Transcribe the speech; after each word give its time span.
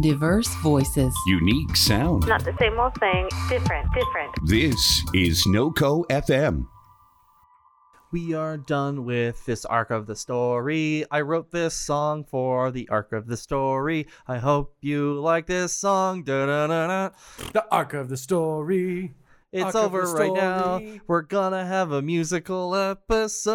Diverse 0.00 0.48
voices. 0.62 1.14
Unique 1.26 1.76
sound. 1.76 2.26
Not 2.26 2.42
the 2.46 2.56
same 2.58 2.80
old 2.80 2.94
thing, 2.94 3.28
different, 3.50 3.86
different. 3.92 4.32
This 4.46 5.02
is 5.12 5.44
NoCo 5.46 6.06
FM. 6.06 6.66
We 8.10 8.32
are 8.32 8.56
done 8.56 9.04
with 9.04 9.44
this 9.44 9.66
arc 9.66 9.90
of 9.90 10.06
the 10.06 10.16
story. 10.16 11.04
I 11.10 11.20
wrote 11.20 11.50
this 11.50 11.74
song 11.74 12.24
for 12.24 12.70
the 12.70 12.88
arc 12.88 13.12
of 13.12 13.26
the 13.26 13.36
story. 13.36 14.06
I 14.26 14.38
hope 14.38 14.74
you 14.80 15.20
like 15.20 15.46
this 15.46 15.74
song. 15.74 16.22
Da-da-da-da. 16.22 17.10
The 17.52 17.66
arc 17.70 17.92
of 17.92 18.08
the 18.08 18.16
story. 18.16 19.12
It's 19.52 19.74
Arc 19.74 19.84
over 19.84 20.06
the 20.06 20.14
right 20.14 20.32
now. 20.32 20.80
We're 21.06 21.20
gonna 21.20 21.66
have 21.66 21.92
a 21.92 22.00
musical 22.00 22.74
episode. 22.74 23.50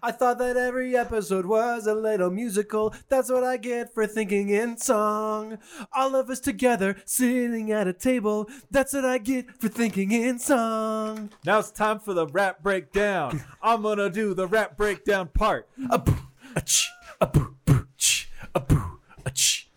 I 0.00 0.12
thought 0.12 0.38
that 0.38 0.56
every 0.56 0.96
episode 0.96 1.44
was 1.44 1.88
a 1.88 1.94
little 1.94 2.30
musical. 2.30 2.94
That's 3.08 3.32
what 3.32 3.42
I 3.42 3.56
get 3.56 3.92
for 3.92 4.06
thinking 4.06 4.48
in 4.50 4.76
song. 4.76 5.58
All 5.92 6.14
of 6.14 6.30
us 6.30 6.38
together 6.38 6.94
sitting 7.04 7.72
at 7.72 7.88
a 7.88 7.92
table. 7.92 8.48
That's 8.70 8.92
what 8.92 9.04
I 9.04 9.18
get 9.18 9.60
for 9.60 9.66
thinking 9.68 10.12
in 10.12 10.38
song. 10.38 11.30
Now 11.44 11.58
it's 11.58 11.72
time 11.72 11.98
for 11.98 12.14
the 12.14 12.28
rap 12.28 12.62
breakdown. 12.62 13.42
I'm 13.62 13.82
gonna 13.82 14.08
do 14.08 14.34
the 14.34 14.46
rap 14.46 14.76
breakdown 14.76 15.30
part. 15.34 15.68
A 15.90 15.98
boo, 15.98 16.14
a 16.54 16.60
ch, 16.60 16.88
a 17.20 17.26
boo, 17.26 17.56
boo, 17.64 17.88
ch, 17.96 18.28
a 18.54 18.60
boo, 18.60 19.00
a 19.26 19.30
ch, 19.32 19.68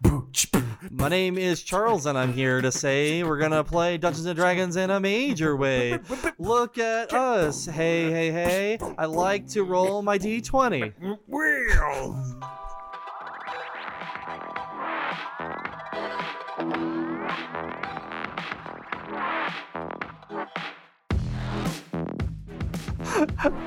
boo, 0.00 0.28
ch, 0.32 0.50
boo. 0.50 0.53
My 0.96 1.08
name 1.08 1.38
is 1.38 1.62
Charles, 1.62 2.06
and 2.06 2.16
I'm 2.16 2.32
here 2.32 2.60
to 2.60 2.70
say 2.70 3.24
we're 3.24 3.38
gonna 3.38 3.64
play 3.64 3.98
Dungeons 3.98 4.26
and 4.26 4.36
Dragons 4.36 4.76
in 4.76 4.90
a 4.90 5.00
major 5.00 5.56
way. 5.56 5.98
Look 6.38 6.78
at 6.78 7.12
us. 7.12 7.66
Hey, 7.66 8.12
hey, 8.12 8.30
hey. 8.30 8.78
I 8.96 9.06
like 9.06 9.48
to 9.48 9.64
roll 9.64 10.02
my 10.02 10.18
d20. 10.18 11.18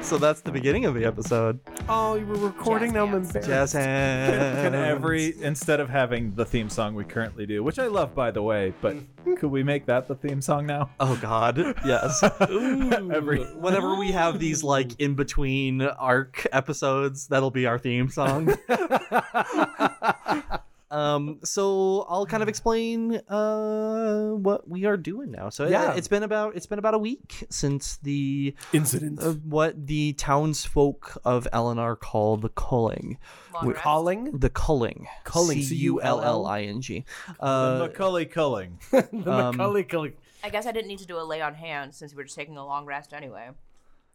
So 0.01 0.17
that's 0.17 0.41
the 0.41 0.51
beginning 0.51 0.85
of 0.85 0.93
the 0.93 1.05
episode. 1.05 1.59
Oh, 1.89 2.15
you 2.15 2.25
were 2.25 2.37
recording 2.37 2.93
now. 2.93 3.05
I'm 3.05 3.13
embarrassed. 3.13 3.47
Jazz 3.47 3.73
hands. 3.73 4.61
Can 4.61 4.75
every 4.75 5.41
instead 5.41 5.79
of 5.79 5.89
having 5.89 6.33
the 6.35 6.45
theme 6.45 6.69
song 6.69 6.95
we 6.95 7.03
currently 7.03 7.45
do, 7.45 7.63
which 7.63 7.79
I 7.79 7.87
love 7.87 8.15
by 8.15 8.31
the 8.31 8.41
way, 8.41 8.73
but 8.81 8.95
mm. 8.95 9.37
could 9.37 9.51
we 9.51 9.63
make 9.63 9.85
that 9.87 10.07
the 10.07 10.15
theme 10.15 10.41
song 10.41 10.65
now? 10.65 10.89
Oh 10.99 11.17
God, 11.21 11.57
yes. 11.85 12.23
Every 12.41 13.43
Whenever 13.43 13.95
we 13.95 14.11
have 14.11 14.39
these 14.39 14.63
like 14.63 14.99
in 14.99 15.15
between 15.15 15.81
arc 15.81 16.47
episodes, 16.51 17.27
that'll 17.27 17.51
be 17.51 17.65
our 17.65 17.79
theme 17.79 18.09
song. 18.09 18.55
um, 20.89 21.39
so 21.43 22.05
I'll 22.09 22.25
kind 22.25 22.41
of 22.41 22.49
explain 22.49 23.15
uh 23.27 24.29
what 24.31 24.67
we 24.69 24.85
are 24.85 24.95
doing 24.97 25.31
now. 25.31 25.49
So 25.49 25.67
Yeah. 25.67 25.83
yeah, 25.91 25.93
it's 25.95 26.07
been 26.07 26.23
about 26.23 26.55
it's 26.55 26.65
been 26.65 26.79
about 26.79 26.93
a 26.93 26.97
week 26.97 27.45
since 27.49 27.97
the 27.97 28.55
Incident. 28.73 29.21
uh, 29.21 29.33
what 29.43 29.87
the 29.87 30.13
townsfolk 30.13 31.17
of 31.25 31.47
Eleanor 31.51 31.95
call 31.95 32.37
the 32.37 32.49
culling. 32.49 33.17
Long 33.53 33.67
rest. 33.67 33.81
Calling 33.81 34.37
The 34.37 34.49
culling. 34.49 35.07
Culling, 35.23 35.61
C 35.61 35.75
U 35.75 36.01
L 36.01 36.21
L 36.21 36.45
I 36.45 36.61
N 36.63 36.81
G. 36.81 37.03
Uh, 37.39 37.79
Macaulay 37.79 38.25
Culling. 38.25 38.79
the 38.91 39.07
um, 39.31 39.57
Macaulay 39.57 39.83
Culling. 39.83 40.13
I 40.43 40.49
guess 40.49 40.65
I 40.65 40.71
didn't 40.71 40.87
need 40.87 40.99
to 40.99 41.07
do 41.07 41.17
a 41.19 41.23
lay 41.25 41.41
on 41.41 41.55
hands 41.55 41.97
since 41.97 42.13
we 42.13 42.17
were 42.17 42.23
just 42.23 42.35
taking 42.37 42.57
a 42.57 42.65
long 42.65 42.85
rest 42.85 43.11
anyway. 43.13 43.49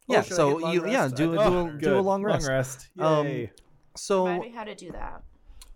yeah. 0.09 0.23
should 0.23 0.33
I 0.33 0.37
so 0.37 0.49
hit 0.51 0.61
long 0.63 0.73
you 0.75 0.87
yeah 0.87 1.03
rest? 1.03 1.17
do 1.17 1.39
I- 1.39 1.49
do 1.49 1.55
a, 1.59 1.63
Oh, 1.63 1.71
do 1.77 1.99
a 1.99 2.01
long 2.01 2.23
rest. 2.23 2.47
Long 2.47 2.57
rest. 2.57 2.89
Um, 2.99 3.49
So 3.95 4.25
Remind 4.25 4.43
me 4.45 4.51
how 4.57 4.65
to 4.65 4.75
do 4.75 4.91
that. 4.93 5.23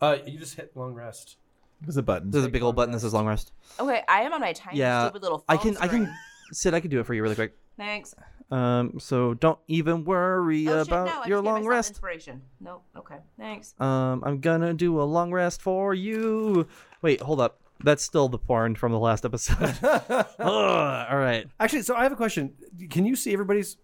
Uh, 0.01 0.17
you 0.27 0.39
just 0.39 0.55
hit 0.57 0.73
long 0.77 0.95
rest. 0.95 1.37
There's 1.83 1.97
a 1.97 2.03
button. 2.03 2.31
there's 2.31 2.45
a 2.45 2.49
big 2.49 2.63
old 2.63 2.75
button 2.77 2.93
that 2.93 3.01
says 3.01 3.13
long 3.15 3.27
rest. 3.27 3.53
Okay, 3.79 4.03
I 4.09 4.23
am 4.23 4.33
on 4.33 4.41
my 4.41 4.53
tiny 4.53 4.79
Yeah, 4.79 5.05
stupid 5.07 5.23
little 5.23 5.39
phone 5.39 5.45
I 5.49 5.57
can 5.61 5.77
I 5.79 5.87
screen. 5.87 6.05
can 6.07 6.15
Sid, 6.53 6.75
I 6.75 6.81
can 6.81 6.91
do 6.91 7.01
it 7.01 7.07
for 7.07 7.13
you 7.15 7.23
really 7.23 7.35
quick. 7.35 7.55
Thanks. 7.77 8.15
Um, 8.51 8.99
so 9.01 9.35
don't 9.35 9.59
even 9.67 10.05
worry 10.05 10.69
Oh, 10.69 10.79
shit, 10.79 10.87
about 10.87 11.07
no, 11.07 11.13
I 11.23 11.27
your 11.27 11.39
just 11.39 11.43
gave 11.43 11.45
long 11.45 11.55
myself 11.55 11.69
rest. 11.71 11.89
Inspiration. 11.91 12.43
Nope. 12.61 12.85
Okay. 12.97 13.17
Thanks. 13.39 13.75
Um, 13.81 14.23
I'm 14.25 14.39
gonna 14.41 14.73
do 14.73 15.01
a 15.01 15.05
long 15.05 15.33
rest 15.33 15.61
for 15.61 15.93
you. 15.95 16.67
Wait, 17.03 17.21
hold 17.21 17.41
up. 17.41 17.59
That's 17.85 18.03
still 18.03 18.29
the 18.29 18.39
porn 18.39 18.75
from 18.77 18.93
the 18.93 18.99
last 18.99 19.25
episode. 19.27 19.75
Ugh, 19.83 20.27
all 20.41 21.19
right. 21.19 21.47
Actually, 21.61 21.83
so 21.83 21.95
I 21.95 22.05
have 22.05 22.13
a 22.13 22.17
question. 22.17 22.55
Can 22.89 23.05
you 23.05 23.17
see 23.17 23.33
everybody's? 23.33 23.77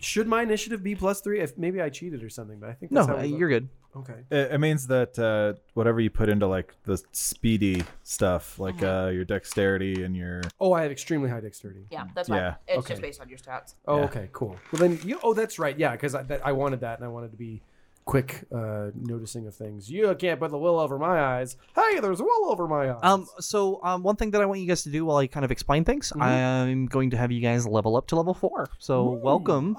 Should 0.00 0.26
my 0.26 0.42
initiative 0.42 0.82
be 0.82 0.94
plus 0.94 1.20
three? 1.20 1.40
If 1.40 1.56
maybe 1.58 1.80
I 1.82 1.88
cheated 1.90 2.22
or 2.24 2.30
something, 2.30 2.58
but 2.58 2.70
I 2.70 2.72
think 2.72 2.90
No, 2.92 3.06
how 3.06 3.16
uh, 3.16 3.22
we 3.22 3.28
you're 3.28 3.48
good. 3.48 3.68
Okay. 3.96 4.14
It, 4.30 4.52
it 4.52 4.58
means 4.58 4.86
that 4.88 5.18
uh, 5.18 5.58
whatever 5.74 6.00
you 6.00 6.10
put 6.10 6.28
into 6.28 6.46
like 6.46 6.74
the 6.84 7.02
speedy 7.12 7.82
stuff, 8.02 8.58
like 8.58 8.82
uh, 8.82 9.10
your 9.12 9.24
dexterity 9.24 10.04
and 10.04 10.16
your 10.16 10.42
Oh, 10.60 10.72
I 10.72 10.82
have 10.82 10.92
extremely 10.92 11.28
high 11.30 11.40
dexterity. 11.40 11.86
Yeah, 11.90 12.04
that's 12.14 12.28
fine. 12.28 12.38
Yeah, 12.38 12.54
It's 12.68 12.78
okay. 12.78 12.88
just 12.94 13.02
based 13.02 13.20
on 13.20 13.28
your 13.28 13.38
stats. 13.38 13.74
Oh, 13.86 13.98
Yeah. 13.98 14.04
okay, 14.04 14.28
cool. 14.32 14.56
Well, 14.72 14.80
then 14.80 14.98
you. 15.04 15.18
Oh, 15.22 15.34
that's 15.34 15.58
right. 15.58 15.76
Yeah, 15.78 15.92
because 15.92 16.14
I, 16.14 16.22
that, 16.24 16.46
I 16.46 16.52
wanted 16.52 16.80
that, 16.80 16.98
and 16.98 17.04
I 17.04 17.08
wanted 17.08 17.30
to 17.32 17.36
be 17.36 17.62
quick 18.04 18.44
uh, 18.54 18.86
noticing 18.94 19.46
of 19.46 19.54
things. 19.54 19.90
You 19.90 20.14
can't 20.18 20.40
put 20.40 20.50
the 20.50 20.56
wool 20.58 20.78
over 20.78 20.98
my 20.98 21.20
eyes. 21.20 21.56
Hey, 21.74 22.00
there's 22.00 22.20
a 22.20 22.24
wool 22.24 22.46
over 22.50 22.66
my 22.66 22.90
eyes. 22.92 23.00
Um, 23.02 23.26
so 23.38 23.80
um, 23.82 24.02
one 24.02 24.16
thing 24.16 24.30
that 24.30 24.40
I 24.40 24.46
want 24.46 24.60
you 24.60 24.66
guys 24.66 24.82
to 24.84 24.90
do 24.90 25.04
while 25.04 25.18
I 25.18 25.26
kind 25.26 25.44
of 25.44 25.50
explain 25.50 25.84
things, 25.84 26.10
Mm-hmm. 26.12 26.22
I'm 26.22 26.86
going 26.86 27.10
to 27.10 27.16
have 27.18 27.30
you 27.32 27.40
guys 27.42 27.66
level 27.66 27.96
up 27.96 28.06
to 28.08 28.16
level 28.16 28.32
four. 28.32 28.68
So 28.78 29.10
welcome, 29.22 29.76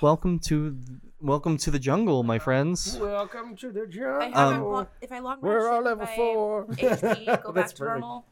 welcome 0.00 0.38
to 0.40 0.76
welcome 1.22 1.56
to 1.58 1.70
the 1.70 1.78
jungle, 1.78 2.22
my 2.22 2.38
friends. 2.38 2.96
Welcome 2.98 3.56
to 3.56 3.70
the 3.72 3.82
If 3.82 3.88
I, 3.88 3.90
jungle. 3.90 4.32
haven't 4.34 4.62
lo- 4.64 4.86
if 5.00 5.12
I 5.12 5.18
long 5.20 5.38
We're 5.40 5.70
all 5.70 5.82
level 5.82 6.06
four. 6.06 6.66
HP 6.66 7.26
go 7.42 7.52
back 7.52 7.54
That's 7.54 7.72
to 7.74 7.78
perfect. 7.78 8.00
normal. 8.00 8.26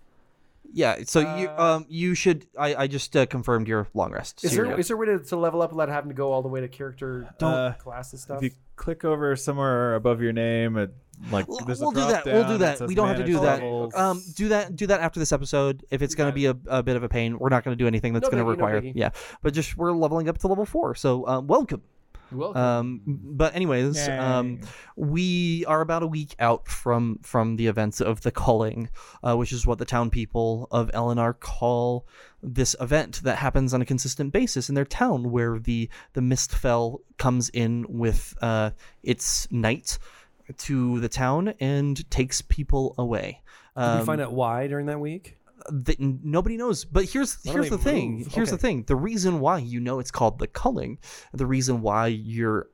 Yeah. 0.72 0.96
So 1.04 1.20
you 1.36 1.48
Uh, 1.48 1.76
um 1.76 1.86
you 1.88 2.14
should 2.14 2.46
I 2.58 2.74
I 2.74 2.86
just 2.86 3.16
uh, 3.16 3.26
confirmed 3.26 3.66
your 3.66 3.88
long 3.94 4.12
rest. 4.12 4.44
Is 4.44 4.50
So 4.50 4.56
you're 4.56 4.64
there 4.66 4.74
good. 4.76 4.80
is 4.80 4.88
there 4.88 4.96
a 4.96 5.00
way 5.00 5.06
to, 5.06 5.18
to 5.18 5.36
level 5.36 5.62
up 5.62 5.72
without 5.72 5.88
having 5.88 6.10
to 6.10 6.14
go 6.14 6.32
all 6.32 6.42
the 6.42 6.48
way 6.48 6.60
to 6.60 6.68
character 6.68 7.28
Uh, 7.40 7.72
class 7.72 8.12
and 8.12 8.20
stuff? 8.20 8.38
If 8.38 8.42
you 8.44 8.50
click 8.76 9.04
over 9.04 9.34
somewhere 9.36 9.94
above 9.96 10.20
your 10.22 10.32
name, 10.32 10.76
it, 10.76 10.94
like 11.32 11.48
We'll 11.48 11.58
there's 11.66 11.80
a 11.80 11.84
we'll 11.84 11.90
do 11.92 12.00
that. 12.06 12.24
We'll 12.24 12.42
down 12.42 12.52
do 12.52 12.58
that. 12.58 12.78
says 12.78 12.88
We 12.88 12.94
don't 12.94 13.08
have 13.08 13.16
to 13.18 13.24
do 13.24 13.32
manage 13.34 13.42
that. 13.46 13.62
levels. 13.64 13.94
Um, 13.94 14.22
do 14.36 14.48
that. 14.48 14.76
Do 14.76 14.86
that 14.86 15.00
after 15.00 15.18
this 15.20 15.32
episode. 15.32 15.84
If 15.90 16.02
it's 16.02 16.14
going 16.14 16.30
to 16.30 16.34
be 16.34 16.46
a, 16.46 16.56
a 16.68 16.82
bit 16.82 16.96
of 16.96 17.02
a 17.02 17.08
pain, 17.08 17.38
we're 17.38 17.48
not 17.50 17.62
going 17.64 17.76
to 17.76 17.82
do 17.82 17.86
anything 17.88 18.12
that's 18.14 18.24
No 18.24 18.30
going 18.30 18.44
to 18.44 18.44
biggie, 18.44 18.58
no 18.58 18.64
require. 18.64 18.80
biggie. 18.80 18.92
yeah, 18.94 19.10
but 19.42 19.52
just 19.52 19.76
we're 19.76 19.92
leveling 19.92 20.28
up 20.28 20.38
to 20.38 20.46
level 20.46 20.64
four. 20.64 20.94
So 20.94 21.26
um, 21.26 21.46
welcome. 21.46 21.82
Welcome. 22.32 22.62
Um, 22.62 23.00
but 23.06 23.54
anyways, 23.54 24.08
um, 24.08 24.60
we 24.96 25.64
are 25.66 25.80
about 25.80 26.02
a 26.02 26.06
week 26.06 26.34
out 26.38 26.68
from 26.68 27.18
from 27.22 27.56
the 27.56 27.66
events 27.66 28.00
of 28.00 28.20
the 28.22 28.30
culling, 28.30 28.88
uh, 29.22 29.36
which 29.36 29.52
is 29.52 29.66
what 29.66 29.78
the 29.78 29.84
town 29.84 30.10
people 30.10 30.68
of 30.70 30.90
Eleanor 30.94 31.32
call 31.32 32.06
this 32.42 32.74
event 32.80 33.22
that 33.24 33.36
happens 33.36 33.74
on 33.74 33.82
a 33.82 33.84
consistent 33.84 34.32
basis 34.32 34.68
in 34.68 34.74
their 34.74 34.84
town, 34.84 35.30
where 35.30 35.58
the 35.58 35.88
the 36.12 36.20
Mistfell 36.20 36.98
comes 37.18 37.48
in 37.50 37.84
with 37.88 38.34
uh, 38.40 38.70
its 39.02 39.50
knight 39.50 39.98
to 40.58 40.98
the 41.00 41.08
town 41.08 41.54
and 41.60 42.08
takes 42.10 42.42
people 42.42 42.94
away. 42.98 43.42
Did 43.76 43.82
Um, 43.84 44.00
we 44.00 44.06
find 44.06 44.20
out 44.20 44.32
why 44.32 44.66
during 44.66 44.86
that 44.86 45.00
week? 45.00 45.36
That 45.70 46.00
nobody 46.00 46.56
knows. 46.56 46.84
But 46.84 47.04
here's 47.04 47.38
here's 47.44 47.70
the 47.70 47.78
thing. 47.78 48.18
move? 48.18 48.26
Here's 48.32 48.50
the 48.50 48.58
thing. 48.58 48.84
The 48.84 48.96
reason 48.96 49.40
why 49.40 49.58
you 49.58 49.80
know 49.80 49.98
it's 49.98 50.10
called 50.10 50.38
the 50.38 50.46
culling, 50.46 50.98
the 51.32 51.46
reason 51.46 51.80
why 51.82 52.08
you're 52.08 52.68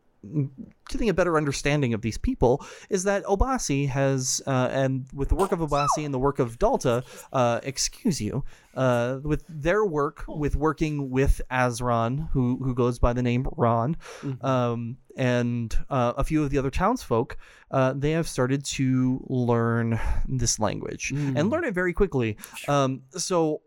getting 0.89 1.09
a 1.09 1.15
better 1.15 1.37
understanding 1.37 1.95
of 1.95 2.03
these 2.03 2.19
people 2.19 2.65
is 2.91 3.05
that 3.05 3.25
Obasi 3.25 3.89
has, 3.89 4.41
uh, 4.47 4.69
and 4.71 5.07
with 5.13 5.29
the 5.29 5.35
work 5.35 5.53
of 5.53 5.59
Obasi 5.59 6.05
and 6.05 6.15
the 6.15 6.19
work 6.19 6.39
of 6.39 6.59
Dalta, 6.59 7.05
uh, 7.33 7.61
excuse 7.63 8.21
you, 8.21 8.45
uh, 8.75 9.19
with 9.23 9.45
their 9.49 9.85
work 9.85 10.25
with 10.29 10.55
working 10.55 11.11
with 11.11 11.41
Azron, 11.51 12.29
who 12.31 12.59
who 12.63 12.75
goes 12.75 12.99
by 12.99 13.13
the 13.13 13.23
name 13.23 13.47
Ron, 13.57 13.97
um, 14.43 14.99
and 15.17 15.77
uh, 15.89 16.13
a 16.17 16.25
few 16.25 16.43
of 16.43 16.51
the 16.51 16.59
other 16.59 16.71
townsfolk, 16.71 17.37
uh, 17.71 17.95
they 17.97 18.11
have 18.13 18.29
started 18.29 18.65
to 18.65 19.25
learn 19.29 19.99
this 20.29 20.59
language 20.59 21.11
and 21.11 21.51
learn 21.51 21.65
it 21.65 21.75
very 21.75 21.93
quickly. 21.93 22.37
Um, 22.69 23.03
so 23.11 23.63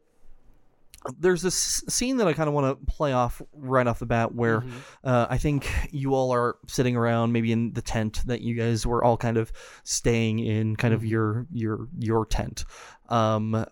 there's 1.17 1.41
this 1.41 1.83
scene 1.87 2.17
that 2.17 2.27
I 2.27 2.33
kind 2.33 2.47
of 2.47 2.53
want 2.53 2.79
to 2.79 2.93
play 2.93 3.13
off 3.13 3.41
right 3.53 3.87
off 3.87 3.99
the 3.99 4.05
bat 4.05 4.35
where 4.35 4.63
uh, 5.03 5.27
I 5.29 5.37
think 5.37 5.69
you 5.91 6.13
all 6.13 6.31
are 6.31 6.57
sitting 6.67 6.95
around 6.95 7.31
maybe 7.31 7.51
in 7.51 7.73
the 7.73 7.81
tent 7.81 8.21
that 8.25 8.41
you 8.41 8.55
guys 8.55 8.85
were 8.85 9.03
all 9.03 9.17
kind 9.17 9.37
of 9.37 9.51
staying 9.83 10.39
in 10.39 10.75
kind 10.75 10.93
of 10.93 11.05
your 11.05 11.47
your 11.53 11.87
your 11.97 12.25
tent 12.25 12.65
um 13.09 13.55
uh, 13.55 13.65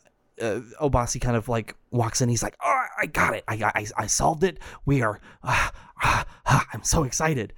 Obasi 0.81 1.19
kind 1.19 1.35
of 1.35 1.49
like 1.49 1.75
walks 1.91 2.21
in 2.21 2.29
he's 2.29 2.43
like 2.43 2.55
oh 2.63 2.83
I 2.99 3.07
got 3.07 3.35
it 3.35 3.43
I 3.47 3.55
I, 3.75 3.85
I 3.97 4.07
solved 4.07 4.43
it 4.43 4.59
we 4.85 5.01
are 5.01 5.19
ah, 5.43 5.71
ah, 6.03 6.25
ah, 6.45 6.65
I'm 6.73 6.83
so 6.83 7.03
excited 7.03 7.53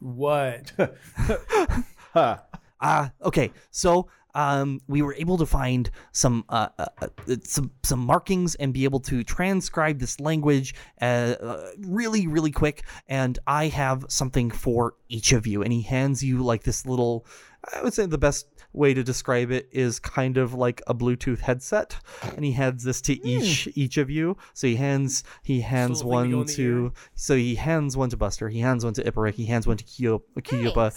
What? 0.00 0.72
Huh. 2.12 2.38
Ah, 2.80 3.12
okay. 3.22 3.52
So 3.70 4.08
um, 4.34 4.80
we 4.88 5.02
were 5.02 5.14
able 5.14 5.38
to 5.38 5.46
find 5.46 5.90
some 6.12 6.44
uh, 6.48 6.68
uh, 6.78 6.86
uh, 7.00 7.36
some 7.44 7.70
some 7.82 8.00
markings 8.00 8.54
and 8.56 8.72
be 8.72 8.84
able 8.84 9.00
to 9.00 9.24
transcribe 9.24 9.98
this 9.98 10.20
language 10.20 10.74
uh, 11.00 11.34
uh, 11.40 11.70
really 11.80 12.26
really 12.26 12.50
quick. 12.50 12.84
And 13.08 13.38
I 13.46 13.66
have 13.68 14.04
something 14.08 14.50
for 14.50 14.94
each 15.08 15.32
of 15.32 15.46
you. 15.46 15.62
And 15.62 15.72
he 15.72 15.82
hands 15.82 16.22
you 16.22 16.42
like 16.42 16.62
this 16.62 16.86
little. 16.86 17.26
I 17.74 17.82
would 17.82 17.92
say 17.92 18.06
the 18.06 18.16
best 18.16 18.46
way 18.72 18.94
to 18.94 19.02
describe 19.02 19.50
it 19.50 19.68
is 19.72 19.98
kind 19.98 20.38
of 20.38 20.54
like 20.54 20.80
a 20.86 20.94
Bluetooth 20.94 21.40
headset, 21.40 21.96
and 22.36 22.44
he 22.44 22.52
hands 22.52 22.84
this 22.84 23.00
to 23.02 23.26
each 23.26 23.68
each 23.74 23.98
of 23.98 24.08
you. 24.08 24.36
So 24.54 24.66
he 24.66 24.76
hands 24.76 25.24
he 25.42 25.60
hands 25.60 26.00
to 26.00 26.06
one 26.06 26.46
to 26.46 26.92
so 27.14 27.36
he 27.36 27.56
hands 27.56 27.96
one 27.96 28.10
to 28.10 28.16
Buster, 28.16 28.48
he 28.48 28.60
hands 28.60 28.84
one 28.84 28.94
to 28.94 29.04
Iperic, 29.04 29.34
he 29.34 29.46
hands 29.46 29.66
one 29.66 29.76
to 29.76 29.84
Kyo- 29.84 30.22
Kyopa, 30.38 30.92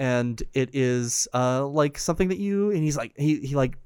and 0.00 0.42
it 0.54 0.70
is 0.72 1.28
uh 1.34 1.64
like 1.64 1.96
something 1.98 2.28
that 2.28 2.38
you 2.38 2.70
and 2.70 2.82
he's 2.82 2.96
like 2.96 3.12
he 3.16 3.38
he 3.40 3.54
like 3.54 3.76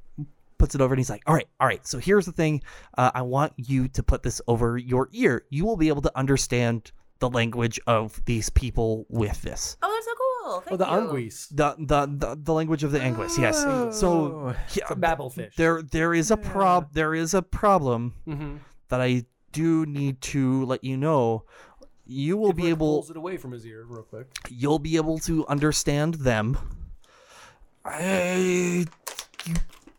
puts 0.57 0.75
it 0.75 0.81
over 0.81 0.95
and 0.95 1.01
he's 1.01 1.11
like 1.11 1.23
all 1.27 1.35
right 1.35 1.49
all 1.61 1.67
right 1.67 1.85
so 1.87 1.99
here's 1.99 2.25
the 2.25 2.33
thing 2.33 2.63
uh, 2.97 3.11
i 3.15 3.21
want 3.21 3.53
you 3.57 3.89
to 3.89 4.03
put 4.03 4.23
this 4.23 4.41
over 4.47 4.79
your 4.79 5.09
ear 5.13 5.45
you 5.51 5.65
will 5.67 5.77
be 5.77 5.89
able 5.89 6.01
to 6.01 6.17
understand 6.17 6.93
the 7.19 7.29
language 7.29 7.79
of 7.87 8.25
these 8.25 8.49
people 8.51 9.05
with 9.09 9.43
this 9.43 9.77
Oh, 9.83 9.91
that's 9.93 10.07
so 10.07 10.13
cool. 10.15 10.61
Thank 10.61 10.73
Oh, 10.73 10.77
the 10.77 10.85
you. 10.85 11.09
Anguis. 11.09 11.49
the 11.51 11.75
the 11.79 12.07
the, 12.07 12.37
the 12.41 12.53
language 12.53 12.85
of 12.85 12.93
the 12.93 13.01
anguis 13.01 13.37
yes 13.39 13.59
so 13.99 14.55
yeah, 14.75 14.85
Babblefish. 14.95 15.55
there 15.57 15.83
there 15.83 16.15
is 16.15 16.31
a 16.31 16.37
prob 16.37 16.93
there 16.93 17.15
is 17.15 17.35
a 17.35 17.43
problem 17.43 18.15
mm-hmm. 18.27 18.57
that 18.89 19.01
i 19.01 19.25
do 19.53 19.87
need 19.87 20.21
to 20.21 20.65
let 20.67 20.83
you 20.85 20.97
know 20.97 21.45
you 22.07 22.37
will 22.37 22.53
be 22.53 22.69
able 22.69 22.97
pulls 22.97 23.11
it 23.11 23.17
away 23.17 23.37
from 23.37 23.53
his 23.53 23.67
ear 23.67 23.85
real 23.89 24.03
quick. 24.03 24.27
you'll 24.51 24.79
be 24.79 24.97
able 24.97 25.19
to 25.19 25.47
understand 25.47 26.15
them. 26.15 26.59
I, 27.85 28.87
you 29.47 29.55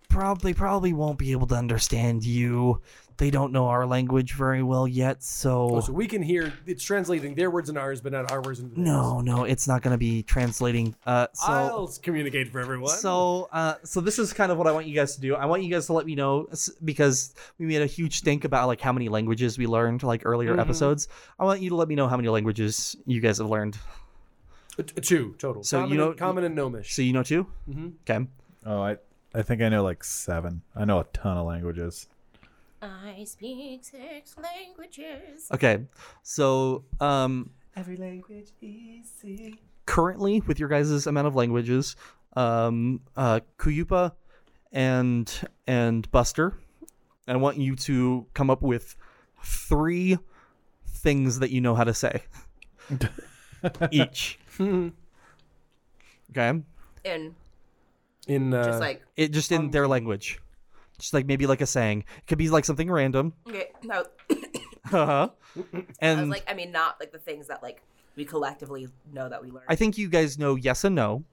probably 0.09 0.53
probably 0.53 0.93
won't 0.93 1.19
be 1.19 1.31
able 1.31 1.47
to 1.47 1.55
understand 1.55 2.23
you. 2.23 2.81
They 3.17 3.31
don't 3.31 3.53
know 3.53 3.67
our 3.67 3.85
language 3.85 4.33
very 4.33 4.61
well 4.61 4.85
yet, 4.87 5.23
so, 5.23 5.69
Oh, 5.75 5.79
so 5.79 5.93
we 5.93 6.05
can 6.05 6.21
hear 6.21 6.51
it's 6.65 6.83
translating 6.83 7.33
their 7.33 7.49
words 7.49 7.69
and 7.69 7.77
ours, 7.77 8.01
but 8.01 8.11
not 8.11 8.29
our 8.29 8.41
words 8.41 8.59
and 8.59 8.69
theirs. 8.71 8.85
no, 8.85 9.21
no, 9.21 9.45
it's 9.45 9.69
not 9.69 9.81
going 9.81 9.93
to 9.93 9.97
be 9.97 10.21
translating. 10.23 10.93
Uh, 11.05 11.27
so. 11.33 11.45
I'll 11.47 11.93
communicate 12.01 12.49
for 12.51 12.59
everyone. 12.59 12.89
So, 12.97 13.47
uh, 13.53 13.75
so 13.83 14.01
this 14.01 14.19
is 14.19 14.33
kind 14.33 14.51
of 14.51 14.57
what 14.57 14.67
I 14.67 14.73
want 14.73 14.85
you 14.87 14.93
guys 14.95 15.15
to 15.15 15.21
do. 15.21 15.33
I 15.35 15.45
want 15.45 15.63
you 15.63 15.69
guys 15.71 15.85
to 15.85 15.93
let 15.93 16.05
me 16.05 16.13
know 16.15 16.47
because 16.83 17.33
we 17.57 17.65
made 17.65 17.81
a 17.81 17.85
huge 17.85 18.19
think 18.21 18.43
about 18.43 18.67
like 18.67 18.81
how 18.81 18.91
many 18.91 19.07
languages 19.07 19.57
we 19.57 19.65
learned 19.65 20.03
like 20.03 20.23
earlier 20.25 20.51
Mm-hmm. 20.51 20.59
episodes. 20.59 21.07
I 21.39 21.45
want 21.45 21.61
you 21.61 21.69
to 21.69 21.75
let 21.75 21.87
me 21.87 21.95
know 21.95 22.09
how 22.09 22.17
many 22.17 22.27
languages 22.27 22.97
you 23.05 23.21
guys 23.21 23.37
have 23.37 23.49
learned. 23.49 23.77
Uh, 24.77 24.83
two 25.01 25.35
total. 25.37 25.63
So 25.63 25.77
common 25.79 25.91
you 25.91 25.97
know- 25.97 26.13
common 26.13 26.43
and 26.43 26.53
gnomish. 26.53 26.93
So 26.93 27.01
you 27.01 27.13
know 27.13 27.23
2 27.23 27.47
Mhm. 27.69 27.93
Okay. 28.09 28.27
Oh, 28.65 28.81
I 28.81 28.97
I 29.33 29.41
think 29.41 29.61
I 29.61 29.69
know 29.69 29.83
like 29.83 30.03
seven. 30.03 30.63
I 30.75 30.83
know 30.83 30.99
a 30.99 31.05
ton 31.05 31.37
of 31.37 31.45
languages. 31.47 32.07
I 32.85 33.23
speak 33.25 33.83
six 33.83 34.35
languages. 34.37 35.47
Okay. 35.51 35.79
So, 36.23 36.83
um, 36.99 37.51
Every 37.75 37.97
language 37.97 38.49
is 38.61 39.11
easy. 39.23 39.59
currently 39.85 40.41
with 40.41 40.59
your 40.59 40.69
guys' 40.69 41.07
amount 41.07 41.27
of 41.27 41.35
languages, 41.35 41.95
um, 42.35 43.01
uh, 43.17 43.39
Kuyupa 43.57 44.13
and 44.71 45.31
and 45.67 46.09
Buster, 46.11 46.53
I 47.27 47.35
want 47.37 47.57
you 47.57 47.75
to 47.77 48.25
come 48.33 48.49
up 48.49 48.61
with 48.61 48.95
three 49.43 50.17
things 50.87 51.39
that 51.39 51.51
you 51.51 51.61
know 51.61 51.75
how 51.75 51.83
to 51.83 51.93
say 51.93 52.23
each. 53.91 54.39
okay, 54.59 54.91
And 57.03 57.35
In 58.27 58.53
uh, 58.53 58.63
just 58.65 58.79
like, 58.79 59.03
it 59.17 59.31
just 59.31 59.51
in 59.51 59.71
their 59.71 59.87
language, 59.87 60.39
just 60.97 61.13
like 61.13 61.25
maybe 61.25 61.47
like 61.47 61.61
a 61.61 61.65
saying. 61.65 62.05
It 62.17 62.27
could 62.27 62.37
be 62.37 62.49
like 62.49 62.65
something 62.65 62.89
random. 62.89 63.33
okay, 63.47 63.71
no, 63.83 64.05
Uh-huh. 64.91 65.29
I 65.55 65.59
was 65.63 65.83
and 65.99 66.29
like, 66.29 66.43
I 66.47 66.53
mean, 66.53 66.71
not 66.71 66.99
like 66.99 67.11
the 67.11 67.17
things 67.17 67.47
that 67.47 67.63
like 67.63 67.81
we 68.15 68.23
collectively 68.25 68.87
know 69.11 69.27
that 69.29 69.41
we 69.43 69.51
learn. 69.51 69.63
I 69.67 69.75
think 69.75 69.97
you 69.97 70.09
guys 70.09 70.37
know 70.37 70.55
yes 70.55 70.83
and 70.83 70.95
no, 70.95 71.23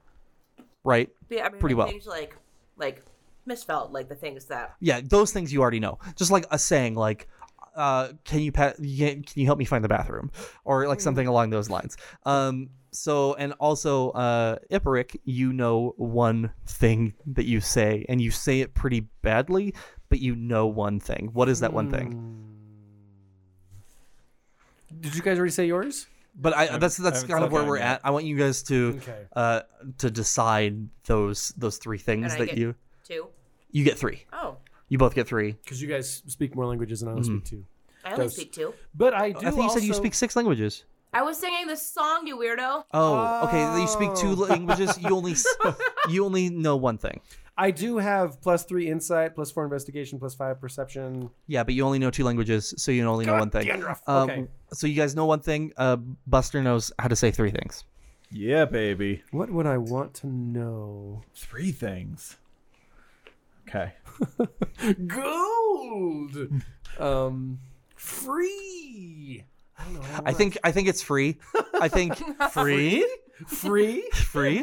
right? 0.84 1.10
Yeah, 1.28 1.46
I 1.46 1.50
mean, 1.50 1.60
pretty 1.60 1.74
like, 1.74 1.78
well. 1.84 1.88
Things 1.88 2.06
like, 2.06 2.36
like 2.76 3.04
Mistfell, 3.48 3.90
like 3.92 4.08
the 4.08 4.14
things 4.14 4.46
that. 4.46 4.74
Yeah, 4.80 5.00
those 5.02 5.32
things 5.32 5.52
you 5.52 5.60
already 5.60 5.80
know. 5.80 5.98
Just 6.16 6.30
like 6.30 6.46
a 6.50 6.58
saying, 6.58 6.94
like, 6.94 7.28
uh, 7.76 8.10
"Can 8.24 8.40
you 8.40 8.52
pa- 8.52 8.72
can 8.72 9.22
can 9.22 9.40
you 9.40 9.46
help 9.46 9.58
me 9.58 9.64
find 9.64 9.84
the 9.84 9.88
bathroom?" 9.88 10.30
or 10.64 10.86
like 10.88 11.00
something 11.00 11.26
along 11.26 11.50
those 11.50 11.68
lines. 11.68 11.96
Um, 12.24 12.70
so 12.92 13.34
and 13.34 13.52
also, 13.54 14.10
uh, 14.10 14.56
Iperic, 14.70 15.16
you 15.24 15.52
know 15.52 15.94
one 15.96 16.52
thing 16.66 17.14
that 17.26 17.46
you 17.46 17.60
say, 17.60 18.04
and 18.08 18.20
you 18.20 18.30
say 18.30 18.60
it 18.60 18.74
pretty 18.74 19.06
badly, 19.22 19.74
but 20.08 20.18
you 20.20 20.36
know 20.36 20.66
one 20.66 21.00
thing. 21.00 21.30
What 21.32 21.48
is 21.48 21.60
that 21.60 21.72
one 21.72 21.90
thing? 21.90 22.38
Did 25.00 25.14
you 25.14 25.22
guys 25.22 25.38
already 25.38 25.52
say 25.52 25.66
yours? 25.66 26.06
But 26.34 26.54
I, 26.56 26.78
that's 26.78 26.96
that's 26.96 27.20
haven't 27.22 27.30
kind 27.34 27.44
of 27.44 27.52
where 27.52 27.64
we're 27.64 27.76
yet. 27.78 27.86
at. 27.86 28.00
I 28.04 28.10
want 28.10 28.24
you 28.24 28.36
guys 28.38 28.62
to 28.64 28.94
Okay. 29.02 29.26
uh 29.36 29.60
to 29.98 30.10
decide 30.10 30.88
those 31.04 31.52
those 31.58 31.76
three 31.76 31.98
things 31.98 32.24
And 32.24 32.32
I 32.34 32.38
that 32.38 32.46
get 32.46 32.58
you 32.58 32.74
two. 33.04 33.26
you 33.70 33.84
get 33.84 33.98
three. 33.98 34.24
Oh, 34.32 34.56
You 34.88 34.96
both 34.98 35.14
get 35.14 35.26
three. 35.28 35.52
Because 35.52 35.82
you 35.82 35.88
guys 35.88 36.22
speak 36.26 36.54
more 36.54 36.64
languages 36.66 37.00
than 37.00 37.10
I 37.10 37.12
only 37.12 37.24
speak 37.24 37.44
two. 37.44 37.64
I 38.04 38.12
only 38.12 38.24
Does- 38.24 38.34
speak 38.36 38.52
two. 38.52 38.72
But 38.94 39.12
I 39.14 39.32
do. 39.32 39.46
I 39.46 39.50
think 39.50 39.64
you 39.64 39.70
said 39.70 39.82
you 39.82 39.90
also- 39.92 40.02
speak 40.02 40.14
six 40.14 40.34
languages. 40.36 40.84
I 41.12 41.22
was 41.22 41.36
singing 41.38 41.66
this 41.66 41.86
song, 41.86 42.26
you 42.26 42.38
weirdo. 42.38 42.84
Oh, 42.92 43.46
okay. 43.46 43.80
You 43.80 43.86
speak 43.86 44.14
two 44.14 44.34
languages. 44.34 44.98
You 44.98 45.14
only 45.14 45.34
you 46.08 46.24
only 46.24 46.48
know 46.48 46.76
one 46.76 46.96
thing. 46.98 47.20
I 47.56 47.70
do 47.70 47.98
have 47.98 48.40
plus 48.40 48.64
three 48.64 48.88
insight, 48.88 49.34
plus 49.34 49.50
four 49.50 49.64
investigation, 49.64 50.18
plus 50.18 50.34
five 50.34 50.58
perception. 50.58 51.28
Yeah, 51.46 51.64
but 51.64 51.74
you 51.74 51.84
only 51.84 51.98
know 51.98 52.10
two 52.10 52.24
languages, 52.24 52.72
so 52.78 52.90
you 52.92 53.04
only 53.04 53.26
know 53.26 53.38
one 53.38 53.50
thing. 53.50 53.66
Dandruff. 53.66 54.02
Um, 54.08 54.30
Okay. 54.30 54.46
So 54.72 54.86
you 54.86 54.94
guys 54.94 55.14
know 55.14 55.26
one 55.26 55.40
thing. 55.40 55.72
Uh, 55.76 55.96
Buster 56.26 56.62
knows 56.62 56.90
how 56.98 57.08
to 57.08 57.16
say 57.16 57.30
three 57.30 57.50
things. 57.50 57.84
Yeah, 58.30 58.64
baby. 58.64 59.22
What 59.32 59.50
would 59.50 59.66
I 59.66 59.76
want 59.76 60.14
to 60.14 60.26
know? 60.28 61.22
Three 61.34 61.72
things. 61.72 62.38
Okay. 63.68 63.92
Gold. 65.06 66.36
um, 66.98 67.60
free. 67.96 69.44
I 69.78 69.84
don't 69.84 69.94
know. 69.94 70.00
how 70.02 70.22
I 70.24 70.32
think 70.32 70.58
I 70.64 70.72
think 70.72 70.88
it's 70.88 71.02
free. 71.02 71.38
I 71.80 71.88
think 71.88 72.16
free, 72.50 73.06
free. 73.46 74.02
free. 74.12 74.62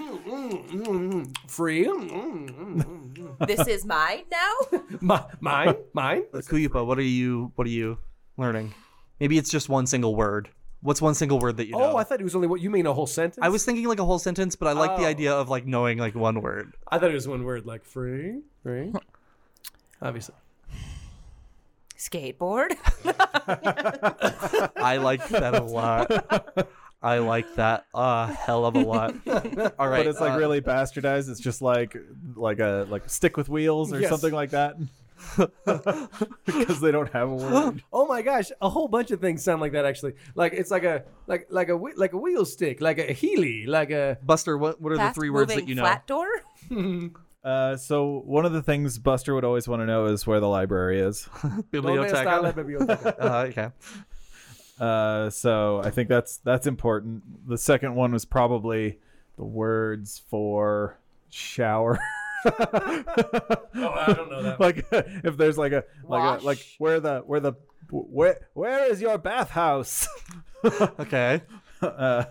Free. 1.48 1.86
Mm, 1.86 2.50
mm, 2.50 3.14
mm. 3.14 3.48
this 3.48 3.68
is 3.68 3.86
mine 3.86 4.24
now. 4.32 4.80
My, 5.02 5.24
mine. 5.40 5.76
Mine. 5.94 6.24
Kuyupa, 6.34 6.86
what 6.86 6.98
are 6.98 7.02
you 7.02 7.52
what 7.56 7.68
are 7.68 7.72
you 7.72 7.98
learning? 8.38 8.74
Maybe 9.20 9.38
it's 9.38 9.50
just 9.50 9.68
one 9.70 9.86
single 9.88 10.16
word. 10.16 10.50
What's 10.82 11.02
one 11.02 11.14
single 11.14 11.40
word 11.40 11.58
that 11.58 11.66
you 11.68 11.74
know? 11.74 11.92
Oh, 11.92 11.98
I 11.98 12.06
thought 12.06 12.22
it 12.22 12.24
was 12.24 12.36
only 12.36 12.48
what 12.48 12.62
you 12.62 12.70
mean 12.70 12.86
a 12.86 12.94
whole 12.94 13.08
sentence. 13.08 13.40
I 13.42 13.50
was 13.50 13.66
thinking 13.66 13.86
like 13.86 14.00
a 14.00 14.06
whole 14.06 14.20
sentence, 14.20 14.56
but 14.56 14.70
I 14.70 14.72
like 14.72 14.96
the 14.96 15.04
Oh. 15.04 15.08
idea 15.08 15.34
of 15.34 15.50
like 15.50 15.66
knowing 15.66 15.98
like 15.98 16.16
one 16.16 16.42
word. 16.42 16.74
I 16.88 17.00
thought 17.00 17.12
it 17.12 17.16
was 17.16 17.28
one 17.28 17.44
word, 17.44 17.66
like 17.66 17.84
free. 17.84 18.40
Free. 18.64 18.94
Obviously. 20.02 20.36
Skateboard. 22.00 22.72
I 24.78 24.98
like 24.98 25.28
that 25.30 25.54
a 25.54 25.62
lot. 25.64 26.68
I 27.02 27.20
like 27.20 27.56
that 27.56 27.86
a 27.94 28.28
hell 28.34 28.66
of 28.66 28.76
a 28.76 28.80
lot. 28.80 29.16
All 29.28 29.88
right, 29.90 30.00
But 30.00 30.08
it's 30.08 30.20
like 30.22 30.34
uh, 30.34 30.38
really 30.38 30.62
bastardized. 30.62 31.30
It's 31.30 31.40
just 31.40 31.62
like 31.62 31.96
like 32.36 32.60
a 32.60 32.88
like 32.90 33.10
stick 33.10 33.38
with 33.38 33.50
wheels 33.50 33.94
or 33.94 34.00
Yes. 34.00 34.10
something 34.10 34.34
like 34.34 34.52
that. 34.52 34.76
because 36.46 36.80
they 36.80 36.92
don't 36.92 37.12
have 37.12 37.30
a 37.30 37.36
word. 37.36 37.84
Oh 37.94 38.06
my 38.08 38.22
gosh, 38.22 38.52
a 38.62 38.70
whole 38.70 38.88
bunch 38.88 39.12
of 39.12 39.20
things 39.20 39.44
sound 39.44 39.60
like 39.62 39.74
that 39.74 39.86
actually. 39.86 40.14
Like 40.36 40.54
it's 40.54 40.72
like 40.72 40.84
a 40.86 41.04
like 41.28 41.48
like 41.50 41.68
a 41.70 41.76
like 41.76 42.14
a 42.14 42.18
wheel 42.18 42.46
stick, 42.46 42.80
like 42.82 42.98
a 42.98 43.12
healy, 43.14 43.66
like 43.66 43.92
a 43.92 44.18
Buster. 44.24 44.58
What 44.58 44.80
what 44.82 44.94
are 44.94 44.98
the 44.98 45.12
three 45.14 45.30
words 45.30 45.54
that 45.54 45.68
you 45.68 45.76
know? 45.76 45.84
Flat 45.84 46.08
door. 46.08 46.28
Uh, 47.44 47.78
so 47.78 48.22
one 48.26 48.46
of 48.46 48.52
the 48.52 48.62
things 48.62 48.98
Buster 48.98 49.34
would 49.34 49.46
always 49.46 49.68
want 49.68 49.82
to 49.82 49.86
know 49.86 50.06
is 50.06 50.28
where 50.28 50.40
the 50.40 50.48
library 50.48 51.00
is. 51.00 51.28
Donde 51.42 52.12
está 52.12 52.42
la 52.42 52.52
Biblioteca. 52.52 53.14
biblioteca? 53.14 53.16
Uh, 53.20 53.46
okay. 53.50 53.70
Uh, 54.80 55.30
so 55.30 55.82
I 55.84 55.90
think 55.90 56.10
that's 56.10 56.38
that's 56.38 56.68
important. 56.68 57.48
The 57.48 57.58
second 57.58 57.96
one 57.96 58.12
was 58.12 58.26
probably 58.26 59.00
the 59.38 59.44
words 59.44 60.22
for 60.30 60.98
shower. 61.30 62.00
oh, 62.46 62.52
I 63.76 64.14
don't 64.16 64.30
know 64.30 64.44
that. 64.44 64.60
like 64.60 64.86
if 64.92 65.38
there's 65.38 65.58
like 65.58 65.74
a 65.74 65.84
like 66.04 66.42
a 66.42 66.46
like 66.46 66.66
where 66.78 67.00
the 67.00 67.20
where 67.26 67.40
the 67.40 67.54
where 67.90 68.48
where 68.54 68.90
is 68.90 69.02
your 69.02 69.18
bathhouse? 69.18 70.08
Okay. 70.64 71.42
uh, 71.82 72.26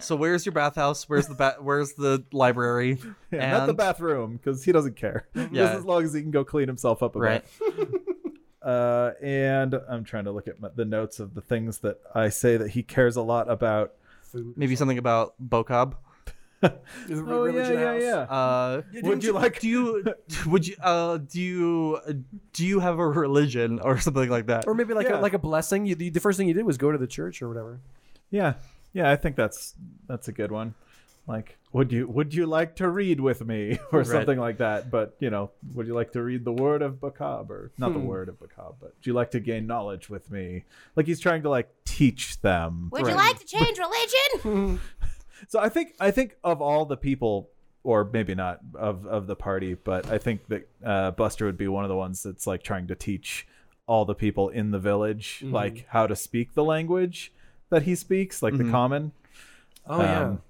So 0.00 0.16
where's 0.16 0.44
your 0.44 0.52
bathhouse? 0.52 1.08
Where's 1.08 1.26
the 1.28 1.34
ba- 1.34 1.56
Where's 1.60 1.94
the 1.94 2.24
library? 2.32 2.98
yeah, 3.32 3.50
not 3.58 3.66
the 3.66 3.74
bathroom 3.74 4.36
because 4.36 4.62
he 4.64 4.70
doesn't 4.72 4.96
care. 4.96 5.26
Yeah. 5.34 5.46
Just 5.52 5.74
as 5.74 5.84
long 5.84 6.04
as 6.04 6.12
he 6.12 6.20
can 6.22 6.30
go 6.30 6.44
clean 6.44 6.68
himself 6.68 7.02
up 7.02 7.16
a 7.16 7.18
Right. 7.18 7.44
bit. 7.58 7.88
Uh, 8.60 9.12
and 9.22 9.74
I'm 9.88 10.04
trying 10.04 10.24
to 10.24 10.30
look 10.32 10.46
at 10.48 10.60
my, 10.60 10.68
the 10.74 10.84
notes 10.84 11.20
of 11.20 11.32
the 11.34 11.40
things 11.40 11.78
that 11.78 12.00
I 12.14 12.28
say 12.28 12.56
that 12.58 12.70
he 12.70 12.82
cares 12.82 13.16
a 13.16 13.22
lot 13.22 13.48
about. 13.48 13.92
Food. 14.24 14.54
Maybe 14.56 14.76
something 14.76 14.98
about 14.98 15.34
Boccob. 15.42 15.94
oh 16.62 16.68
yeah, 17.08 17.14
religion 17.16 17.78
yeah, 17.78 17.92
house. 17.92 18.02
yeah. 18.02 18.36
Uh, 18.36 18.82
Would 19.04 19.24
you 19.24 19.32
like? 19.32 19.60
do 19.60 19.68
you 19.68 20.04
would 20.46 20.66
you 20.66 20.74
uh 20.82 21.16
do 21.18 21.40
you 21.40 22.24
do 22.52 22.66
you 22.66 22.80
have 22.80 22.98
a 22.98 23.06
religion 23.08 23.78
or 23.78 23.98
something 24.00 24.28
like 24.28 24.46
that? 24.46 24.66
Or 24.66 24.74
maybe 24.74 24.92
like 24.92 25.08
Yeah. 25.08 25.20
a, 25.20 25.22
like 25.22 25.34
a 25.34 25.38
blessing. 25.38 25.86
You, 25.86 25.94
the, 25.94 26.10
the 26.10 26.20
first 26.20 26.36
thing 26.36 26.48
you 26.48 26.52
did 26.54 26.66
was 26.66 26.76
go 26.76 26.90
to 26.92 26.98
the 26.98 27.06
church 27.06 27.40
or 27.40 27.48
whatever. 27.48 27.80
Yeah, 28.30 28.54
yeah. 28.92 29.10
I 29.10 29.16
think 29.16 29.36
that's 29.36 29.74
that's 30.06 30.28
a 30.28 30.32
good 30.32 30.50
one. 30.52 30.74
Like, 31.26 31.58
would 31.72 31.92
you 31.92 32.08
would 32.08 32.32
you 32.32 32.46
like 32.46 32.76
to 32.76 32.88
read 32.88 33.20
with 33.20 33.44
me 33.44 33.78
or 33.92 33.98
Right. 34.00 34.06
something 34.06 34.38
like 34.38 34.58
that? 34.58 34.90
But 34.90 35.14
you 35.20 35.28
know, 35.30 35.50
would 35.74 35.86
you 35.86 35.94
like 35.94 36.12
to 36.12 36.22
read 36.22 36.44
the 36.44 36.52
word 36.52 36.80
of 36.80 36.94
Boccob 36.94 37.50
or 37.50 37.70
not 37.78 37.92
Hmm. 37.92 37.98
the 37.98 38.04
word 38.04 38.28
of 38.30 38.36
Boccob, 38.40 38.76
but 38.80 38.94
would 38.96 39.06
you 39.06 39.12
like 39.12 39.30
to 39.32 39.40
gain 39.40 39.66
knowledge 39.66 40.08
with 40.08 40.30
me? 40.30 40.64
Like 40.96 41.06
he's 41.06 41.20
trying 41.20 41.42
to 41.42 41.50
like 41.50 41.68
teach 41.84 42.40
them. 42.40 42.88
Would 42.92 43.06
you 43.06 43.14
like 43.14 43.38
to 43.38 43.44
change 43.46 43.78
religion? 43.78 44.80
So 45.46 45.60
I 45.60 45.68
think 45.68 45.94
I 46.00 46.10
think 46.10 46.36
of 46.42 46.60
all 46.60 46.84
the 46.84 46.96
people, 46.96 47.48
or 47.84 48.02
maybe 48.04 48.34
not 48.34 48.58
of 48.74 49.06
of 49.06 49.28
the 49.28 49.36
party, 49.36 49.74
but 49.74 50.10
I 50.10 50.18
think 50.18 50.48
that 50.48 50.68
uh, 50.84 51.10
Buster 51.12 51.46
would 51.46 51.56
be 51.56 51.68
one 51.68 51.84
of 51.84 51.88
the 51.88 51.94
ones 51.96 52.24
that's 52.24 52.44
like 52.44 52.64
trying 52.64 52.88
to 52.88 52.96
teach 52.96 53.46
all 53.86 54.04
the 54.04 54.16
people 54.16 54.48
in 54.48 54.72
the 54.72 54.80
village 54.80 55.42
like 55.46 55.86
how 55.90 56.08
to 56.08 56.16
speak 56.16 56.54
the 56.54 56.64
language 56.64 57.32
that 57.70 57.82
he 57.82 57.94
speaks, 57.94 58.42
like 58.42 58.56
the 58.56 58.70
common. 58.70 59.12
Oh 59.86 60.00
yeah. 60.02 60.22
Um, 60.24 60.42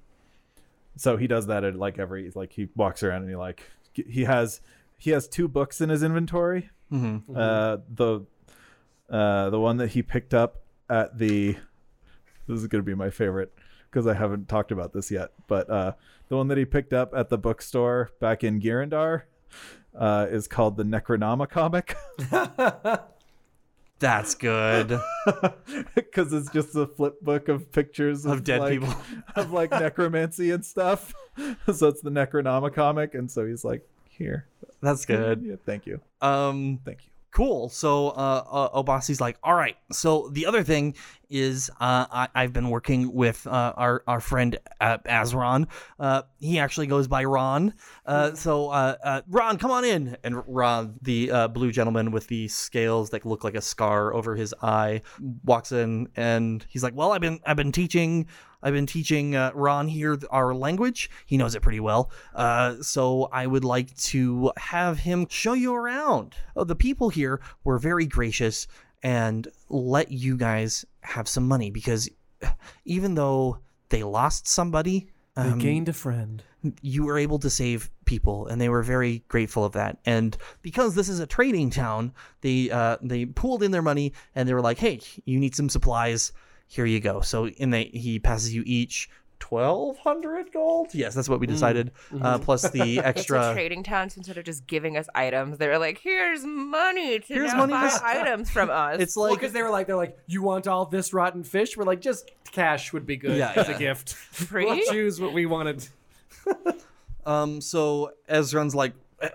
So 0.96 1.16
he 1.16 1.26
does 1.26 1.46
that 1.46 1.64
at 1.64 1.76
like 1.76 1.98
every 1.98 2.30
like 2.34 2.52
he 2.52 2.68
walks 2.74 3.02
around 3.02 3.22
and 3.22 3.30
he 3.30 3.36
like 3.36 3.62
he 3.92 4.24
has 4.24 4.60
he 4.96 5.10
has 5.10 5.28
two 5.28 5.46
books 5.48 5.80
in 5.80 5.88
his 5.90 6.02
inventory. 6.02 6.70
Mm-hmm. 6.92 7.36
Uh, 7.36 7.78
the 7.94 8.20
uh, 9.10 9.50
the 9.50 9.60
one 9.60 9.76
that 9.78 9.90
he 9.90 10.02
picked 10.02 10.34
up 10.34 10.62
at 10.90 11.18
the 11.18 11.56
this 12.46 12.60
is 12.60 12.66
gonna 12.66 12.82
be 12.82 12.94
my 12.94 13.10
favorite 13.10 13.52
because 13.90 14.06
I 14.06 14.14
haven't 14.14 14.48
talked 14.48 14.72
about 14.72 14.92
this 14.92 15.10
yet. 15.10 15.30
But 15.46 15.70
uh, 15.70 15.92
the 16.28 16.36
one 16.36 16.48
that 16.48 16.58
he 16.58 16.64
picked 16.64 16.92
up 16.92 17.12
at 17.14 17.28
the 17.28 17.38
bookstore 17.38 18.10
back 18.20 18.42
in 18.42 18.60
Girindar 18.60 19.22
uh, 19.96 20.26
is 20.30 20.46
called 20.48 20.76
the 20.76 20.84
Necronomicomic 20.84 21.94
That's 23.98 24.34
good. 24.34 25.00
because 25.94 26.32
it's 26.32 26.50
just 26.50 26.76
a 26.76 26.86
flip 26.86 27.20
book 27.20 27.48
of 27.48 27.72
pictures 27.72 28.24
of, 28.24 28.32
Of 28.32 28.44
dead 28.44 28.60
like, 28.60 28.72
people. 28.72 28.94
of 29.36 29.52
like 29.52 29.70
necromancy 29.70 30.50
and 30.52 30.64
stuff. 30.64 31.14
so 31.72 31.88
it's 31.88 32.00
the 32.00 32.10
Necronomicomic, 32.10 33.14
and 33.14 33.30
so 33.30 33.46
he's 33.46 33.64
like, 33.64 33.86
"Here, 34.08 34.46
That's 34.80 35.04
good. 35.04 35.42
Yeah, 35.42 35.56
thank 35.66 35.86
you, 35.86 36.00
Um, 36.20 36.80
thank 36.84 37.04
you." 37.04 37.10
cool. 37.30 37.68
So 37.68 38.08
uh, 38.08 38.44
uh, 38.50 38.82
Obasi's 38.82 39.20
like, 39.20 39.38
all 39.42 39.54
right. 39.54 39.76
So 39.92 40.28
the 40.32 40.46
other 40.46 40.62
thing 40.62 40.94
is, 41.30 41.70
uh, 41.80 42.06
I, 42.10 42.28
I've 42.34 42.52
been 42.52 42.70
working 42.70 43.12
with 43.12 43.46
uh, 43.46 43.72
our 43.76 44.02
our 44.06 44.20
friend 44.20 44.58
uh, 44.80 44.98
Azron. 44.98 45.66
Uh, 45.98 46.22
he 46.38 46.58
actually 46.58 46.86
goes 46.86 47.08
by 47.08 47.24
Ron. 47.24 47.74
Uh, 48.06 48.34
so 48.34 48.70
uh, 48.70 48.96
uh, 49.02 49.22
Ron, 49.28 49.58
come 49.58 49.70
on 49.70 49.84
in. 49.84 50.16
And 50.24 50.42
Ron, 50.46 50.98
the 51.02 51.30
uh, 51.30 51.48
blue 51.48 51.72
gentleman 51.72 52.10
with 52.10 52.26
the 52.28 52.48
scales 52.48 53.10
that 53.10 53.24
look 53.24 53.44
like 53.44 53.54
a 53.54 53.60
scar 53.60 54.14
over 54.14 54.36
his 54.36 54.54
eye, 54.62 55.02
walks 55.44 55.72
in 55.72 56.08
and 56.16 56.64
he's 56.68 56.82
like, 56.82 56.94
well, 56.94 57.12
I've 57.12 57.20
been 57.20 57.40
I've 57.46 57.56
been 57.56 57.72
teaching. 57.72 58.26
I've 58.60 58.74
been 58.74 58.86
teaching 58.86 59.36
uh, 59.36 59.52
Ron 59.54 59.86
here 59.86 60.18
our 60.30 60.52
language. 60.52 61.10
He 61.26 61.36
knows 61.36 61.54
it 61.54 61.62
pretty 61.62 61.78
well. 61.78 62.10
Uh, 62.34 62.82
so 62.82 63.28
I 63.30 63.46
would 63.46 63.64
like 63.64 63.96
to 63.96 64.50
have 64.56 64.98
him 64.98 65.28
show 65.30 65.52
you 65.52 65.72
around. 65.74 66.34
Oh, 66.56 66.64
the 66.64 66.74
people 66.74 67.08
here 67.08 67.40
were 67.62 67.78
very 67.78 68.04
gracious 68.04 68.66
and 69.02 69.48
let 69.68 70.10
you 70.10 70.36
guys 70.36 70.84
have 71.02 71.28
some 71.28 71.46
money 71.46 71.70
because 71.70 72.08
even 72.84 73.14
though 73.14 73.58
they 73.90 74.02
lost 74.02 74.46
somebody, 74.48 75.08
They 75.36 75.42
um, 75.42 75.58
gained 75.58 75.88
a 75.88 75.92
friend. 75.92 76.42
you 76.82 77.04
were 77.04 77.18
able 77.18 77.38
to 77.38 77.50
save 77.50 77.90
people 78.04 78.46
and 78.48 78.60
they 78.60 78.68
were 78.68 78.82
very 78.82 79.22
grateful 79.28 79.64
of 79.64 79.72
that. 79.72 79.98
And 80.04 80.36
because 80.62 80.94
this 80.94 81.08
is 81.08 81.20
a 81.20 81.26
trading 81.26 81.70
town 81.70 82.12
they 82.40 82.70
uh, 82.70 82.96
they 83.02 83.26
pooled 83.26 83.62
in 83.62 83.70
their 83.70 83.82
money 83.82 84.12
and 84.34 84.48
they 84.48 84.54
were 84.54 84.60
like 84.60 84.78
hey 84.78 85.00
you 85.24 85.38
need 85.38 85.54
some 85.54 85.68
supplies. 85.68 86.32
Here 86.66 86.86
you 86.86 87.00
go. 87.00 87.20
So 87.20 87.46
and 87.60 87.72
they 87.72 87.84
he 87.84 88.18
passes 88.18 88.54
you 88.54 88.62
each 88.66 89.08
1200 89.42 90.52
gold 90.52 90.94
yes 90.94 91.14
that's 91.14 91.28
what 91.28 91.40
we 91.40 91.46
decided 91.46 91.90
uh, 92.20 92.38
plus 92.38 92.68
the 92.70 92.80
It's 92.98 92.98
a 92.98 93.06
extra 93.06 93.52
trading 93.52 93.82
towns 93.82 94.16
instead 94.16 94.36
of 94.38 94.44
just 94.44 94.66
giving 94.66 94.96
us 94.96 95.06
items, 95.14 95.58
they 95.58 95.68
were 95.68 95.78
like, 95.78 95.98
"Here's 95.98 96.44
money 96.44 97.18
to 97.20 97.26
Here's 97.34 97.54
money 97.54 97.72
buy 97.72 97.88
to- 97.88 98.06
items 98.06 98.50
from 98.50 98.68
us." 98.84 99.00
it's 99.00 99.16
like 99.16 99.34
because 99.34 99.52
they 99.52 99.62
were 99.62 99.70
like, 99.70 99.86
they're 99.86 99.96
like, 99.96 100.18
you 100.26 100.42
want 100.42 100.66
all 100.66 100.86
this 100.86 101.12
rotten 101.12 101.44
fish? 101.44 101.76
We're 101.76 101.84
like, 101.84 102.00
just 102.00 102.30
cash 102.52 102.92
would 102.92 103.06
be 103.06 103.16
good 103.16 103.36
Yeah, 103.36 103.52
as 103.54 103.68
yeah. 103.68 103.74
a 103.76 103.78
gift. 103.78 104.12
Free? 104.32 104.64
We'll 104.64 104.84
choose 104.90 105.20
what 105.20 105.32
we 105.32 105.46
wanted. 105.46 105.86
Um, 107.26 107.60
so 107.60 108.12
Azron's 108.28 108.74
like, 108.74 108.94
"Eh, 109.20 109.28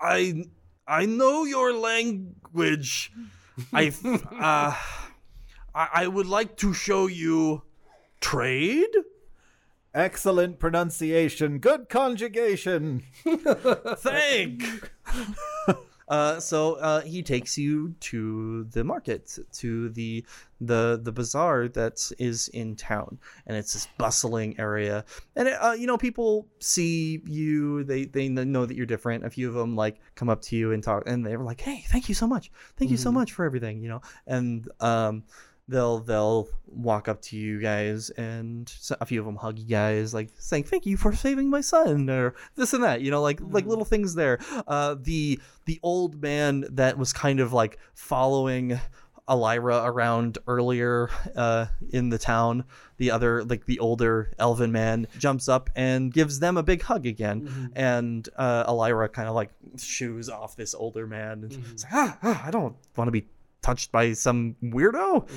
I, 0.00 0.44
I 0.86 1.06
know 1.06 1.44
your 1.44 1.72
language. 1.72 3.12
I, 3.72 3.92
uh, 4.04 4.74
I, 5.74 5.88
I 6.02 6.06
would 6.08 6.26
like 6.26 6.56
to 6.58 6.72
show 6.74 7.06
you 7.06 7.62
trade. 8.20 8.94
Excellent 9.96 10.58
pronunciation, 10.58 11.58
good 11.58 11.88
conjugation. 11.88 13.02
Thank. 13.24 14.90
Uh, 16.08 16.38
so 16.38 16.74
uh, 16.74 17.00
he 17.00 17.20
takes 17.20 17.58
you 17.58 17.92
to 17.98 18.62
the 18.70 18.84
market, 18.84 19.38
to 19.52 19.88
the 19.88 20.24
the 20.60 21.00
the 21.02 21.10
bazaar 21.10 21.66
that 21.66 22.12
is 22.16 22.46
in 22.48 22.76
town, 22.76 23.18
and 23.44 23.56
it's 23.56 23.72
this 23.72 23.88
bustling 23.98 24.54
area. 24.60 25.04
And 25.34 25.48
uh, 25.48 25.74
you 25.76 25.88
know, 25.88 25.98
people 25.98 26.46
see 26.60 27.20
you; 27.26 27.82
they 27.82 28.04
they 28.04 28.28
know 28.28 28.66
that 28.66 28.76
you're 28.76 28.86
different. 28.86 29.24
A 29.24 29.30
few 29.30 29.48
of 29.48 29.54
them 29.54 29.74
like 29.74 29.98
come 30.14 30.28
up 30.28 30.42
to 30.42 30.54
you 30.54 30.70
and 30.70 30.80
talk, 30.80 31.02
and 31.06 31.26
they 31.26 31.36
were 31.36 31.42
like, 31.42 31.60
"Hey, 31.60 31.84
thank 31.88 32.08
you 32.08 32.14
so 32.14 32.28
much, 32.28 32.52
thank 32.76 32.92
you 32.92 32.96
so 32.96 33.10
much 33.10 33.32
for 33.32 33.44
everything," 33.44 33.80
you 33.82 33.88
know. 33.88 34.00
And 34.28 34.68
um, 34.78 35.24
they'll 35.68 35.98
they'll 36.00 36.48
walk 36.66 37.08
up 37.08 37.22
to 37.22 37.36
you 37.36 37.60
guys, 37.60 38.10
and 38.10 38.72
a 39.00 39.06
few 39.06 39.20
of 39.20 39.26
them 39.26 39.36
hug 39.36 39.58
you 39.58 39.66
guys, 39.66 40.14
like 40.14 40.30
saying, 40.38 40.64
"Thank 40.64 40.86
you 40.86 40.96
for 40.96 41.14
saving 41.14 41.50
my 41.50 41.60
son," 41.60 42.08
or 42.10 42.34
this 42.54 42.72
and 42.72 42.84
that, 42.84 43.00
you 43.00 43.10
know, 43.10 43.22
like 43.22 43.40
like 43.40 43.66
little 43.66 43.84
things 43.84 44.14
there. 44.14 44.38
Uh, 44.66 44.96
the 45.00 45.40
the 45.64 45.80
old 45.82 46.22
man 46.22 46.64
that 46.72 46.98
was 46.98 47.12
kind 47.12 47.40
of 47.40 47.52
like 47.52 47.78
following 47.94 48.78
Elira 49.28 49.82
around 49.84 50.38
earlier 50.46 51.10
uh, 51.34 51.66
in 51.90 52.10
the 52.10 52.18
town, 52.18 52.64
the 52.98 53.10
other 53.10 53.42
like 53.44 53.66
the 53.66 53.80
older 53.80 54.30
elven 54.38 54.70
man 54.70 55.08
jumps 55.18 55.48
up 55.48 55.68
and 55.74 56.12
gives 56.12 56.38
them 56.38 56.56
a 56.56 56.62
big 56.62 56.82
hug 56.82 57.06
again, 57.06 57.72
and 57.74 58.28
uh, 58.36 58.64
Elira 58.68 59.08
kind 59.08 59.28
of 59.28 59.34
like 59.34 59.50
shoos 59.76 60.28
off 60.28 60.54
this 60.54 60.74
older 60.74 61.06
man. 61.06 61.42
And 61.42 61.64
it's 61.72 61.82
like, 61.84 61.92
ah, 61.92 62.18
ah, 62.22 62.42
I 62.46 62.50
don't 62.50 62.76
want 62.96 63.08
to 63.08 63.12
be 63.12 63.26
touched 63.66 63.90
by 63.90 64.14
some 64.14 64.54
weirdo. 64.62 65.28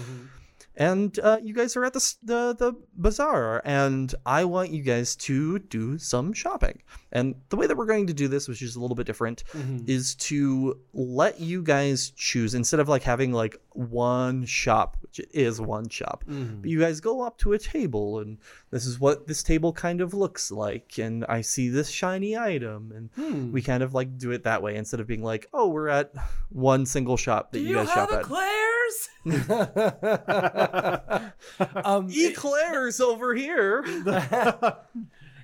And 0.75 1.19
uh, 1.19 1.39
you 1.43 1.53
guys 1.53 1.75
are 1.75 1.83
at 1.83 1.93
the, 1.93 2.15
the 2.24 2.55
the 2.55 2.74
bazaar, 2.95 3.62
and 3.65 4.15
I 4.25 4.45
want 4.45 4.69
you 4.69 4.81
guys 4.81 5.15
to 5.27 5.59
do 5.59 5.98
some 5.98 6.31
shopping. 6.31 6.77
And 7.11 7.35
the 7.49 7.55
way 7.55 7.67
that 7.67 7.75
we're 7.75 7.85
going 7.85 8.07
to 8.07 8.13
do 8.13 8.27
this, 8.27 8.47
which 8.47 8.61
is 8.61 8.75
a 8.75 8.79
little 8.79 8.95
bit 8.95 9.07
different, 9.07 9.43
mm-hmm. 9.53 9.79
is 9.87 10.15
to 10.15 10.79
let 10.93 11.39
you 11.39 11.63
guys 11.63 12.11
choose 12.11 12.53
instead 12.53 12.79
of 12.79 12.87
like 12.87 13.03
having 13.03 13.31
like 13.31 13.59
one 13.73 14.45
shop, 14.45 14.97
which 15.01 15.19
it 15.19 15.29
is 15.33 15.59
one 15.59 15.89
shop. 15.89 16.23
Mm-hmm. 16.27 16.61
But 16.61 16.69
you 16.69 16.79
guys 16.79 16.99
go 16.99 17.21
up 17.21 17.37
to 17.39 17.53
a 17.53 17.59
table, 17.59 18.19
and 18.19 18.37
this 18.71 18.85
is 18.85 18.99
what 18.99 19.27
this 19.27 19.41
table 19.41 19.73
kind 19.73 20.01
of 20.01 20.13
looks 20.13 20.51
like, 20.51 20.97
and 20.97 21.25
I 21.25 21.41
see 21.41 21.69
this 21.69 21.89
shiny 21.89 22.37
item, 22.37 22.91
and 22.95 23.09
hmm. 23.15 23.51
we 23.51 23.61
kind 23.61 23.83
of 23.83 23.93
like 23.93 24.17
do 24.17 24.31
it 24.31 24.43
that 24.43 24.61
way 24.61 24.75
instead 24.75 24.99
of 24.99 25.07
being 25.07 25.23
like, 25.23 25.47
oh, 25.53 25.67
we're 25.67 25.89
at 25.89 26.13
one 26.49 26.85
single 26.85 27.17
shop 27.17 27.51
that 27.51 27.59
you, 27.59 27.75
guys 27.75 27.89
shop 27.89 28.11
at. 28.11 28.21
Eclairs? 28.21 29.09
Um, 31.83 32.07
Eclairs 32.09 33.01
over 33.01 33.35
here. 33.35 33.83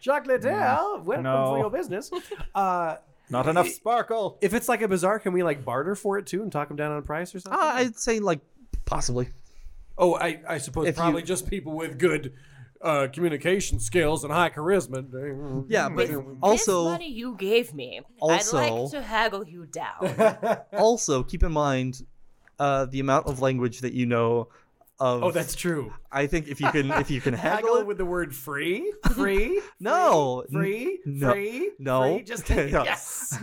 Chocolataire, 0.02 1.04
welcome 1.04 1.24
No. 1.24 1.46
for 1.48 1.58
your 1.60 1.70
business. 1.70 2.12
Uh, 2.56 2.98
Not 3.30 3.48
enough 3.48 3.68
sparkle. 3.70 4.38
if 4.42 4.54
it's 4.54 4.70
like 4.70 4.82
a 4.82 4.88
bazaar, 4.88 5.20
can 5.20 5.34
we 5.34 5.44
like 5.44 5.66
barter 5.66 5.96
for 5.96 6.18
it 6.18 6.26
too 6.28 6.42
and 6.44 6.52
talk 6.52 6.68
them 6.68 6.78
down 6.78 6.92
on 6.92 7.02
price 7.04 7.34
or 7.36 7.40
something? 7.40 7.60
Uh, 7.60 7.64
I'd 7.74 7.98
say 7.98 8.20
like 8.20 8.40
possibly. 8.86 9.30
oh, 9.98 10.16
I, 10.16 10.42
I 10.48 10.58
suppose 10.60 10.88
if 10.88 10.96
probably 10.96 11.22
you- 11.22 11.28
just 11.28 11.50
people 11.50 11.74
with 11.74 11.98
good 11.98 12.34
uh, 12.82 13.08
communication 13.12 13.80
skills 13.80 14.24
and 14.24 14.32
high 14.32 14.50
charisma. 14.52 15.66
Yeah, 15.68 15.90
but 15.90 16.10
With 16.10 16.38
also 16.44 16.84
this 16.84 16.92
money 16.92 17.10
you 17.12 17.36
gave 17.36 17.74
me, 17.74 18.02
Also- 18.20 18.58
I'd 18.58 18.70
like 18.70 18.92
to 18.92 19.02
haggle 19.02 19.44
you 19.48 19.66
down. 19.66 20.58
also 20.74 21.24
keep 21.24 21.42
in 21.44 21.52
mind 21.52 22.06
uh, 22.60 22.86
the 22.86 23.00
amount 23.00 23.26
of 23.28 23.42
language 23.42 23.80
that 23.82 23.94
you 23.94 24.06
know 24.06 24.50
of. 25.00 25.24
Oh, 25.24 25.32
that's 25.32 25.56
true. 25.56 25.94
I 26.12 26.28
think 26.28 26.48
if 26.48 26.60
you 26.62 26.70
can 26.72 26.92
if 26.92 27.10
you 27.12 27.22
can 27.22 27.34
haggle 27.36 27.70
Haggle 27.70 27.82
it, 27.82 27.88
with 27.88 27.98
the 27.98 28.06
word 28.06 28.34
free, 28.36 28.92
free, 29.14 29.62
No, 29.80 30.44
free, 30.52 31.00
n- 31.06 31.20
no, 31.20 31.32
free, 31.32 31.72
no. 31.80 32.02
free. 32.16 32.24
Just 32.24 32.50
Yeah. 32.50 32.84
yes. 32.84 33.38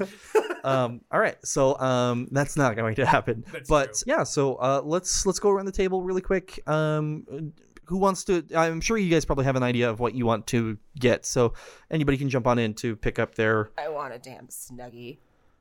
um 0.64 1.00
all 1.10 1.18
right 1.18 1.36
so 1.44 1.76
um 1.80 2.28
that's 2.30 2.56
not 2.56 2.76
going 2.76 2.94
to 2.94 3.04
happen 3.04 3.44
That's 3.52 3.68
but 3.68 3.86
true. 3.94 4.14
yeah 4.14 4.22
so 4.22 4.54
uh 4.56 4.80
let's 4.84 5.26
let's 5.26 5.40
go 5.40 5.50
around 5.50 5.66
the 5.66 5.72
table 5.72 6.02
really 6.02 6.20
quick 6.20 6.60
um 6.68 7.52
who 7.86 7.98
wants 7.98 8.24
to? 8.24 8.44
I'm 8.54 8.80
sure 8.80 8.96
you 8.96 9.10
guys 9.10 9.24
probably 9.24 9.44
have 9.44 9.56
an 9.56 9.64
idea 9.64 9.90
of 9.90 9.98
what 10.00 10.14
you 10.14 10.24
want 10.24 10.46
to 10.46 10.78
get. 10.98 11.26
So 11.26 11.52
anybody 11.90 12.16
can 12.16 12.30
jump 12.30 12.46
on 12.46 12.58
in 12.58 12.72
to 12.74 12.94
pick 12.96 13.18
up 13.18 13.34
their. 13.34 13.70
I 13.76 13.88
want 13.90 14.14
a 14.14 14.18
damn 14.18 14.46
snuggie 14.46 15.18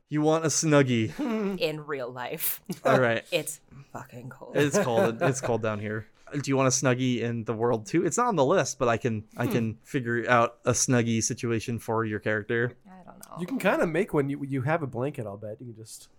You 0.07 0.21
want 0.21 0.45
a 0.45 0.47
snuggie? 0.47 1.59
in 1.59 1.85
real 1.85 2.09
life. 2.09 2.61
All 2.85 2.99
right. 3.01 3.23
It's 3.31 3.59
fucking 3.91 4.29
cold. 4.29 4.55
It's 4.55 4.77
cold. 4.77 5.17
It's 5.21 5.41
cold 5.41 5.61
down 5.61 5.79
here. 5.79 6.07
Do 6.33 6.49
you 6.49 6.55
want 6.55 6.67
a 6.67 6.71
snuggie 6.71 7.19
in 7.21 7.43
the 7.43 7.53
world 7.53 7.85
too? 7.85 8.05
It's 8.05 8.17
not 8.17 8.27
on 8.27 8.35
the 8.35 8.45
list, 8.45 8.79
but 8.79 8.87
I 8.87 8.97
can 8.97 9.23
I 9.37 9.45
hmm. 9.45 9.51
can 9.51 9.77
figure 9.83 10.29
out 10.29 10.57
a 10.65 10.71
snuggie 10.71 11.21
situation 11.21 11.77
for 11.79 12.05
your 12.05 12.19
character. 12.19 12.77
I 12.87 13.03
don't 13.03 13.17
know. 13.17 13.37
You 13.39 13.45
can 13.45 13.59
kind 13.59 13.81
of 13.81 13.89
make 13.89 14.13
one. 14.13 14.29
You 14.29 14.43
you 14.47 14.61
have 14.61 14.81
a 14.81 14.87
blanket. 14.87 15.25
I'll 15.25 15.37
bet 15.37 15.57
you 15.59 15.73
can 15.73 15.75
just 15.75 16.09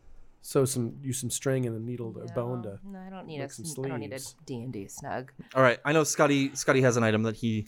sew 0.42 0.64
some 0.64 0.98
use 1.02 1.18
some 1.18 1.30
string 1.30 1.66
and 1.66 1.74
a 1.74 1.80
needle 1.80 2.14
or 2.16 2.26
bone 2.34 2.62
to. 2.64 2.78
No, 2.84 2.98
I 2.98 3.08
don't 3.08 3.26
need 3.26 3.40
a. 3.40 3.48
some 3.48 3.64
sn- 3.64 3.86
I 3.86 3.88
don't 3.88 4.00
need 4.00 4.12
a 4.12 4.18
sleeves. 4.18 4.36
D 4.44 4.56
and 4.56 4.72
D 4.72 4.88
snug. 4.88 5.32
All 5.54 5.62
right. 5.62 5.78
I 5.84 5.92
know 5.92 6.04
Scotty 6.04 6.54
Scotty 6.54 6.82
has 6.82 6.96
an 6.96 7.04
item 7.04 7.22
that 7.22 7.36
he 7.36 7.66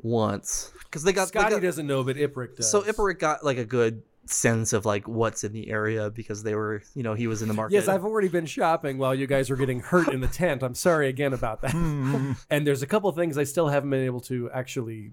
wants 0.00 0.72
because 0.84 1.02
they 1.02 1.12
got 1.12 1.32
they 1.32 1.40
Scotty 1.40 1.54
got- 1.54 1.62
doesn't 1.62 1.86
know, 1.86 2.04
but 2.04 2.16
Iperic 2.16 2.56
does. 2.56 2.70
So 2.70 2.82
Iperic 2.82 3.18
got 3.18 3.44
like 3.44 3.58
a 3.58 3.64
good 3.64 4.02
sense 4.32 4.72
of 4.72 4.84
like 4.84 5.06
what's 5.08 5.44
in 5.44 5.52
the 5.52 5.70
area 5.70 6.10
because 6.10 6.42
they 6.42 6.54
were 6.54 6.82
you 6.94 7.02
know 7.02 7.14
he 7.14 7.26
was 7.26 7.42
in 7.42 7.48
the 7.48 7.54
market. 7.54 7.74
Yes, 7.74 7.88
I've 7.88 8.04
already 8.04 8.28
been 8.28 8.46
shopping 8.46 8.98
while 8.98 9.14
you 9.14 9.26
guys 9.26 9.50
were 9.50 9.56
getting 9.56 9.80
hurt 9.80 10.08
in 10.08 10.20
the 10.20 10.28
tent. 10.28 10.62
I'm 10.62 10.74
sorry 10.74 11.08
again 11.08 11.32
about 11.32 11.62
that. 11.62 11.74
and 12.50 12.66
there's 12.66 12.82
a 12.82 12.86
couple 12.86 13.10
things 13.12 13.38
I 13.38 13.44
still 13.44 13.68
haven't 13.68 13.90
been 13.90 14.04
able 14.04 14.20
to 14.22 14.50
actually 14.50 15.12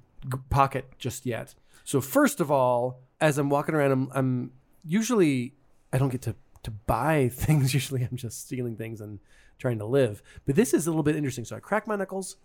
pocket 0.50 0.86
just 0.98 1.25
yet. 1.25 1.55
So 1.84 2.01
first 2.01 2.39
of 2.39 2.51
all, 2.51 3.00
as 3.22 3.38
I'm 3.38 3.50
walking 3.50 3.75
around, 3.75 3.91
I'm, 3.91 4.12
I'm 4.13 4.51
usually 4.84 5.53
I 5.93 5.98
don't 5.98 6.10
get 6.10 6.22
to 6.24 6.36
to 6.63 6.72
buy 6.72 7.29
things. 7.34 7.74
Usually, 7.74 8.03
I'm 8.03 8.17
just 8.17 8.41
stealing 8.41 8.75
things 8.75 9.01
and 9.01 9.19
trying 9.57 9.79
to 9.79 9.86
live. 9.86 10.22
But 10.45 10.55
this 10.55 10.74
is 10.74 10.88
a 10.88 10.89
little 10.89 11.03
bit 11.03 11.15
interesting. 11.15 11.45
So 11.45 11.55
I 11.55 11.60
crack 11.60 11.88
my 11.88 11.95
knuckles. 11.95 12.38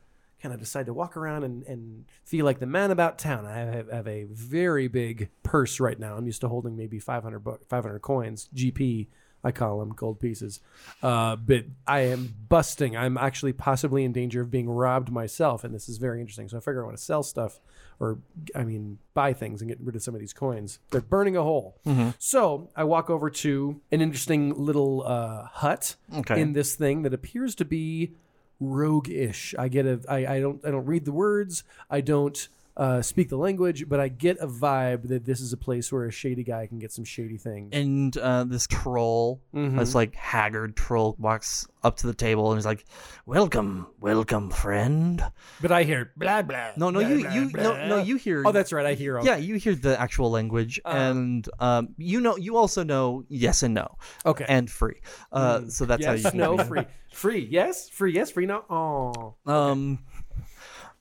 Kind 0.42 0.54
of 0.54 0.60
decide 0.60 0.86
to 0.86 0.94
walk 0.94 1.16
around 1.18 1.44
and, 1.44 1.64
and 1.64 2.04
feel 2.24 2.44
like 2.46 2.60
the 2.60 2.66
man 2.66 2.90
about 2.90 3.18
town. 3.18 3.44
I 3.44 3.58
have, 3.58 3.90
have 3.90 4.08
a 4.08 4.24
very 4.30 4.88
big 4.88 5.28
purse 5.42 5.78
right 5.80 5.98
now. 5.98 6.16
I'm 6.16 6.24
used 6.26 6.40
to 6.40 6.48
holding 6.48 6.76
maybe 6.76 6.98
500 6.98 7.38
bu- 7.40 7.58
500 7.68 7.98
coins, 8.00 8.48
GP, 8.54 9.08
I 9.42 9.52
call 9.52 9.78
them 9.80 9.90
gold 9.90 10.20
pieces. 10.20 10.60
Uh, 11.02 11.36
but 11.36 11.64
I 11.86 12.00
am 12.00 12.34
busting. 12.48 12.96
I'm 12.96 13.16
actually 13.18 13.52
possibly 13.54 14.04
in 14.04 14.12
danger 14.12 14.40
of 14.42 14.50
being 14.50 14.68
robbed 14.68 15.10
myself, 15.10 15.64
and 15.64 15.74
this 15.74 15.88
is 15.88 15.96
very 15.98 16.20
interesting. 16.20 16.48
So 16.48 16.58
I 16.58 16.60
figure 16.60 16.82
I 16.82 16.86
want 16.86 16.96
to 16.98 17.02
sell 17.02 17.22
stuff, 17.22 17.58
or 17.98 18.18
I 18.54 18.64
mean, 18.64 18.98
buy 19.14 19.32
things 19.32 19.60
and 19.62 19.70
get 19.70 19.78
rid 19.80 19.96
of 19.96 20.02
some 20.02 20.14
of 20.14 20.20
these 20.20 20.32
coins. 20.34 20.78
They're 20.90 21.00
burning 21.00 21.36
a 21.38 21.42
hole. 21.42 21.76
So 22.18 22.68
I 22.76 22.84
walk 22.84 23.08
over 23.10 23.28
to 23.30 23.80
an 23.90 24.00
interesting 24.02 24.54
little 24.54 25.02
uh, 25.06 25.44
hut 25.52 25.96
Okay. 26.16 26.40
in 26.40 26.52
this 26.54 26.74
thing 26.76 27.02
that 27.02 27.14
appears 27.14 27.54
to 27.56 27.64
be 27.64 28.12
rogue-ish. 28.60 29.54
I 29.58 29.68
get 29.68 29.86
a. 29.86 30.00
I, 30.08 30.36
I 30.36 30.40
don't. 30.40 30.64
I 30.64 30.70
don't 30.70 30.86
read 30.86 31.04
the 31.04 31.12
words. 31.12 31.64
I 31.90 32.00
don't. 32.00 32.48
Uh, 32.76 33.02
speak 33.02 33.28
the 33.28 33.36
language, 33.36 33.88
but 33.88 34.00
I 34.00 34.08
get 34.08 34.38
a 34.40 34.46
vibe 34.46 35.08
that 35.08 35.24
this 35.26 35.40
is 35.40 35.52
a 35.52 35.56
place 35.56 35.92
where 35.92 36.06
a 36.06 36.10
shady 36.12 36.42
guy 36.44 36.66
can 36.66 36.78
get 36.78 36.92
some 36.92 37.04
shady 37.04 37.36
things. 37.36 37.70
and 37.72 38.16
uh, 38.16 38.44
this 38.44 38.66
troll, 38.66 39.42
this 39.52 39.94
like 39.94 40.14
haggard 40.14 40.76
troll, 40.76 41.14
walks 41.18 41.66
up 41.82 41.96
to 41.96 42.06
the 42.06 42.14
table 42.14 42.50
and 42.52 42.58
he's 42.58 42.64
like, 42.66 42.84
"Welcome, 43.26 43.86
welcome, 43.98 44.50
friend." 44.50 45.22
But 45.60 45.72
I 45.72 45.82
hear 45.82 46.12
blah 46.16 46.42
blah. 46.42 46.70
No, 46.76 46.90
no, 46.90 47.00
blah, 47.00 47.08
you 47.08 47.20
blah, 47.22 47.32
you 47.34 47.44
no 47.46 47.50
blah. 47.72 47.86
no 47.86 47.96
you 48.02 48.16
hear. 48.16 48.44
Oh, 48.46 48.52
that's 48.52 48.72
right. 48.72 48.86
I 48.86 48.94
hear. 48.94 49.18
all 49.18 49.24
yeah, 49.26 49.36
you 49.36 49.56
hear 49.56 49.74
the 49.74 50.00
actual 50.00 50.30
language, 50.30 50.80
and 50.84 51.46
um, 51.58 51.88
you 51.98 52.20
know, 52.20 52.36
you 52.36 52.56
also 52.56 52.82
know 52.84 53.24
yes 53.28 53.62
and 53.62 53.74
no, 53.74 53.96
Okay. 54.24 54.46
and 54.48 54.70
free. 54.70 55.00
Uh, 55.32 55.62
so 55.68 55.84
that's 55.84 56.04
how 56.06 56.12
you 56.12 56.22
can 56.30 56.38
no, 56.38 56.56
free, 56.58 56.86
free. 57.12 57.48
Yes, 57.50 57.88
free. 57.90 58.12
Yes, 58.14 58.30
free. 58.30 58.46
No. 58.46 58.64
Oh. 58.70 59.34
Um, 59.44 59.98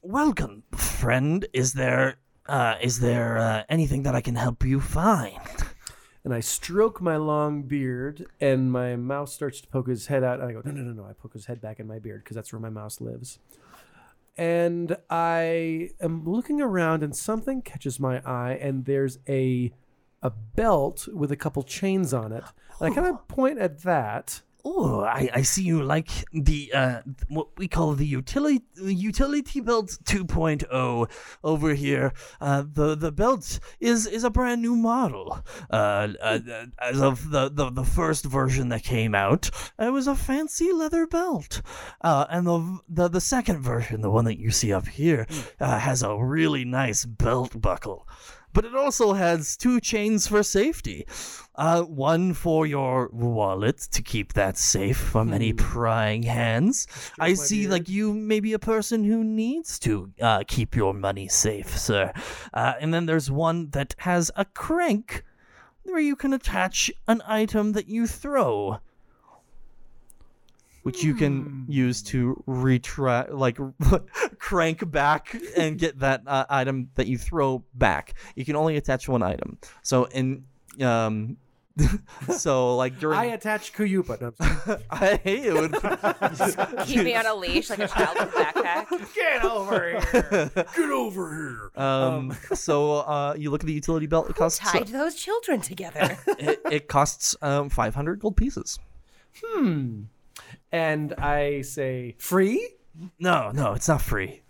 welcome, 0.02 0.64
friend. 0.76 1.46
Is 1.54 1.74
there 1.74 2.18
uh, 2.48 2.76
is 2.82 3.00
there 3.00 3.38
uh, 3.38 3.64
anything 3.70 4.04
that 4.04 4.16
I 4.16 4.22
can 4.22 4.36
help 4.36 4.64
you 4.64 4.80
find? 4.80 5.38
And 6.26 6.34
I 6.34 6.42
stroke 6.42 7.02
my 7.02 7.16
long 7.16 7.62
beard, 7.62 8.26
and 8.42 8.74
my 8.74 8.98
mouse 8.98 9.34
starts 9.34 9.62
to 9.62 9.68
poke 9.70 9.88
his 9.88 10.08
head 10.08 10.22
out. 10.22 10.42
And 10.42 10.50
I 10.50 10.52
go, 10.52 10.62
no, 10.66 10.72
no, 10.72 10.82
no, 10.82 10.92
no. 10.92 11.10
I 11.10 11.14
poke 11.14 11.32
his 11.32 11.46
head 11.46 11.62
back 11.62 11.80
in 11.80 11.88
my 11.88 11.98
beard 11.98 12.26
because 12.26 12.36
that's 12.36 12.52
where 12.52 12.60
my 12.60 12.70
mouse 12.70 13.00
lives. 13.00 13.40
And 14.38 14.98
I 15.10 15.92
am 16.02 16.26
looking 16.30 16.60
around, 16.62 17.04
and 17.04 17.16
something 17.16 17.62
catches 17.62 18.02
my 18.02 18.20
eye, 18.26 18.60
and 18.62 18.84
there's 18.84 19.20
a 19.30 19.72
a 20.22 20.30
belt 20.30 21.08
with 21.14 21.32
a 21.32 21.38
couple 21.38 21.64
chains 21.64 22.14
on 22.14 22.34
it. 22.34 22.44
And 22.82 22.92
I 22.92 22.94
kind 22.94 23.08
of 23.08 23.26
point 23.30 23.58
at 23.58 23.84
that. 23.84 24.42
Oh, 24.66 25.02
I, 25.02 25.30
I 25.36 25.42
see 25.44 25.64
you 25.64 25.84
like 25.84 26.10
the 26.34 26.72
uh 26.74 27.02
what 27.30 27.48
we 27.58 27.70
call 27.70 27.94
the 27.94 28.06
utility 28.06 28.66
utility 28.76 29.62
belt 29.62 29.98
2.0 30.04 31.10
over 31.44 31.74
here. 31.74 32.12
Uh, 32.42 32.66
the 32.70 32.96
the 32.96 33.12
belt 33.12 33.60
is 33.80 34.06
is 34.06 34.26
a 34.26 34.30
brand 34.30 34.62
new 34.62 34.76
model. 34.76 35.40
Uh, 35.70 36.10
uh 36.22 36.40
as 36.82 37.02
of 37.02 37.30
the, 37.32 37.50
the 37.50 37.70
the 37.70 37.86
first 37.86 38.26
version 38.26 38.68
that 38.70 38.84
came 38.84 39.16
out, 39.16 39.50
it 39.80 39.94
was 39.94 40.08
a 40.08 40.16
fancy 40.16 40.74
leather 40.74 41.08
belt. 41.08 41.62
Uh, 42.02 42.26
and 42.30 42.46
the 42.46 42.80
the 42.90 43.08
the 43.08 43.22
second 43.22 43.62
version, 43.62 44.02
the 44.02 44.12
one 44.12 44.26
that 44.26 44.40
you 44.40 44.52
see 44.52 44.74
up 44.74 44.88
here, 44.88 45.26
uh, 45.62 45.80
has 45.80 46.04
a 46.04 46.18
really 46.18 46.66
nice 46.66 47.06
belt 47.06 47.62
buckle 47.62 48.06
but 48.54 48.66
it 48.66 48.76
also 48.76 49.14
has 49.14 49.58
two 49.58 49.80
chains 49.80 50.28
for 50.28 50.44
safety. 50.44 51.06
Uh, 51.56 51.82
one 51.82 52.34
for 52.34 52.66
your 52.66 53.10
wallet 53.12 53.78
to 53.92 54.02
keep 54.02 54.34
that 54.34 54.58
safe 54.58 54.98
from 54.98 55.34
any 55.34 55.52
prying 55.54 56.24
hands. 56.24 56.88
I 57.20 57.34
see, 57.34 57.68
like 57.68 57.90
you 57.90 58.14
may 58.14 58.40
be 58.40 58.54
a 58.54 58.60
person 58.60 59.04
who 59.04 59.24
needs 59.24 59.78
to 59.80 60.12
uh, 60.22 60.44
keep 60.48 60.76
your 60.76 60.94
money 60.94 61.28
safe, 61.28 61.78
sir. 61.78 62.14
Uh, 62.54 62.74
and 62.80 62.94
then 62.94 63.06
there's 63.06 63.30
one 63.30 63.70
that 63.72 63.96
has 64.00 64.32
a 64.36 64.46
crank 64.46 65.24
where 65.84 66.00
you 66.00 66.16
can 66.16 66.34
attach 66.34 66.92
an 67.08 67.22
item 67.28 67.74
that 67.74 67.88
you 67.88 68.08
throw. 68.08 68.80
Which 70.84 71.04
you 71.04 71.14
can 71.14 71.66
use 71.68 72.02
to 72.04 72.42
retract, 72.46 73.32
like 73.32 73.58
crank 74.40 74.90
back 74.90 75.36
and 75.58 75.78
get 75.78 76.00
that 76.00 76.22
uh, 76.26 76.46
item 76.50 76.90
that 76.96 77.08
you 77.08 77.18
throw 77.18 77.64
back. 77.74 78.14
You 78.36 78.46
can 78.46 78.56
only 78.56 78.78
attach 78.78 79.08
one 79.10 79.22
item. 79.22 79.58
So 79.84 80.06
in 80.06 80.46
um, 80.82 81.38
so 82.30 82.76
like 82.76 83.00
during 83.00 83.18
I 83.20 83.26
attach 83.26 83.74
Kuyupa. 83.74 84.20
No, 84.22 84.34
I'm 84.40 84.66
sorry. 84.66 84.84
I 84.90 85.16
hate 85.18 85.46
it 85.46 85.54
would 85.54 85.74
Keep 86.86 87.04
me 87.04 87.16
on 87.16 87.26
a 87.26 87.36
leash 87.36 87.70
like 87.70 87.80
a 87.80 87.88
child 87.88 88.18
with 88.20 88.30
a 88.30 88.32
backpack. 88.32 89.16
Get 89.16 89.44
over 89.46 90.00
here. 90.00 90.52
Get 90.54 90.78
over 90.92 91.70
here. 91.76 91.82
um, 91.84 92.36
so 92.54 92.98
uh 93.00 93.36
you 93.38 93.50
look 93.52 93.62
at 93.64 93.68
the 93.68 93.74
utility 93.74 94.08
belt 94.08 94.30
it 94.30 94.36
costs 94.36 94.60
Tied 94.60 94.88
those 94.88 95.16
children 95.16 95.62
together. 95.62 96.18
it, 96.28 96.62
it 96.72 96.88
costs 96.88 97.36
um 97.42 97.70
500 97.70 98.20
gold 98.20 98.36
pieces 98.38 98.80
And 100.72 101.14
I 101.14 101.62
say, 101.62 102.16
free? 102.20 102.68
no 103.18 103.50
no 103.52 103.72
it's 103.74 103.88
not 103.88 104.02
free 104.02 104.42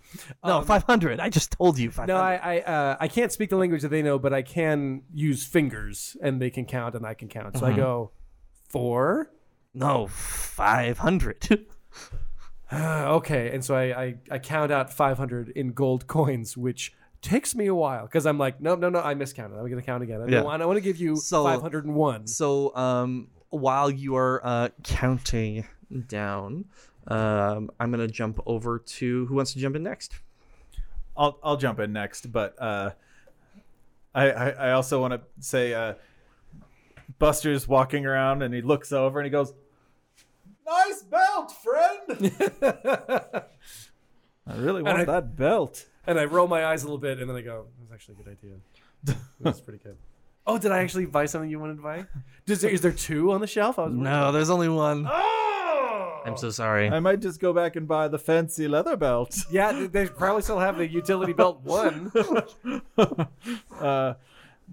no 0.43 0.61
500 0.63 1.19
i 1.19 1.29
just 1.29 1.51
told 1.51 1.77
you 1.77 1.91
500 1.91 2.11
No, 2.11 2.19
I 2.19 2.33
I, 2.35 2.59
uh, 2.61 2.97
I 2.99 3.07
can't 3.07 3.31
speak 3.31 3.51
the 3.51 3.57
language 3.57 3.83
that 3.83 3.89
they 3.89 4.01
know, 4.01 4.17
but 4.17 4.33
I 4.33 4.41
can 4.41 5.03
use 5.13 5.45
fingers, 5.45 6.17
and 6.23 6.41
they 6.41 6.49
can 6.49 6.65
count, 6.65 6.95
and 6.95 7.05
I 7.05 7.13
can 7.13 7.27
count. 7.27 7.57
So 7.59 7.65
I 7.67 7.73
go 7.75 8.11
four. 8.69 9.29
no 9.75 10.07
500 10.07 11.67
okay, 12.73 13.51
and 13.53 13.63
so 13.63 13.75
I, 13.75 14.03
I 14.03 14.15
I 14.31 14.39
count 14.39 14.71
out 14.71 14.91
five 14.91 15.17
hundred 15.17 15.49
in 15.49 15.73
gold 15.73 16.07
coins, 16.07 16.55
which 16.57 16.93
takes 17.21 17.53
me 17.55 17.67
a 17.67 17.75
while 17.75 18.05
because 18.05 18.25
I'm 18.25 18.37
like, 18.37 18.61
no, 18.61 18.75
no, 18.75 18.89
no, 18.89 18.99
I 18.99 19.13
miscounted. 19.13 19.57
I'm 19.59 19.69
gonna 19.69 19.81
count 19.81 20.03
again. 20.03 20.21
I, 20.21 20.25
Yeah. 20.25 20.31
don't 20.37 20.45
want, 20.45 20.61
I 20.61 20.65
want 20.65 20.77
to 20.77 20.81
give 20.81 20.97
you 20.97 21.15
So- 21.17 21.43
five 21.43 21.61
hundred 21.61 21.85
and 21.85 21.95
one. 21.95 22.27
So, 22.27 22.75
um, 22.75 23.27
while 23.49 23.89
you 23.91 24.15
are 24.15 24.41
uh, 24.43 24.69
counting 24.83 25.65
down, 26.07 26.65
um, 27.07 27.69
I'm 27.79 27.91
gonna 27.91 28.07
jump 28.07 28.39
over 28.45 28.79
to 28.79 29.25
who 29.25 29.35
wants 29.35 29.53
to 29.53 29.59
jump 29.59 29.75
in 29.75 29.83
next. 29.83 30.13
I'll 31.17 31.39
I'll 31.43 31.57
jump 31.57 31.79
in 31.79 31.91
next, 31.93 32.31
but 32.31 32.55
uh, 32.61 32.91
I, 34.13 34.31
I 34.31 34.49
I 34.49 34.71
also 34.71 35.01
want 35.01 35.13
to 35.13 35.21
say 35.39 35.73
uh, 35.73 35.95
Buster's 37.17 37.67
walking 37.67 38.05
around 38.05 38.41
and 38.43 38.53
he 38.53 38.61
looks 38.61 38.91
over 38.91 39.19
and 39.19 39.25
he 39.25 39.29
goes, 39.31 39.53
"Nice 40.65 41.03
belt, 41.03 41.51
friend." 41.51 42.31
I 44.47 44.55
really 44.57 44.81
want 44.83 44.99
I- 44.99 45.05
that 45.05 45.35
belt. 45.35 45.85
And 46.07 46.19
I 46.19 46.25
roll 46.25 46.47
my 46.47 46.65
eyes 46.65 46.81
a 46.81 46.85
little 46.85 46.97
bit, 46.97 47.19
and 47.19 47.29
then 47.29 47.37
I 47.37 47.41
go, 47.41 47.65
"That 47.77 47.81
was 47.83 47.91
actually 47.93 48.15
a 48.19 48.23
good 48.23 48.31
idea. 48.31 48.55
That's 49.41 49.61
pretty 49.61 49.79
good." 49.83 49.97
Oh, 50.47 50.57
did 50.57 50.71
I 50.71 50.79
actually 50.79 51.05
buy 51.05 51.27
something 51.27 51.49
you 51.51 51.59
wanted 51.59 51.75
to 51.75 51.83
buy? 51.83 52.05
Does 52.47 52.61
there, 52.61 52.71
is 52.71 52.81
there 52.81 52.91
two 52.93 53.31
on 53.31 53.41
the 53.41 53.45
shelf? 53.47 53.77
I 53.77 53.83
was 53.83 53.93
No, 53.93 54.31
there's 54.31 54.49
only 54.49 54.69
one. 54.69 55.07
Oh! 55.07 55.45
I'm 56.31 56.37
so 56.37 56.49
sorry. 56.51 56.89
I 56.89 56.99
might 56.99 57.19
just 57.19 57.39
go 57.39 57.53
back 57.53 57.75
and 57.75 57.87
buy 57.87 58.07
the 58.07 58.19
fancy 58.19 58.67
leather 58.67 58.95
belt. 58.97 59.35
Yeah, 59.51 59.71
they- 59.71 59.87
they 59.87 60.05
probably 60.07 60.41
still 60.41 60.59
have 60.59 60.77
the 60.77 60.87
utility 60.87 61.33
belt 61.33 61.61
one. 61.63 62.11
uh, 63.79 64.13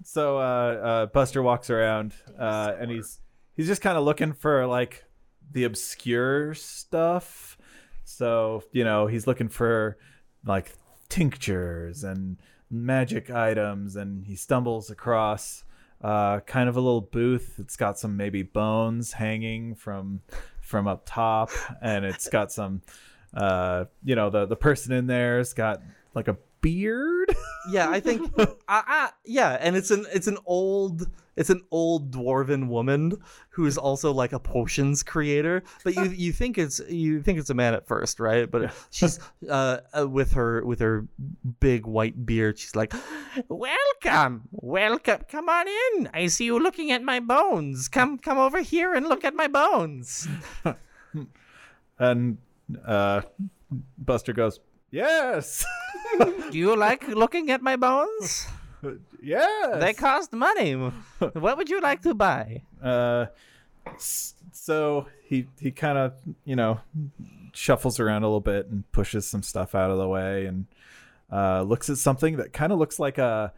so 0.05 0.39
uh, 0.39 0.41
uh, 0.41 1.07
Buster 1.07 1.43
walks 1.43 1.71
around 1.71 2.15
uh, 2.39 2.75
and 2.79 2.91
he's 2.91 3.19
he's 3.55 3.67
just 3.67 3.81
kind 3.83 3.97
of 3.97 4.05
looking 4.05 4.33
for 4.33 4.67
like 4.67 5.05
the 5.53 5.65
obscure 5.65 6.55
stuff. 6.55 7.57
So, 8.05 8.63
you 8.73 8.85
know, 8.85 9.07
he's 9.07 9.27
looking 9.27 9.49
for 9.49 9.97
like 10.45 10.73
tinctures 11.09 12.05
and 12.05 12.37
magic 12.71 13.31
items, 13.31 13.97
and 13.97 14.25
he 14.27 14.37
stumbles 14.37 14.91
across 14.91 15.65
uh, 16.03 16.41
kind 16.41 16.69
of 16.69 16.77
a 16.77 16.81
little 16.81 17.01
booth. 17.01 17.55
It's 17.59 17.77
got 17.77 17.99
some 17.99 18.17
maybe 18.17 18.43
bones 18.43 19.13
hanging 19.15 19.75
from 19.75 20.21
from 20.67 20.89
up 20.89 21.03
top, 21.07 21.51
and 21.81 22.05
it's 22.05 22.29
got 22.29 22.53
some, 22.53 22.83
uh, 23.33 23.85
you 24.05 24.17
know, 24.17 24.31
the 24.31 24.47
the 24.47 24.57
person 24.57 24.93
in 24.93 25.07
there's 25.07 25.53
got 25.53 25.81
like 26.15 26.29
a 26.29 26.37
beard. 26.61 27.35
Yeah, 27.71 27.89
I 27.89 28.01
think, 28.01 28.33
uh, 28.39 28.47
uh, 28.69 29.09
yeah, 29.25 29.57
and 29.61 29.77
it's 29.77 29.91
an 29.91 30.07
it's 30.13 30.27
an 30.27 30.39
old 30.45 31.07
it's 31.37 31.51
an 31.51 31.63
old 31.71 32.11
dwarven 32.11 32.69
woman 32.69 33.13
who 33.51 33.67
is 33.67 33.79
also 33.79 34.13
like 34.13 34.33
a 34.33 34.39
potions 34.39 35.03
creator. 35.03 35.63
But 35.85 35.95
you 35.95 36.05
you 36.27 36.33
think 36.33 36.59
it's 36.59 36.81
you 36.89 37.23
think 37.23 37.39
it's 37.39 37.51
a 37.51 37.55
man 37.55 37.75
at 37.75 37.87
first, 37.87 38.19
right? 38.21 38.51
But 38.51 38.73
she's 38.91 39.21
uh, 39.49 39.79
uh 39.97 40.09
with 40.09 40.33
her 40.33 40.65
with 40.65 40.81
her 40.81 41.07
big 41.61 41.87
white 41.87 42.27
beard. 42.27 42.59
She's 42.59 42.75
like, 42.75 42.95
"Welcome, 43.49 44.49
welcome, 44.51 45.21
come 45.29 45.49
on 45.49 45.67
in. 45.69 46.11
I 46.13 46.27
see 46.27 46.47
you 46.47 46.59
looking 46.59 46.91
at 46.91 47.03
my 47.03 47.21
bones. 47.21 47.89
Come 47.89 48.19
come 48.19 48.39
over 48.39 48.61
here 48.61 48.95
and 48.95 49.07
look 49.07 49.25
at 49.25 49.35
my 49.35 49.47
bones." 49.47 50.29
And 51.99 52.37
uh, 52.85 53.23
Buster 53.97 54.35
goes, 54.35 54.61
"Yes, 54.91 55.65
Do 56.51 56.59
you 56.59 56.77
like 56.77 57.09
looking 57.09 57.51
at 57.51 57.63
my 57.63 57.77
bones? 57.77 58.47
Yes." 59.23 59.81
They 59.81 59.93
cost 59.93 60.33
money. 60.33 60.75
What 61.19 61.57
would 61.57 61.69
you 61.69 61.81
like 61.81 62.03
to 62.03 62.15
buy? 62.15 62.63
Uh, 62.83 63.27
so 63.99 65.07
he 65.25 65.47
he 65.61 65.71
kind 65.71 65.99
of 65.99 66.15
you 66.45 66.57
know 66.57 66.81
shuffles 67.53 68.01
around 68.01 68.23
a 68.23 68.27
little 68.27 68.41
bit 68.41 68.67
and 68.67 68.91
pushes 68.93 69.27
some 69.27 69.43
stuff 69.43 69.75
out 69.75 69.91
of 69.91 69.99
the 69.99 70.09
way 70.09 70.47
and 70.47 70.67
uh, 71.33 71.63
looks 71.63 71.89
at 71.89 71.99
something 71.99 72.37
that 72.37 72.53
kind 72.53 72.73
of 72.73 72.79
looks 72.79 72.99
like 72.99 73.19
a 73.19 73.53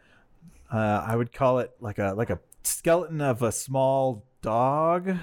uh, 0.73 1.05
I 1.07 1.17
would 1.17 1.33
call 1.33 1.59
it 1.61 1.73
like 1.81 1.99
a 1.99 2.15
like 2.17 2.31
a 2.31 2.39
skeleton 2.63 3.21
of 3.21 3.43
a 3.43 3.53
small 3.53 4.25
dog. 4.43 5.17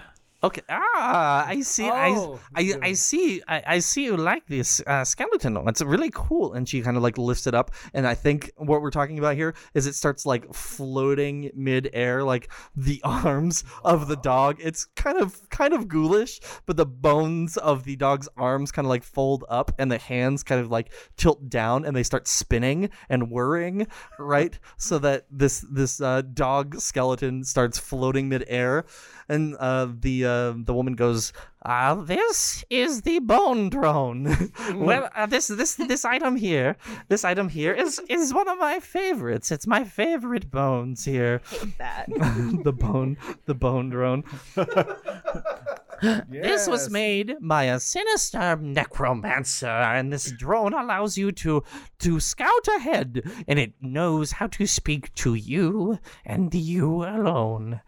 Okay. 0.45 0.62
Ah, 0.69 1.45
I 1.47 1.62
see. 1.62 1.89
Oh, 1.89 2.39
I, 2.55 2.62
I, 2.62 2.73
I 2.89 2.93
see. 2.93 3.41
I, 3.47 3.63
I 3.65 3.79
see. 3.79 4.05
You 4.05 4.17
like 4.17 4.45
this 4.47 4.81
uh, 4.86 5.03
skeleton. 5.03 5.58
It's 5.67 5.81
really 5.81 6.12
cool. 6.13 6.53
And 6.53 6.69
she 6.69 6.81
kind 6.81 6.97
of 6.97 7.03
like 7.03 7.17
lifts 7.17 7.47
it 7.47 7.55
up. 7.55 7.71
And 7.93 8.08
I 8.08 8.13
think 8.13 8.51
what 8.58 8.81
we're 8.81 8.91
talking 8.91 9.17
about 9.17 9.36
here 9.36 9.55
is 9.73 9.88
it 9.88 9.95
starts 9.95 10.25
like 10.25 10.53
floating 10.53 11.51
mid-air, 11.55 12.23
like 12.23 12.51
the 12.75 13.01
arms 13.03 13.63
of 13.84 14.08
the 14.08 14.17
dog. 14.17 14.58
It's 14.60 14.86
kind 14.95 15.17
of 15.17 15.49
kind 15.49 15.73
of 15.73 15.88
ghoulish, 15.88 16.39
but 16.65 16.77
the 16.77 16.86
bones 16.86 17.58
of 17.58 17.84
the 17.84 17.95
dog's 17.95 18.29
arms 18.38 18.71
kind 18.71 18.86
of 18.86 18.89
like 18.89 19.03
fold 19.03 19.43
up, 19.49 19.71
and 19.79 19.91
the 19.91 19.97
hands 19.97 20.43
kind 20.43 20.62
of 20.62 20.69
like 20.69 20.93
tilt 21.17 21.49
down, 21.49 21.86
and 21.86 21.95
they 21.95 22.03
start 22.03 22.27
spinning 22.27 22.89
and 23.10 23.31
whirring, 23.31 23.88
right? 24.19 24.60
so 24.77 24.99
that 24.99 25.25
this 25.31 25.65
this 25.71 26.01
uh, 26.01 26.21
dog 26.21 26.79
skeleton 26.79 27.43
starts 27.43 27.77
floating 27.77 28.29
mid-air 28.29 28.86
and 29.27 29.55
uh, 29.59 29.88
the 29.99 30.25
uh, 30.25 30.53
the 30.55 30.73
woman 30.73 30.95
goes, 30.95 31.33
uh, 31.63 31.95
"This 31.95 32.63
is 32.69 33.01
the 33.01 33.19
bone 33.19 33.69
drone. 33.69 34.51
well, 34.75 35.09
uh, 35.15 35.25
this 35.25 35.47
this 35.47 35.75
this 35.75 36.05
item 36.05 36.35
here, 36.35 36.77
this 37.09 37.25
item 37.25 37.49
here 37.49 37.73
is 37.73 37.99
is 38.09 38.33
one 38.33 38.47
of 38.47 38.57
my 38.59 38.79
favorites. 38.79 39.51
It's 39.51 39.67
my 39.67 39.83
favorite 39.83 40.51
bones 40.51 41.05
here. 41.05 41.41
Hate 41.49 41.77
That. 41.77 42.05
the 42.63 42.73
bone, 42.73 43.17
the 43.45 43.55
bone 43.55 43.89
drone. 43.89 44.23
This 46.01 46.67
was 46.67 46.89
made 46.89 47.36
by 47.41 47.65
a 47.65 47.79
sinister 47.79 48.55
necromancer, 48.58 49.67
and 49.67 50.12
this 50.12 50.31
drone 50.31 50.73
allows 50.73 51.17
you 51.17 51.31
to 51.34 51.63
to 51.99 52.19
scout 52.19 52.67
ahead, 52.77 53.21
and 53.47 53.60
it 53.60 53.73
knows 53.81 54.34
how 54.34 54.47
to 54.47 54.67
speak 54.67 55.13
to 55.15 55.36
you 55.36 55.99
and 56.25 56.53
you 56.53 57.03
alone. 57.03 57.81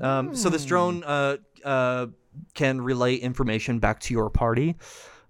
Um, 0.00 0.34
so 0.34 0.48
this 0.48 0.64
drone 0.64 1.02
uh, 1.04 1.38
uh, 1.64 2.06
can 2.54 2.80
relay 2.80 3.16
information 3.16 3.78
back 3.78 4.00
to 4.00 4.14
your 4.14 4.30
party. 4.30 4.76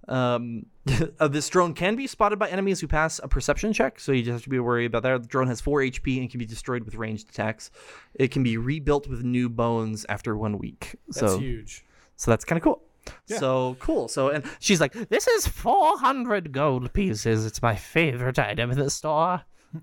Um, 0.09 0.67
uh, 1.21 1.29
this 1.29 1.49
drone 1.49 1.75
can 1.75 1.97
be 1.97 2.07
spotted 2.07 2.39
by 2.39 2.49
enemies 2.49 2.81
who 2.81 2.89
pass 2.89 3.21
a 3.23 3.29
perception 3.29 3.73
check, 3.73 4.01
so 4.01 4.13
you 4.13 4.23
just 4.23 4.33
have 4.33 4.43
to 4.43 4.49
be 4.49 4.59
worried 4.59 4.87
about 4.87 5.03
that. 5.03 5.23
The 5.23 5.29
drone 5.29 5.47
has 5.49 5.61
four 5.61 5.81
HP 5.81 6.19
and 6.19 6.31
can 6.31 6.39
be 6.39 6.47
destroyed 6.47 6.85
with 6.85 6.95
ranged 6.95 7.29
attacks. 7.29 7.71
It 8.15 8.31
can 8.31 8.43
be 8.43 8.57
rebuilt 8.57 9.07
with 9.07 9.23
new 9.23 9.49
bones 9.49 10.07
after 10.09 10.37
one 10.37 10.59
week. 10.59 10.97
That's 11.09 11.21
so 11.21 11.39
huge. 11.39 11.85
So 12.19 12.31
that's 12.31 12.45
kind 12.45 12.59
of 12.59 12.63
cool. 12.63 12.83
Yeah. 13.27 13.39
So 13.39 13.77
cool. 13.81 14.09
So 14.09 14.29
and 14.29 14.45
she's 14.59 14.83
like, 14.83 14.93
"This 14.93 15.27
is 15.27 15.47
400 15.47 16.53
gold 16.53 16.93
pieces. 16.93 17.47
It's 17.47 17.63
my 17.63 17.75
favorite 17.75 18.39
item 18.39 18.71
in 18.71 18.79
the 18.79 18.91
store." 18.91 19.43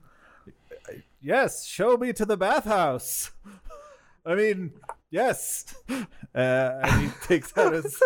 Yes, 1.21 1.65
show 1.65 1.97
me 1.97 2.13
to 2.13 2.23
the 2.23 2.37
bathhouse. 2.37 3.31
I 4.27 4.35
mean, 4.35 4.73
yes. 5.09 5.73
Uh, 5.89 5.95
and 6.35 7.01
he 7.01 7.09
takes 7.27 7.57
out 7.57 7.73
his. 7.73 7.99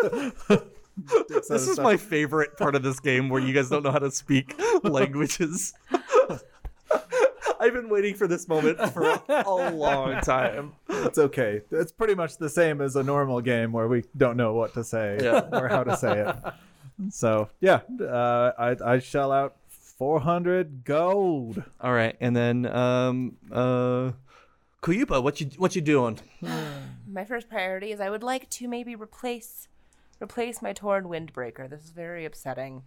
This 1.27 1.49
his 1.49 1.67
is 1.67 1.73
stuff. 1.73 1.83
my 1.83 1.97
favorite 1.97 2.55
part 2.57 2.75
of 2.75 2.83
this 2.83 3.01
game 3.01 3.27
where 3.27 3.41
you 3.41 3.53
guys 3.53 3.69
don't 3.69 3.83
know 3.83 3.91
how 3.91 3.99
to 3.99 4.11
speak 4.11 4.55
languages. 4.83 5.73
I've 7.59 7.73
been 7.73 7.89
waiting 7.89 8.15
for 8.15 8.27
this 8.27 8.47
moment 8.47 8.79
for 8.93 9.19
a 9.27 9.71
long 9.71 10.21
time. 10.23 10.73
It's 10.89 11.17
okay. 11.17 11.61
It's 11.71 11.91
pretty 11.91 12.15
much 12.15 12.37
the 12.37 12.49
same 12.49 12.79
as 12.81 12.95
a 12.95 13.03
normal 13.03 13.41
game 13.41 13.71
where 13.71 13.87
we 13.87 14.03
don't 14.15 14.37
know 14.37 14.53
what 14.53 14.73
to 14.75 14.83
say 14.83 15.19
Yeah. 15.21 15.47
or 15.51 15.67
how 15.67 15.83
to 15.83 15.97
say 15.97 16.21
it. 16.27 16.35
So 17.13 17.49
yeah, 17.61 17.81
uh, 18.01 18.51
I 18.57 18.75
I 18.95 18.99
shell 18.99 19.31
out 19.31 19.55
four 19.67 20.19
hundred 20.19 20.83
gold. 20.85 21.61
All 21.81 21.93
right, 21.93 22.15
and 22.21 22.35
then 22.35 22.65
um 22.65 23.37
uh 23.51 24.11
Kuyupa, 24.81 25.21
what 25.21 25.41
you 25.41 25.49
what 25.57 25.75
you 25.75 25.81
doing? 25.81 26.19
My 27.07 27.25
first 27.25 27.49
priority 27.49 27.91
is 27.91 27.99
I 27.99 28.09
would 28.09 28.23
like 28.23 28.49
to 28.51 28.67
maybe 28.67 28.95
replace 28.95 29.67
replace 30.21 30.61
my 30.61 30.73
torn 30.73 31.05
windbreaker. 31.05 31.69
This 31.69 31.83
is 31.85 31.91
very 31.91 32.25
upsetting. 32.25 32.83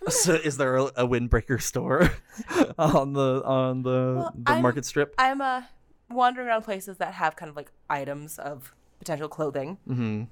So 0.10 0.34
is 0.34 0.56
there 0.56 0.76
a, 0.76 0.84
a 0.84 1.06
windbreaker 1.08 1.60
store 1.60 2.10
on 2.78 3.12
the 3.12 3.42
on 3.44 3.82
the, 3.82 4.14
Well, 4.18 4.32
the 4.36 4.52
I'm- 4.52 4.62
market 4.62 4.84
strip? 4.84 5.14
I'm 5.18 5.40
uh 5.40 5.62
wandering 6.10 6.48
around 6.48 6.62
places 6.62 6.96
that 6.98 7.14
have 7.14 7.36
kind 7.36 7.50
of 7.50 7.56
like 7.56 7.70
items 7.90 8.38
of 8.38 8.74
potential 8.98 9.28
clothing. 9.28 9.78
mm-hmm. 9.88 10.24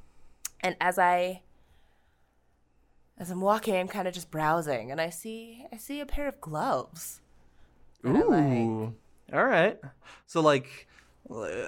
And 0.61 0.77
as 0.81 0.99
I 0.99 1.43
as 3.19 3.31
I'm 3.31 3.41
walking, 3.41 3.75
I'm 3.77 3.89
kind 3.89 4.07
of 4.09 4.15
just 4.15 4.31
browsing 4.31 4.91
and 4.91 5.01
I 5.01 5.11
see 5.11 5.67
I 5.73 5.77
see 5.77 6.01
a 6.01 6.07
pair 6.07 6.29
of 6.29 6.41
gloves. 6.41 7.21
I 8.05 8.11
like. 8.11 8.53
Ooh. 8.53 8.95
All 9.33 9.45
right. 9.45 9.79
So 10.27 10.41
like 10.41 10.87
uh, 11.31 11.67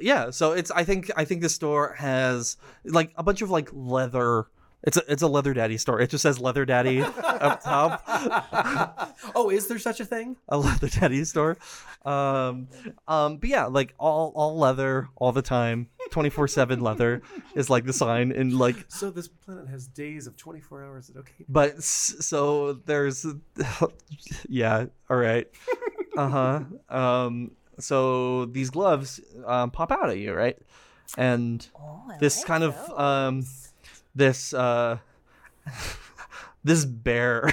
yeah, 0.00 0.30
so 0.30 0.52
it's 0.52 0.70
I 0.70 0.84
think 0.84 1.10
I 1.16 1.24
think 1.24 1.40
the 1.42 1.48
store 1.48 1.94
has 1.98 2.56
like 2.84 3.12
a 3.16 3.22
bunch 3.22 3.42
of 3.42 3.50
like 3.50 3.70
leather 3.72 4.46
it's 4.82 4.96
a 4.96 5.02
it's 5.08 5.22
a 5.22 5.26
leather 5.28 5.52
daddy 5.54 5.76
store. 5.76 6.00
It 6.00 6.10
just 6.10 6.22
says 6.22 6.38
leather 6.40 6.64
daddy 6.64 7.00
up 7.02 7.62
top. 7.62 8.02
Oh, 9.34 9.50
is 9.50 9.66
there 9.66 9.78
such 9.78 9.98
a 10.00 10.04
thing? 10.04 10.36
A 10.48 10.56
leather 10.56 10.88
daddy 10.88 11.24
store. 11.24 11.56
Um 12.04 12.68
um 13.08 13.36
but 13.38 13.48
yeah, 13.48 13.66
like 13.66 13.94
all 13.98 14.32
all 14.34 14.56
leather 14.58 15.08
all 15.16 15.32
the 15.32 15.42
time. 15.42 15.88
24/7 16.10 16.80
leather 16.80 17.20
is 17.54 17.68
like 17.68 17.84
the 17.84 17.92
sign 17.92 18.32
and 18.32 18.58
like 18.58 18.86
So 18.88 19.10
this 19.10 19.28
planet 19.28 19.68
has 19.68 19.86
days 19.88 20.26
of 20.26 20.36
24 20.36 20.84
hours. 20.84 21.04
Is 21.10 21.16
it 21.16 21.18
okay? 21.18 21.44
but 21.48 21.82
so 21.82 22.74
there's 22.86 23.26
yeah 24.48 24.86
all 25.10 25.16
right 25.16 25.48
uh-huh 26.16 26.60
um 26.88 27.50
so 27.78 28.46
these 28.46 28.70
gloves 28.70 29.20
um, 29.46 29.70
pop 29.70 29.92
out 29.92 30.10
at 30.10 30.18
you 30.18 30.32
right 30.32 30.58
and 31.16 31.68
Oh, 31.78 32.02
this 32.20 32.38
like 32.38 32.46
kind 32.46 32.64
of 32.64 32.74
um 32.98 33.44
this 34.18 34.52
uh 34.52 34.98
this 36.64 36.84
bear 36.84 37.52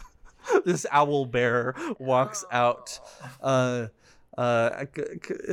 this 0.64 0.86
owl 0.90 1.26
bear 1.26 1.74
walks 1.98 2.44
out 2.50 2.98
uh 3.42 3.86
uh 4.36 4.84
c- 4.96 5.02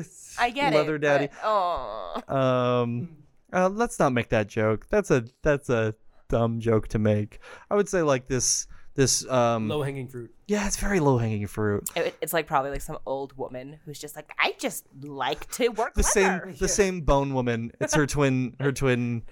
c- 0.03 0.35
I 0.39 0.49
get 0.51 0.73
leather 0.73 0.95
it. 0.95 0.99
daddy 0.99 1.29
Oh. 1.43 2.21
um, 2.27 3.17
uh, 3.53 3.69
let's 3.69 3.97
not 3.99 4.11
make 4.11 4.29
that 4.29 4.47
joke. 4.47 4.87
That's 4.89 5.11
a 5.11 5.25
that's 5.41 5.69
a 5.69 5.95
dumb 6.27 6.59
joke 6.59 6.87
to 6.89 6.99
make. 6.99 7.39
I 7.71 7.75
would 7.75 7.87
say 7.89 8.01
like 8.01 8.27
this 8.27 8.67
this 8.95 9.27
um 9.29 9.69
Low 9.69 9.81
hanging 9.81 10.07
fruit. 10.07 10.33
yeah, 10.47 10.67
it's 10.67 10.77
very 10.77 10.99
low 10.99 11.17
hanging 11.17 11.47
fruit. 11.47 11.89
It, 11.95 12.15
it's 12.21 12.33
like 12.33 12.47
probably 12.47 12.71
like 12.71 12.81
some 12.81 12.97
old 13.05 13.35
woman 13.37 13.79
who's 13.85 13.99
just 13.99 14.15
like, 14.15 14.29
I 14.39 14.53
just 14.59 14.85
like 15.01 15.49
to 15.53 15.69
work 15.69 15.93
The 15.95 16.01
leather." 16.15 16.41
same 16.47 16.55
the 16.59 16.67
same 16.67 17.01
bone 17.01 17.33
woman. 17.33 17.71
It's 17.79 17.93
her 17.95 18.05
twin 18.15 18.55
her 18.59 18.71
twin 18.71 19.23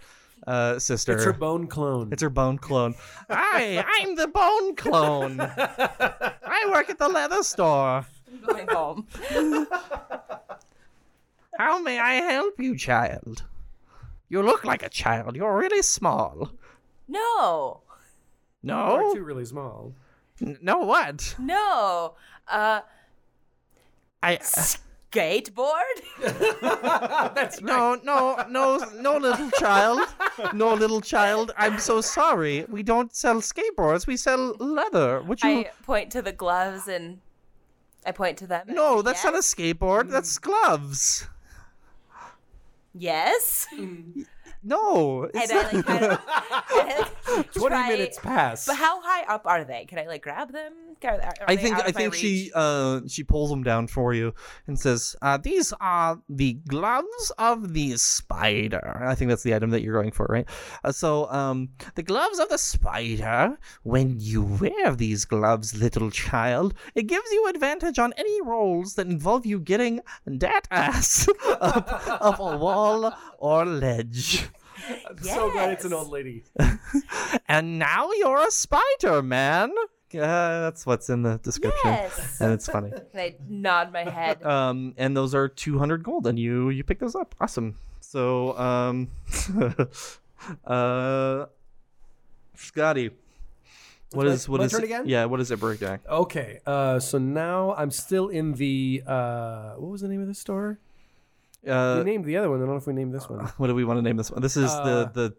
uh 0.48 0.80
sister. 0.80 1.14
It's 1.14 1.24
her 1.26 1.34
bone 1.34 1.68
clone. 1.68 2.12
It's 2.12 2.22
her 2.22 2.30
bone 2.30 2.58
clone. 2.58 2.96
Hi, 3.30 3.84
I'm 3.88 4.16
the 4.16 4.28
bone 4.28 4.76
clone. 4.76 5.40
I 5.40 6.70
work 6.72 6.90
at 6.90 6.98
the 7.00 7.08
leather 7.10 7.44
store. 7.44 8.06
going 8.46 8.68
home. 8.68 9.08
How 11.58 11.80
may 11.82 12.00
I 12.00 12.16
help 12.16 12.60
you, 12.60 12.76
child? 12.78 13.44
You 14.30 14.42
look 14.42 14.64
like 14.64 14.82
a 14.84 14.90
child. 14.90 15.36
You're 15.36 15.56
really 15.58 15.84
small. 15.84 16.52
No. 17.08 17.82
Or 17.82 17.82
No, 18.64 19.14
too 19.14 19.24
really 19.24 19.46
small. 19.46 19.94
N- 20.42 20.58
no, 20.62 20.80
what? 20.80 21.36
No. 21.38 22.16
Uh, 22.48 22.82
I 24.24 24.40
skateboard? 25.14 25.98
no, 27.62 28.00
no, 28.04 28.46
no, 28.50 28.78
no, 29.00 29.18
little 29.18 29.52
child, 29.52 30.02
no, 30.54 30.74
little 30.74 31.02
child. 31.02 31.52
I'm 31.58 31.80
so 31.80 32.02
sorry. 32.02 32.66
We 32.70 32.84
don't 32.84 33.16
sell 33.16 33.42
skateboards. 33.42 34.08
We 34.08 34.18
sell 34.18 34.56
leather. 34.60 35.22
Would 35.22 35.44
you? 35.44 35.50
I 35.50 35.72
point 35.86 36.12
to 36.12 36.22
the 36.22 36.32
gloves 36.32 36.88
and 36.88 37.20
I 38.06 38.12
point 38.12 38.38
to 38.40 38.48
them. 38.48 38.68
no, 38.68 38.94
I 38.94 38.98
say, 38.98 39.02
that's 39.04 39.24
not 39.24 39.34
a 39.34 39.38
yes. 39.38 39.56
skateboard. 39.56 40.10
That's 40.10 40.38
mm. 40.38 40.42
gloves. 40.42 41.28
Yes. 42.94 43.68
Mm. 43.76 44.26
No, 44.64 45.30
And 45.34 45.52
I 45.52 45.72
like 45.72 45.86
kind 45.86 46.06
of. 46.06 46.20
I, 46.28 47.08
like, 47.38 47.52
20 47.54 47.70
try- 47.70 47.90
minutes 47.90 48.20
pass. 48.20 48.66
But 48.66 48.76
how 48.78 49.02
high 49.02 49.24
up 49.24 49.46
are 49.46 49.64
they? 49.64 49.86
Can 49.86 50.00
I 50.00 50.06
like 50.08 50.22
grab 50.24 50.52
them? 50.52 50.74
Are, 51.04 51.20
are 51.20 51.34
I 51.48 51.58
think 51.58 51.76
I 51.80 51.92
think 51.92 52.14
she 52.14 52.50
uh 52.56 53.02
she 53.08 53.26
pulls 53.26 53.50
them 53.50 53.62
down 53.62 53.88
for 53.88 54.14
you 54.14 54.34
and 54.68 54.80
says, 54.80 55.18
uh, 55.22 55.38
"These 55.38 55.74
are 55.82 56.22
the 56.30 56.54
gloves 56.68 57.32
of 57.38 57.74
the 57.74 57.98
spider." 57.98 59.02
I 59.04 59.14
think 59.16 59.28
that's 59.28 59.44
the 59.44 59.54
item 59.54 59.72
that 59.72 59.82
you're 59.82 60.00
going 60.02 60.12
for, 60.14 60.26
right? 60.30 60.48
Uh, 60.82 60.94
so, 60.94 61.30
um, 61.30 61.70
the 61.96 62.04
gloves 62.04 62.40
of 62.40 62.48
the 62.48 62.58
spider. 62.58 63.58
When 63.84 64.16
you 64.20 64.44
wear 64.44 64.96
these 64.96 65.26
gloves, 65.26 65.76
little 65.76 66.10
child, 66.10 66.74
it 66.96 67.08
gives 67.08 67.30
you 67.32 67.48
advantage 67.50 68.00
on 68.00 68.14
any 68.16 68.42
rolls 68.42 68.96
that 68.96 69.08
involve 69.08 69.46
you 69.46 69.60
getting 69.60 70.00
that 70.26 70.68
ass 70.72 71.28
up, 71.60 71.88
up 72.08 72.40
a 72.40 72.58
wall 72.58 73.14
or 73.44 73.66
ledge. 73.66 74.48
I'm 75.10 75.18
so 75.22 75.52
glad 75.52 75.72
it's 75.72 75.84
an 75.86 75.92
old 75.94 76.10
lady. 76.10 76.44
And 77.48 77.78
now 77.78 78.10
you're 78.18 78.48
a 78.48 78.52
spider 78.52 79.22
man. 79.22 79.72
Uh, 80.14 80.62
that's 80.70 80.86
what's 80.86 81.10
in 81.10 81.24
the 81.24 81.40
description, 81.44 81.82
Yes. 81.92 82.40
and 82.40 82.54
it's 82.54 82.68
funny. 82.68 82.92
And 83.14 83.20
I 83.20 83.36
nod 83.50 83.92
my 83.92 84.04
head. 84.10 84.44
um 84.46 84.94
and 84.98 85.18
those 85.18 85.34
are 85.36 85.48
200 85.50 86.04
gold 86.04 86.28
and 86.28 86.38
you 86.40 86.70
you 86.70 86.84
pick 86.84 87.00
those 87.00 87.16
up 87.16 87.34
awesome 87.42 87.76
so 88.00 88.56
um 88.58 89.10
uh 90.66 91.46
scotty 92.56 93.10
what 94.14 94.28
my- 94.28 94.32
is 94.34 94.48
my 94.48 94.64
is 94.64 94.74
it- 94.74 94.84
again? 94.84 95.04
yeah 95.08 95.26
what 95.26 95.40
is 95.42 95.50
it 95.50 95.60
breakdown 95.60 96.00
Okay, 96.08 96.60
uh, 96.68 97.00
so 97.00 97.18
now 97.18 97.74
I'm 97.74 97.90
still 97.90 98.28
in 98.30 98.54
the 98.54 99.02
uh, 99.08 99.74
what 99.82 99.90
was 99.90 100.02
the 100.02 100.08
name 100.08 100.22
of 100.22 100.28
the 100.28 100.36
store? 100.38 100.78
We 101.64 101.72
uh 101.72 102.04
named 102.04 102.26
the 102.26 102.38
other 102.38 102.50
one. 102.50 102.60
I 102.60 102.62
don't 102.66 102.70
know 102.72 102.78
if 102.78 102.88
we 102.88 102.94
named 102.94 103.14
this 103.14 103.30
one. 103.30 103.40
what 103.58 103.68
do 103.68 103.76
we 103.76 103.84
want 103.86 103.98
to 103.98 104.02
name 104.02 104.18
this 104.18 104.32
one 104.32 104.42
this 104.42 104.58
is 104.58 104.70
Uh, 104.72 104.84
the 105.14 105.34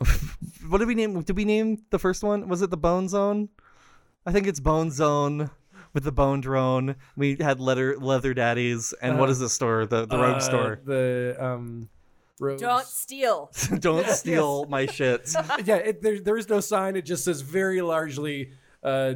the 0.00 0.06
what 0.68 0.78
did 0.78 0.88
we 0.88 0.94
name 0.94 1.22
did 1.22 1.36
we 1.36 1.44
name 1.44 1.82
the 1.90 1.98
first 1.98 2.22
one 2.22 2.48
was 2.48 2.62
it 2.62 2.70
the 2.70 2.76
bone 2.76 3.08
zone 3.08 3.48
i 4.26 4.32
think 4.32 4.46
it's 4.46 4.60
bone 4.60 4.90
zone 4.90 5.50
with 5.92 6.02
the 6.04 6.12
bone 6.12 6.40
drone 6.40 6.96
we 7.16 7.36
had 7.40 7.60
leather 7.60 7.96
leather 7.98 8.34
daddies 8.34 8.92
and 9.00 9.18
what 9.18 9.28
Uh, 9.28 9.32
is 9.32 9.38
the 9.38 9.48
store 9.48 9.86
the 9.86 10.04
the 10.06 10.18
rogue 10.18 10.36
Uh, 10.36 10.40
store 10.40 10.80
The 10.84 11.36
um, 11.38 11.88
rogues. 12.40 12.60
Don't 12.60 12.84
steal. 12.86 13.50
don't 13.78 14.06
steal 14.08 14.66
my 14.66 14.86
shit 14.86 15.32
yeah, 15.64 15.76
it, 15.76 16.02
there, 16.02 16.18
there 16.20 16.36
is 16.36 16.48
no 16.48 16.58
sign. 16.60 16.96
It 16.96 17.04
just 17.06 17.24
says 17.24 17.40
very 17.42 17.80
largely, 17.80 18.50
uh, 18.82 19.14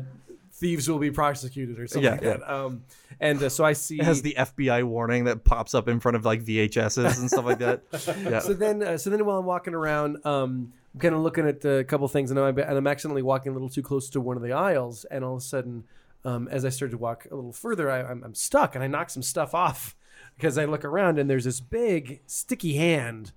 thieves 0.59 0.89
will 0.89 0.99
be 0.99 1.11
prosecuted 1.11 1.79
or 1.79 1.87
something 1.87 2.05
Yeah, 2.05 2.11
like 2.13 2.23
yeah. 2.23 2.37
that. 2.39 2.53
Um, 2.53 2.83
and 3.21 3.43
uh, 3.43 3.49
so 3.49 3.65
I 3.65 3.73
see. 3.73 3.99
It 3.99 4.05
has 4.05 4.23
the 4.23 4.35
FBI 4.39 4.85
warning 4.85 5.25
that 5.25 5.45
pops 5.45 5.75
up 5.75 5.89
in 5.89 6.01
front 6.01 6.17
of 6.17 6.25
like 6.25 6.43
VHSs 6.45 7.19
and 7.19 7.31
stuff 7.31 7.45
like 7.45 7.59
that. 7.59 7.83
Yeah. 8.29 8.41
so 8.41 8.53
then, 8.53 8.83
uh, 8.83 8.99
so 8.99 9.11
then 9.11 9.25
while 9.25 9.39
I'm 9.39 9.45
walking 9.45 9.75
around, 9.75 10.19
um, 10.25 10.73
I'm 10.95 11.01
kind 11.01 11.15
of 11.15 11.21
looking 11.21 11.47
at 11.47 11.65
a 11.65 11.85
couple 11.85 12.09
things, 12.09 12.31
and 12.31 12.39
I'm, 12.41 12.59
and 12.59 12.77
I'm 12.77 12.87
accidentally 12.87 13.23
walking 13.23 13.51
a 13.51 13.53
little 13.53 13.69
too 13.69 13.83
close 13.83 14.09
to 14.11 14.21
one 14.21 14.37
of 14.37 14.43
the 14.43 14.53
aisles, 14.53 15.05
and 15.11 15.25
all 15.25 15.35
of 15.35 15.39
a 15.39 15.45
sudden, 15.45 15.85
um, 16.25 16.49
as 16.49 16.65
I 16.65 16.69
start 16.71 16.91
to 16.93 16.99
walk 16.99 17.27
a 17.31 17.35
little 17.35 17.53
further, 17.53 17.91
I, 17.91 18.03
I'm, 18.03 18.23
I'm 18.25 18.35
stuck, 18.35 18.75
and 18.75 18.83
I 18.83 18.87
knock 18.89 19.11
some 19.11 19.23
stuff 19.23 19.55
off 19.55 19.97
because 20.37 20.59
I 20.59 20.65
look 20.65 20.85
around, 20.85 21.19
and 21.19 21.29
there's 21.31 21.45
this 21.45 21.61
big 21.61 22.21
sticky 22.27 22.75
hand 22.75 23.33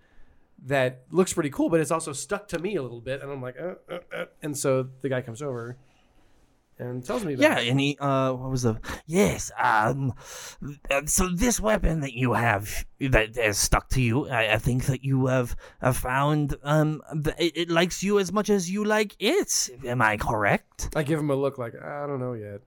that 0.65 1.03
looks 1.11 1.33
pretty 1.33 1.49
cool, 1.49 1.69
but 1.69 1.79
it's 1.79 1.91
also 1.91 2.13
stuck 2.13 2.47
to 2.49 2.59
me 2.59 2.75
a 2.75 2.81
little 2.81 3.01
bit, 3.01 3.21
and 3.21 3.31
I'm 3.31 3.41
like, 3.41 3.55
uh, 3.59 3.75
uh, 3.91 3.99
uh. 4.15 4.25
and 4.41 4.57
so 4.57 4.87
the 5.01 5.09
guy 5.09 5.21
comes 5.21 5.41
over 5.41 5.77
and 6.81 7.05
tells 7.05 7.23
me, 7.23 7.33
about 7.33 7.43
Yeah, 7.43 7.59
it. 7.59 7.69
and 7.69 7.79
he 7.79 7.97
uh 7.99 8.33
what 8.33 8.49
was 8.51 8.63
the 8.63 8.79
Yes, 9.05 9.51
um, 9.61 10.13
uh, 10.89 11.01
so 11.05 11.29
this 11.29 11.59
weapon 11.59 12.01
that 12.01 12.13
you 12.13 12.33
have 12.33 12.85
that 12.99 13.35
has 13.35 13.57
stuck 13.57 13.89
to 13.89 14.01
you, 14.01 14.27
I, 14.29 14.53
I 14.53 14.57
think 14.57 14.85
that 14.85 15.03
you 15.03 15.27
have, 15.27 15.55
have 15.81 15.97
found, 15.97 16.55
um, 16.63 17.01
it, 17.37 17.53
it 17.55 17.69
likes 17.69 18.03
you 18.03 18.19
as 18.19 18.31
much 18.31 18.49
as 18.49 18.69
you 18.69 18.83
like 18.85 19.15
it. 19.19 19.69
Am 19.85 20.01
I 20.01 20.17
correct? 20.17 20.89
I 20.95 21.03
give 21.03 21.19
him 21.19 21.29
a 21.29 21.35
look 21.35 21.57
like 21.57 21.73
I 21.75 22.05
don't 22.07 22.19
know 22.19 22.33
yet. 22.33 22.61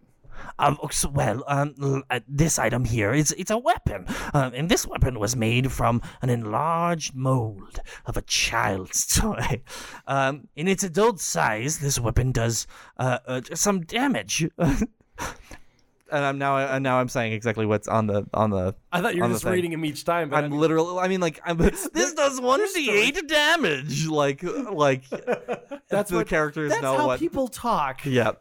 Um, 0.59 0.79
well, 1.13 1.43
um, 1.47 2.03
uh, 2.11 2.21
this 2.29 2.59
item 2.59 2.85
here 2.85 3.13
is 3.13 3.33
it's 3.33 3.51
a 3.51 3.59
weapon, 3.59 4.07
um, 4.33 4.53
and 4.55 4.69
this 4.69 4.87
weapon 4.87 5.19
was 5.19 5.37
made 5.37 5.73
from 5.73 6.01
an 6.23 6.31
enlarged 6.31 7.15
mold 7.15 7.81
of 8.07 8.17
a 8.17 8.23
child's 8.23 9.07
toy. 9.21 9.63
Um, 10.07 10.49
in 10.57 10.69
its 10.69 10.83
adult 10.85 11.21
size, 11.21 11.79
this 11.79 11.99
weapon 11.99 12.33
does 12.33 12.67
uh, 12.99 13.19
uh 13.27 13.41
some 13.55 13.81
damage. 13.83 14.49
and 16.13 16.25
I'm 16.25 16.39
now 16.39 16.59
and 16.59 16.83
now 16.85 16.99
I'm 17.01 17.09
saying 17.09 17.33
exactly 17.33 17.67
what's 17.67 17.89
on 17.89 18.07
the 18.07 18.27
on 18.35 18.51
the 18.51 18.75
I 18.93 19.01
thought 19.01 19.15
you 19.15 19.23
were 19.23 19.29
just 19.29 19.43
thing. 19.43 19.53
reading 19.53 19.73
him 19.73 19.85
each 19.85 20.05
time, 20.05 20.29
but 20.31 20.37
I 20.37 20.45
I'm 20.45 20.51
mean- 20.51 20.61
literally 20.61 20.99
I 20.99 21.09
mean 21.09 21.21
like 21.21 21.41
I'm, 21.45 21.57
this 21.57 21.89
does 22.15 22.41
1d8 22.41 23.27
damage 23.27 24.07
like 24.09 24.43
like 24.43 25.09
That's 25.89 26.11
the 26.11 26.17
what- 26.19 26.29
characters 26.29 26.71
that's 26.71 26.83
know 26.83 26.97
how 26.97 27.07
what 27.09 27.21
people 27.21 27.49
talk. 27.49 28.05
yeah 28.05 28.33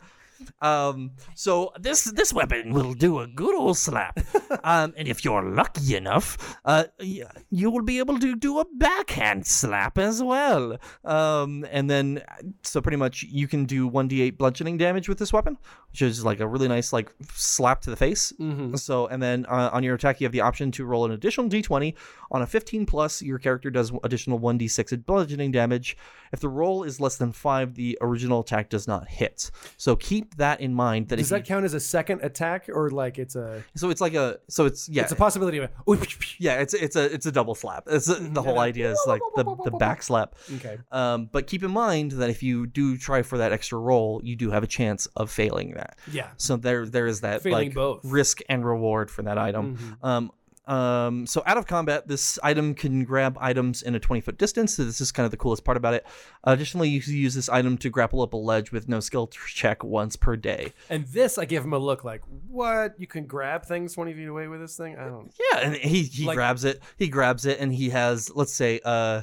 um 0.62 1.12
so 1.36 1.71
this 1.79 2.03
this 2.06 2.34
weapon 2.34 2.73
will 2.73 2.93
do 2.93 3.19
a 3.19 3.27
good 3.27 3.56
old 3.56 3.77
slap. 3.77 4.19
um, 4.63 4.93
and 4.97 5.08
if 5.08 5.23
you're 5.25 5.43
lucky 5.43 5.95
enough, 5.95 6.58
uh, 6.65 6.86
you 6.99 7.69
will 7.71 7.84
be 7.84 7.99
able 7.99 8.19
to 8.19 8.36
do 8.36 8.60
a 8.60 8.65
backhand 8.77 9.45
slap 9.45 9.97
as 9.97 10.21
well. 10.21 10.77
Um, 11.03 11.65
and 11.71 11.89
then 11.89 12.21
so 12.63 12.82
pretty 12.82 12.97
much 12.97 13.23
you 13.23 13.47
can 13.47 13.65
do 13.65 13.88
one 13.88 14.10
d8 14.10 14.38
bludgeoning 14.38 14.77
damage 14.77 15.10
with 15.10 15.17
this 15.17 15.34
weapon, 15.34 15.58
which 15.91 16.01
is 16.01 16.23
like 16.23 16.39
a 16.39 16.47
really 16.47 16.67
nice 16.67 16.93
like 16.93 17.12
slap 17.34 17.82
to 17.82 17.89
the 17.89 17.95
face. 17.95 18.32
Mhm. 18.39 18.77
So 18.79 19.08
and 19.08 19.21
then 19.21 19.45
uh, 19.47 19.69
on 19.73 19.84
your 19.84 19.95
attack 19.95 20.21
you 20.21 20.25
have 20.25 20.32
the 20.32 20.41
option 20.41 20.71
to 20.71 20.86
roll 20.86 21.06
an 21.06 21.12
additional 21.12 21.49
d20. 21.49 21.93
On 22.32 22.41
a 22.41 22.47
15 22.47 22.86
plus, 22.86 23.21
your 23.21 23.38
character 23.38 23.69
does 23.69 23.91
additional 24.03 24.39
1d6 24.39 25.06
bludgeoning 25.06 25.51
damage. 25.51 25.95
If 26.32 26.39
the 26.39 26.49
roll 26.49 26.84
is 26.84 26.99
less 26.99 27.15
than 27.17 27.32
five, 27.32 27.75
the 27.75 27.97
original 28.01 28.39
attack 28.39 28.69
does 28.69 28.88
not 28.88 29.08
hit. 29.08 29.51
So 29.77 29.95
keep 29.95 30.32
that 30.37 30.61
in 30.61 30.73
mind. 30.73 31.09
That 31.09 31.17
Does 31.17 31.27
if 31.27 31.29
that 31.31 31.49
you, 31.49 31.55
count 31.55 31.65
as 31.65 31.73
a 31.73 31.79
second 31.79 32.21
attack, 32.23 32.69
or 32.69 32.89
like 32.89 33.17
it's 33.19 33.35
a 33.35 33.63
so 33.75 33.89
it's 33.89 34.01
like 34.01 34.13
a 34.13 34.39
so 34.49 34.65
it's 34.65 34.89
yeah 34.89 35.03
it's 35.03 35.11
a 35.11 35.15
possibility 35.15 35.57
of 35.57 35.69
a 35.87 35.97
yeah 36.39 36.59
it's 36.59 36.73
it's 36.73 36.95
a 36.95 37.13
it's 37.13 37.25
a 37.25 37.31
double 37.31 37.55
slap. 37.55 37.83
It's 37.87 38.09
a, 38.09 38.15
the 38.15 38.41
whole 38.41 38.59
idea 38.59 38.91
is 38.91 39.01
like 39.07 39.21
the 39.35 39.43
the 39.63 39.71
back 39.71 40.03
slap. 40.03 40.35
okay. 40.55 40.77
Um, 40.91 41.29
but 41.31 41.47
keep 41.47 41.63
in 41.63 41.71
mind 41.71 42.11
that 42.13 42.29
if 42.29 42.43
you 42.43 42.67
do 42.67 42.97
try 42.97 43.21
for 43.21 43.37
that 43.37 43.51
extra 43.51 43.77
roll, 43.79 44.21
you 44.23 44.35
do 44.35 44.51
have 44.51 44.63
a 44.63 44.67
chance 44.67 45.07
of 45.15 45.29
failing 45.29 45.73
that. 45.75 45.97
Yeah. 46.11 46.29
So 46.37 46.57
there 46.57 46.85
there 46.85 47.07
is 47.07 47.21
that 47.21 47.41
Failing 47.41 47.69
like 47.69 47.73
both. 47.75 48.01
risk 48.03 48.41
and 48.49 48.65
reward 48.65 49.09
for 49.09 49.23
that 49.23 49.37
item. 49.37 49.97
Um, 50.01 50.31
um, 50.65 51.26
so 51.28 51.43
out 51.45 51.58
of 51.58 51.67
combat, 51.67 52.08
this 52.08 52.39
item 52.41 52.73
can 52.73 53.04
grab 53.04 53.38
items 53.41 53.82
in 53.82 53.95
a 53.95 53.99
20 53.99 54.21
foot 54.21 54.38
distance. 54.38 54.76
So 54.76 54.84
this 54.86 55.02
is 55.02 55.12
kind 55.12 55.26
of 55.26 55.32
the 55.32 55.38
coolest 55.38 55.63
part 55.63 55.76
about 55.78 55.93
it. 55.93 56.06
additionally, 56.45 56.89
you 56.89 57.02
can 57.02 57.13
use 57.13 57.36
this 57.36 57.49
item 57.49 57.78
to 57.80 57.89
grapple 57.89 58.21
up 58.21 58.34
a 58.34 58.38
ledge 58.38 58.71
with 58.71 58.88
no 58.88 58.99
skill 58.99 59.28
check 59.28 59.84
once 59.84 60.15
per 60.15 60.36
day. 60.36 60.71
And 60.89 61.06
this, 61.08 61.38
I 61.38 61.45
give 61.45 61.63
him 61.63 61.73
a 61.73 61.80
look 61.80 62.04
like, 62.04 62.21
what? 62.47 62.95
You 62.97 63.08
can 63.08 63.26
grab 63.26 63.65
things 63.65 63.93
twenty 63.93 64.13
feet 64.13 64.28
away 64.28 64.47
with 64.47 64.62
this 64.62 64.78
thing? 64.78 64.97
I 64.97 65.06
don't. 65.06 65.32
Yeah, 65.52 65.60
and 65.60 65.76
he 65.76 66.04
he 66.04 66.26
Like- 66.26 66.36
grabs 66.36 66.63
it. 66.63 66.82
He 66.97 67.08
grabs 67.10 67.45
it, 67.45 67.60
and 67.60 67.73
he 67.73 67.89
has 67.89 68.32
let's 68.36 68.54
say 68.54 68.80
uh. 68.86 69.21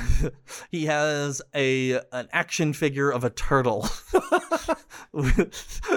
he 0.70 0.86
has 0.86 1.42
a 1.54 2.00
an 2.12 2.28
action 2.32 2.72
figure 2.72 3.10
of 3.10 3.24
a 3.24 3.30
turtle 3.30 3.88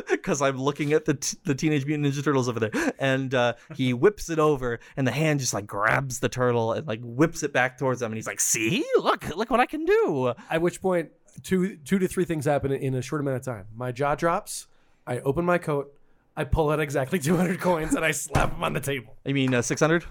because 0.10 0.42
I'm 0.42 0.62
looking 0.62 0.94
at 0.94 1.06
the 1.06 1.16
t- 1.16 1.38
the 1.44 1.56
Teenage 1.56 1.86
Mutant 1.86 2.08
Ninja 2.08 2.24
Turtles 2.24 2.50
over 2.50 2.60
there, 2.60 2.72
and 3.00 3.34
uh, 3.34 3.54
he 3.76 3.94
whips 3.94 4.30
it 4.30 4.40
over, 4.40 4.80
and 4.98 5.08
the 5.08 5.12
hand 5.12 5.40
just 5.40 5.54
like 5.54 5.68
grabs 5.68 6.20
the 6.20 6.30
turtle 6.30 6.74
and 6.74 6.88
like 6.88 7.00
whips 7.02 7.44
it 7.44 7.54
back 7.54 7.78
towards 7.78 8.02
him, 8.02 8.08
and 8.08 8.16
he's 8.16 8.28
like, 8.28 8.40
"See, 8.40 8.86
look, 8.98 9.36
look 9.36 9.50
what 9.50 9.60
I 9.60 9.66
can 9.66 9.86
do." 9.86 10.34
At 10.50 10.62
which 10.62 10.82
point, 10.82 11.12
two 11.44 11.78
two 11.78 12.00
to 12.00 12.08
three 12.08 12.26
things 12.26 12.46
happen 12.46 12.72
in 12.72 12.96
a 12.96 13.02
short 13.02 13.22
amount 13.22 13.38
of 13.38 13.44
time. 13.44 13.66
My 13.76 13.92
jaw 13.92 14.16
drops. 14.16 14.68
I 15.08 15.20
open 15.20 15.46
my 15.46 15.58
coat. 15.58 15.94
I 16.38 16.44
pull 16.44 16.70
out 16.70 16.80
exactly 16.80 17.20
two 17.28 17.38
hundred 17.38 17.60
coins 17.60 17.96
and 17.96 18.04
I 18.04 18.12
slap 18.12 18.52
them 18.52 18.64
on 18.64 18.74
the 18.74 18.80
table. 18.80 19.16
I 19.26 19.34
mean, 19.34 19.54
uh, 19.54 19.62
six 19.62 19.82
hundred 19.82 20.06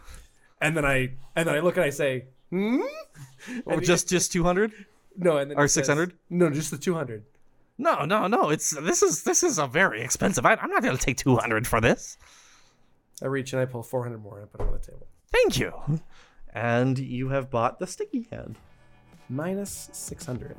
And 0.60 0.76
then 0.76 0.84
I 0.84 1.14
and 1.36 1.48
then 1.48 1.54
I 1.54 1.60
look 1.60 1.76
and 1.76 1.84
I 1.84 1.90
say, 1.90 2.26
hmm? 2.54 2.80
or 3.66 3.74
And 3.74 3.84
just 3.84 4.08
just 4.08 4.32
two 4.32 4.44
hundred? 4.44 4.72
no, 5.16 5.38
and 5.38 5.50
then 5.50 5.58
or 5.58 5.62
he 5.64 5.68
says- 5.68 5.86
600? 5.86 6.14
No, 6.30 6.50
just 6.50 6.70
the 6.70 6.78
two 6.78 6.94
hundred. 6.94 7.24
No, 7.78 8.04
no, 8.04 8.28
no. 8.28 8.50
It's 8.50 8.70
this 8.70 9.02
is 9.02 9.24
this 9.24 9.42
is 9.42 9.58
a 9.58 9.66
very 9.66 10.00
expensive 10.02 10.46
item. 10.46 10.64
I'm 10.64 10.70
not 10.70 10.82
going 10.82 10.96
to 10.96 11.02
take 11.02 11.16
200 11.16 11.66
for 11.66 11.80
this. 11.80 12.16
I 13.22 13.26
reach 13.26 13.52
and 13.52 13.60
I 13.60 13.64
pull 13.64 13.82
four 13.82 14.02
hundred 14.04 14.22
more 14.22 14.38
and 14.38 14.44
I 14.44 14.46
put 14.48 14.58
them 14.58 14.68
on 14.68 14.74
the 14.74 14.78
table. 14.86 15.06
Thank 15.32 15.58
you. 15.58 15.72
And 16.52 16.96
you 16.98 17.30
have 17.30 17.50
bought 17.50 17.80
the 17.80 17.86
sticky 17.88 18.28
hand. 18.30 18.56
minus 19.28 19.88
600. 19.92 20.56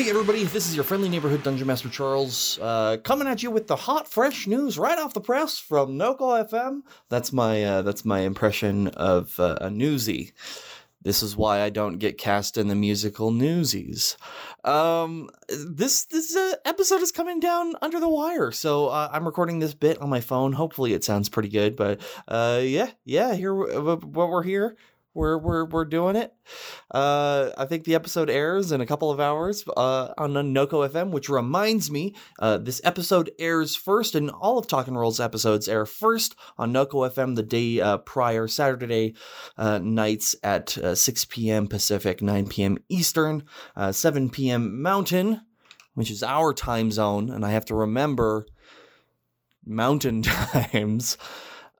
Hey 0.00 0.08
everybody, 0.08 0.44
this 0.44 0.66
is 0.66 0.74
your 0.74 0.84
friendly 0.84 1.10
neighborhood 1.10 1.42
Dungeon 1.42 1.66
Master 1.66 1.90
Charles, 1.90 2.58
uh, 2.62 2.96
coming 3.04 3.28
at 3.28 3.42
you 3.42 3.50
with 3.50 3.66
the 3.66 3.76
hot, 3.76 4.08
fresh 4.08 4.46
news 4.46 4.78
right 4.78 4.98
off 4.98 5.12
the 5.12 5.20
press 5.20 5.58
from 5.58 5.98
Noco 5.98 6.42
FM. 6.48 6.80
That's 7.10 7.34
my 7.34 7.62
uh, 7.62 7.82
that's 7.82 8.02
my 8.02 8.20
impression 8.20 8.88
of 8.88 9.38
uh, 9.38 9.58
a 9.60 9.68
newsie. 9.68 10.32
This 11.02 11.22
is 11.22 11.36
why 11.36 11.60
I 11.60 11.68
don't 11.68 11.98
get 11.98 12.16
cast 12.16 12.56
in 12.56 12.68
the 12.68 12.74
musical 12.74 13.30
Newsies. 13.30 14.16
Um, 14.64 15.28
this 15.48 16.06
this 16.06 16.34
uh, 16.34 16.54
episode 16.64 17.02
is 17.02 17.12
coming 17.12 17.38
down 17.38 17.74
under 17.82 18.00
the 18.00 18.08
wire, 18.08 18.52
so 18.52 18.86
uh, 18.86 19.10
I'm 19.12 19.26
recording 19.26 19.58
this 19.58 19.74
bit 19.74 20.00
on 20.00 20.08
my 20.08 20.22
phone. 20.22 20.54
Hopefully, 20.54 20.94
it 20.94 21.04
sounds 21.04 21.28
pretty 21.28 21.50
good. 21.50 21.76
But 21.76 22.00
uh, 22.26 22.62
yeah, 22.64 22.92
yeah, 23.04 23.34
here 23.34 23.54
what 23.54 24.30
we're 24.30 24.44
here 24.44 24.78
we're 25.14 25.38
we're 25.38 25.64
we're 25.64 25.84
doing 25.84 26.16
it. 26.16 26.32
Uh, 26.90 27.50
I 27.58 27.66
think 27.66 27.84
the 27.84 27.94
episode 27.94 28.30
airs 28.30 28.72
in 28.72 28.80
a 28.80 28.86
couple 28.86 29.10
of 29.10 29.20
hours 29.20 29.64
uh, 29.76 30.12
on 30.16 30.32
Noco 30.32 30.88
FM, 30.88 31.10
which 31.10 31.28
reminds 31.28 31.90
me, 31.90 32.14
uh, 32.38 32.58
this 32.58 32.80
episode 32.84 33.30
airs 33.38 33.74
first, 33.74 34.14
and 34.14 34.30
all 34.30 34.58
of 34.58 34.66
Talk 34.66 34.86
and 34.86 34.98
Rolls 34.98 35.20
episodes 35.20 35.68
air 35.68 35.86
first 35.86 36.36
on 36.58 36.72
Noco 36.72 37.10
FM 37.10 37.34
the 37.34 37.42
day 37.42 37.80
uh, 37.80 37.98
prior, 37.98 38.46
Saturday 38.46 39.14
uh, 39.56 39.78
nights 39.78 40.36
at 40.42 40.76
uh, 40.78 40.94
6 40.94 41.24
p.m. 41.26 41.66
Pacific, 41.66 42.22
9 42.22 42.48
p.m. 42.48 42.78
Eastern, 42.88 43.44
uh, 43.76 43.92
7 43.92 44.30
p.m. 44.30 44.80
Mountain, 44.80 45.40
which 45.94 46.10
is 46.10 46.22
our 46.22 46.54
time 46.54 46.90
zone, 46.90 47.30
and 47.30 47.44
I 47.44 47.50
have 47.50 47.64
to 47.66 47.74
remember 47.74 48.46
mountain 49.66 50.22
times 50.22 51.18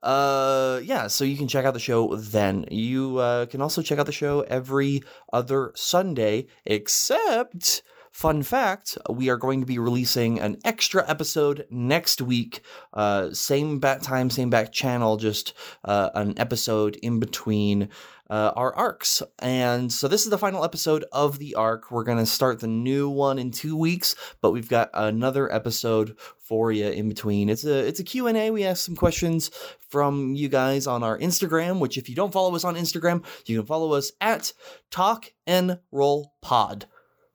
uh 0.02 0.80
yeah 0.82 1.06
so 1.06 1.24
you 1.24 1.36
can 1.36 1.48
check 1.48 1.64
out 1.64 1.74
the 1.74 1.80
show 1.80 2.14
then. 2.14 2.64
You 2.70 3.18
uh, 3.18 3.46
can 3.46 3.60
also 3.60 3.82
check 3.82 3.98
out 3.98 4.06
the 4.06 4.12
show 4.12 4.40
every 4.42 5.02
other 5.32 5.72
sunday 5.74 6.46
except 6.64 7.82
fun 8.10 8.42
fact 8.42 8.98
we 9.08 9.28
are 9.28 9.36
going 9.36 9.60
to 9.60 9.66
be 9.66 9.78
releasing 9.78 10.40
an 10.40 10.56
extra 10.64 11.08
episode 11.08 11.66
next 11.70 12.20
week. 12.20 12.62
Uh 12.92 13.32
same 13.32 13.78
bat 13.78 14.02
time 14.02 14.30
same 14.30 14.50
back 14.50 14.72
channel 14.72 15.16
just 15.16 15.52
uh, 15.84 16.10
an 16.14 16.34
episode 16.38 16.96
in 16.96 17.20
between 17.20 17.88
uh, 18.30 18.52
our 18.54 18.74
arcs. 18.74 19.22
And 19.40 19.92
so 19.92 20.06
this 20.08 20.24
is 20.24 20.30
the 20.30 20.38
final 20.38 20.64
episode 20.64 21.04
of 21.12 21.38
the 21.38 21.56
arc. 21.56 21.90
We're 21.90 22.04
going 22.04 22.18
to 22.18 22.26
start 22.26 22.60
the 22.60 22.68
new 22.68 23.10
one 23.10 23.38
in 23.38 23.50
two 23.50 23.76
weeks, 23.76 24.14
but 24.40 24.52
we've 24.52 24.68
got 24.68 24.88
another 24.94 25.52
episode 25.52 26.16
for 26.38 26.70
you 26.70 26.88
in 26.88 27.08
between. 27.08 27.48
It's 27.48 27.64
a 27.64 27.86
it's 27.86 28.00
a 28.00 28.04
Q&A. 28.04 28.50
We 28.50 28.64
ask 28.64 28.84
some 28.84 28.96
questions 28.96 29.50
from 29.88 30.34
you 30.34 30.48
guys 30.48 30.86
on 30.86 31.02
our 31.02 31.18
Instagram, 31.18 31.80
which 31.80 31.98
if 31.98 32.08
you 32.08 32.14
don't 32.14 32.32
follow 32.32 32.54
us 32.54 32.64
on 32.64 32.76
Instagram, 32.76 33.24
you 33.46 33.58
can 33.58 33.66
follow 33.66 33.92
us 33.94 34.12
at 34.20 34.52
Talk 34.90 35.32
and 35.46 35.80
Roll 35.90 36.32
Pod. 36.40 36.86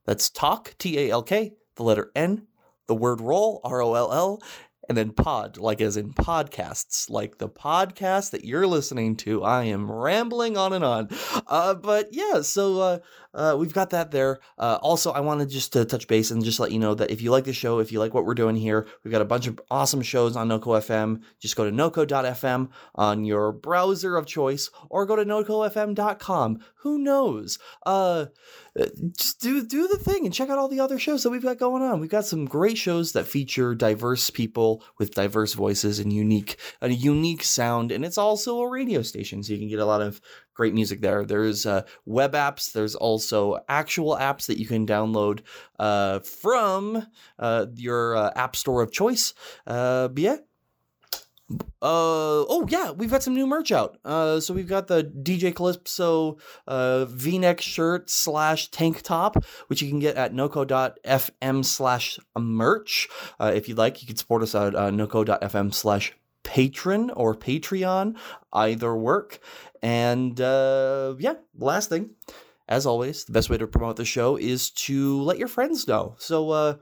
That's 0.06 0.30
Talk 0.30 0.76
T 0.78 0.98
A 0.98 1.12
L 1.12 1.24
K, 1.24 1.54
the 1.76 1.84
letter 1.84 2.12
N, 2.16 2.48
the 2.88 2.96
word 2.96 3.20
roll 3.20 3.60
R 3.64 3.82
O 3.82 3.96
L 3.96 4.14
L, 4.14 4.42
and 4.88 4.98
then 4.98 5.12
pod, 5.12 5.58
like 5.58 5.82
as 5.82 5.98
in 5.98 6.13
podcasts, 6.13 7.10
like 7.10 7.38
the 7.38 7.50
podcast 7.50 8.32
that 8.32 8.45
you're 8.45 8.67
listening 8.67 9.15
to. 9.17 9.43
I 9.43 9.65
am 9.65 9.91
rambling 9.91 10.58
on 10.58 10.74
and 10.74 10.84
on. 10.84 11.10
Uh, 11.48 11.74
but 11.74 12.10
yeah, 12.12 12.41
so 12.41 12.80
uh, 12.80 13.00
uh, 13.34 13.56
we've 13.58 13.74
got 13.74 13.89
that 13.91 14.12
there. 14.12 14.39
Uh, 14.58 14.78
also, 14.82 15.12
I 15.12 15.19
wanted 15.19 15.50
just 15.50 15.74
to 15.74 15.86
touch 15.86 16.08
base 16.08 16.32
and 16.32 16.43
just 16.43 16.60
let 16.60 16.71
you 16.71 16.80
know 16.80 16.95
that 16.95 17.12
if 17.12 17.21
you 17.21 17.32
like 17.32 17.43
the 17.43 17.54
show, 17.54 17.80
if 17.80 17.91
you 17.91 18.00
like 18.00 18.13
what 18.13 18.26
we're 18.26 18.34
doing 18.34 18.56
here, 18.56 18.88
we've 19.04 19.12
got 19.12 19.21
a 19.21 19.26
bunch 19.26 19.48
of 19.48 19.60
awesome 19.69 20.02
shows 20.02 20.36
on 20.36 20.48
NoCo 20.48 20.80
FM. 20.80 21.21
Just 21.39 21.56
go 21.56 21.65
to 21.65 21.71
noco.fm 21.71 22.69
on 22.95 23.26
your 23.26 23.52
browser 23.52 24.15
of 24.15 24.26
choice 24.26 24.69
or 24.89 25.06
go 25.06 25.15
to 25.15 25.26
nocofm.com. 25.26 26.60
Who 26.78 26.98
knows? 27.00 27.60
Uh, 28.78 28.88
just 29.18 29.40
do 29.40 29.66
do 29.66 29.88
the 29.88 29.98
thing 29.98 30.26
and 30.26 30.34
check 30.34 30.50
out 30.50 30.58
all 30.58 30.68
the 30.68 30.80
other 30.80 31.00
shows 31.00 31.24
that 31.24 31.30
we've 31.30 31.44
got 31.44 31.58
going 31.58 31.82
on. 31.82 32.00
We've 32.00 32.10
got 32.10 32.26
some 32.26 32.46
great 32.46 32.78
shows 32.78 33.14
that 33.14 33.26
feature 33.26 33.74
diverse 33.74 34.30
people 34.30 34.84
with 34.98 35.14
diverse 35.14 35.54
voices 35.54 36.00
and 36.00 36.12
unique 36.12 36.58
a 36.82 36.90
unique 36.90 37.44
sound, 37.44 37.92
and 37.92 38.04
it's 38.04 38.18
also 38.18 38.60
a 38.60 38.70
radio 38.70 39.02
station, 39.02 39.44
so 39.44 39.54
you 39.54 39.60
can 39.60 39.70
get 39.70 39.80
a 39.80 39.86
lot 39.86 40.02
of 40.02 40.20
great 40.54 40.74
music 40.74 41.02
there. 41.02 41.26
There's 41.26 41.66
uh, 41.66 41.84
web 42.06 42.34
apps. 42.34 42.72
There's 42.72 42.96
also 42.96 43.60
actual 43.70 44.18
apps 44.18 44.48
that 44.48 44.58
you 44.58 44.66
can 44.66 44.86
download 44.86 45.42
uh, 45.80 46.20
from 46.20 47.06
uh, 47.40 47.68
your 47.76 48.16
uh, 48.16 48.32
app 48.36 48.56
store 48.56 48.82
of 48.82 48.92
choice. 48.92 49.34
Uh, 49.66 50.10
but 50.10 50.22
yeah. 50.22 50.38
Uh 51.50 52.42
oh 52.50 52.66
yeah, 52.70 52.90
we've 52.90 53.12
got 53.12 53.22
some 53.22 53.36
new 53.36 53.46
merch 53.46 53.72
out. 53.72 54.00
Uh, 54.04 54.40
so 54.40 54.54
we've 54.54 54.68
got 54.68 54.88
the 54.88 55.04
DJ 55.04 55.54
Calypso 55.54 56.38
uh 56.68 57.06
V-neck 57.06 57.62
shirt 57.62 58.10
slash 58.10 58.72
tank 58.72 59.04
top, 59.04 59.44
which 59.68 59.82
you 59.82 59.90
can 59.90 60.00
get 60.00 60.16
at 60.16 60.34
noco.fm 60.34 61.64
slash 61.64 62.20
merch. 62.38 63.08
Uh, 63.40 63.52
if 63.54 63.70
you'd 63.70 63.78
like, 63.78 64.02
you 64.02 64.08
can 64.08 64.16
support 64.16 64.42
us 64.42 64.56
at 64.56 64.74
uh, 64.74 64.90
noco.fm 64.90 65.74
slash 65.74 66.14
patron 66.46 67.10
or 67.12 67.36
Patreon, 67.36 68.18
either 68.54 68.96
work. 68.96 69.40
And 69.84 70.40
uh, 70.40 71.16
yeah, 71.20 71.34
last 71.58 71.90
thing, 71.90 72.12
as 72.68 72.86
always, 72.86 73.26
the 73.26 73.34
best 73.34 73.50
way 73.50 73.58
to 73.58 73.68
promote 73.68 73.98
the 73.98 74.06
show 74.06 74.38
is 74.38 74.72
to 74.72 75.22
let 75.22 75.38
your 75.38 75.48
friends 75.50 75.88
know. 75.88 76.16
So, 76.18 76.50
uh, 76.52 76.76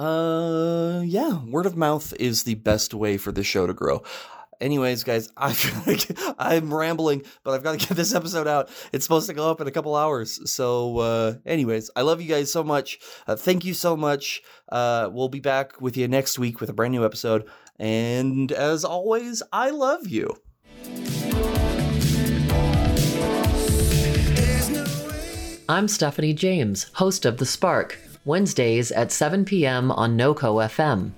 uh, 0.00 1.02
yeah, 1.04 1.44
word 1.44 1.66
of 1.66 1.76
mouth 1.76 2.14
is 2.18 2.44
the 2.44 2.54
best 2.54 2.94
way 2.94 3.18
for 3.18 3.32
the 3.32 3.44
show 3.44 3.66
to 3.66 3.74
grow. 3.74 4.02
Anyways, 4.58 5.04
guys, 5.04 5.30
I 5.36 5.54
I'm 6.38 6.72
rambling, 6.72 7.22
but 7.44 7.52
I've 7.52 7.62
got 7.62 7.78
to 7.78 7.86
get 7.86 7.96
this 7.96 8.14
episode 8.14 8.48
out. 8.48 8.70
It's 8.92 9.04
supposed 9.04 9.28
to 9.28 9.34
go 9.34 9.50
up 9.50 9.60
in 9.60 9.66
a 9.66 9.70
couple 9.70 9.94
hours. 9.94 10.50
So, 10.50 10.98
uh, 10.98 11.34
anyways, 11.44 11.90
I 11.96 12.00
love 12.00 12.22
you 12.22 12.28
guys 12.28 12.50
so 12.50 12.64
much. 12.64 12.98
Uh, 13.26 13.36
thank 13.36 13.64
you 13.66 13.74
so 13.74 13.94
much. 13.94 14.42
Uh, 14.70 15.10
we'll 15.12 15.28
be 15.28 15.40
back 15.40 15.80
with 15.82 15.98
you 15.98 16.08
next 16.08 16.38
week 16.38 16.60
with 16.60 16.70
a 16.70 16.74
brand 16.74 16.92
new 16.92 17.04
episode. 17.04 17.46
And 17.78 18.52
as 18.52 18.84
always, 18.86 19.42
I 19.52 19.68
love 19.68 20.08
you. 20.08 20.34
I'm 25.68 25.88
Stephanie 25.88 26.34
James, 26.34 26.90
host 26.94 27.24
of 27.24 27.36
The 27.36 27.46
Spark, 27.46 27.98
Wednesdays 28.26 28.92
at 28.92 29.10
7 29.10 29.46
p.m. 29.46 29.90
on 29.90 30.14
NoCo 30.18 30.62
FM. 30.66 31.12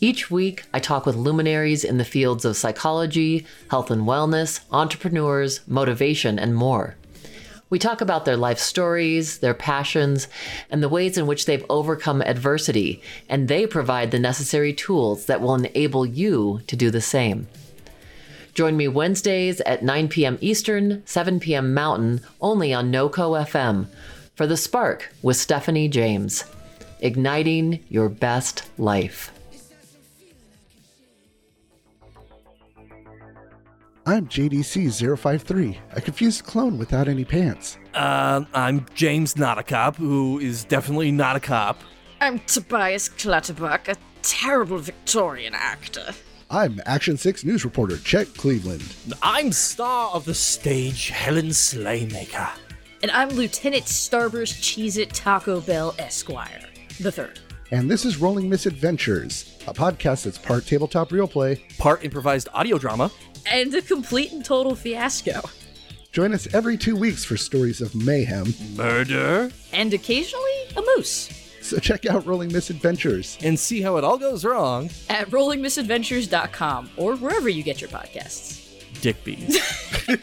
Each 0.00 0.30
week, 0.30 0.64
I 0.72 0.80
talk 0.80 1.04
with 1.04 1.14
luminaries 1.14 1.84
in 1.84 1.98
the 1.98 2.06
fields 2.06 2.46
of 2.46 2.56
psychology, 2.56 3.46
health 3.70 3.90
and 3.90 4.04
wellness, 4.04 4.60
entrepreneurs, 4.72 5.60
motivation, 5.66 6.38
and 6.38 6.56
more. 6.56 6.96
We 7.68 7.78
talk 7.78 8.00
about 8.00 8.24
their 8.24 8.38
life 8.38 8.58
stories, 8.58 9.38
their 9.38 9.52
passions, 9.52 10.26
and 10.70 10.82
the 10.82 10.88
ways 10.88 11.18
in 11.18 11.26
which 11.26 11.44
they've 11.44 11.64
overcome 11.68 12.22
adversity, 12.22 13.02
and 13.28 13.46
they 13.46 13.66
provide 13.66 14.10
the 14.10 14.18
necessary 14.18 14.72
tools 14.72 15.26
that 15.26 15.42
will 15.42 15.54
enable 15.54 16.06
you 16.06 16.62
to 16.66 16.76
do 16.76 16.90
the 16.90 17.02
same. 17.02 17.46
Join 18.54 18.78
me 18.78 18.88
Wednesdays 18.88 19.60
at 19.62 19.84
9 19.84 20.08
p.m. 20.08 20.38
Eastern, 20.40 21.02
7 21.06 21.40
p.m. 21.40 21.74
Mountain, 21.74 22.22
only 22.40 22.72
on 22.72 22.90
NoCo 22.90 23.46
FM 23.46 23.86
for 24.34 24.46
The 24.46 24.56
Spark 24.56 25.12
with 25.22 25.36
Stephanie 25.36 25.88
James. 25.88 26.44
Igniting 27.00 27.84
your 27.88 28.08
best 28.08 28.68
life. 28.78 29.32
I'm 34.04 34.26
JDC053, 34.26 35.78
a 35.92 36.00
confused 36.00 36.44
clone 36.44 36.76
without 36.76 37.06
any 37.06 37.24
pants. 37.24 37.78
Uh, 37.94 38.44
I'm 38.52 38.84
James 38.94 39.36
Not 39.36 39.58
a 39.58 39.62
Cop, 39.62 39.96
who 39.96 40.40
is 40.40 40.64
definitely 40.64 41.12
not 41.12 41.36
a 41.36 41.40
cop. 41.40 41.80
I'm 42.20 42.40
Tobias 42.40 43.08
Clutterbuck, 43.08 43.86
a 43.88 43.96
terrible 44.22 44.78
Victorian 44.78 45.54
actor. 45.54 46.06
I'm 46.50 46.80
Action 46.84 47.16
6 47.16 47.44
news 47.44 47.64
reporter 47.64 47.96
Chet 47.96 48.34
Cleveland. 48.34 48.94
I'm 49.22 49.52
star 49.52 50.10
of 50.10 50.24
the 50.24 50.34
stage, 50.34 51.08
Helen 51.10 51.46
Slaymaker. 51.50 52.50
And 53.02 53.10
I'm 53.10 53.30
Lieutenant 53.30 53.84
Starburst 53.86 54.60
Cheez 54.62 54.96
It 54.96 55.12
Taco 55.12 55.60
Bell 55.60 55.92
Esquire, 55.98 56.62
the 57.00 57.10
third. 57.10 57.40
And 57.72 57.90
this 57.90 58.04
is 58.04 58.18
Rolling 58.18 58.48
Misadventures, 58.48 59.58
a 59.66 59.74
podcast 59.74 60.22
that's 60.22 60.38
part 60.38 60.66
tabletop 60.66 61.10
real 61.10 61.26
play, 61.26 61.64
part 61.78 62.04
improvised 62.04 62.48
audio 62.54 62.78
drama, 62.78 63.10
and 63.44 63.74
a 63.74 63.82
complete 63.82 64.30
and 64.30 64.44
total 64.44 64.76
fiasco. 64.76 65.40
Join 66.12 66.32
us 66.32 66.46
every 66.54 66.76
two 66.76 66.94
weeks 66.94 67.24
for 67.24 67.36
stories 67.36 67.80
of 67.80 67.92
mayhem, 67.96 68.54
murder, 68.76 69.50
and 69.72 69.92
occasionally 69.92 70.68
a 70.76 70.82
moose. 70.96 71.28
So 71.60 71.78
check 71.78 72.06
out 72.06 72.24
Rolling 72.24 72.52
Misadventures 72.52 73.36
and 73.42 73.58
see 73.58 73.80
how 73.80 73.96
it 73.96 74.04
all 74.04 74.18
goes 74.18 74.44
wrong 74.44 74.90
at 75.08 75.28
rollingmisadventures.com 75.30 76.90
or 76.96 77.16
wherever 77.16 77.48
you 77.48 77.64
get 77.64 77.80
your 77.80 77.90
podcasts. 77.90 78.60
Dick 79.00 79.24
bees. 79.24 79.58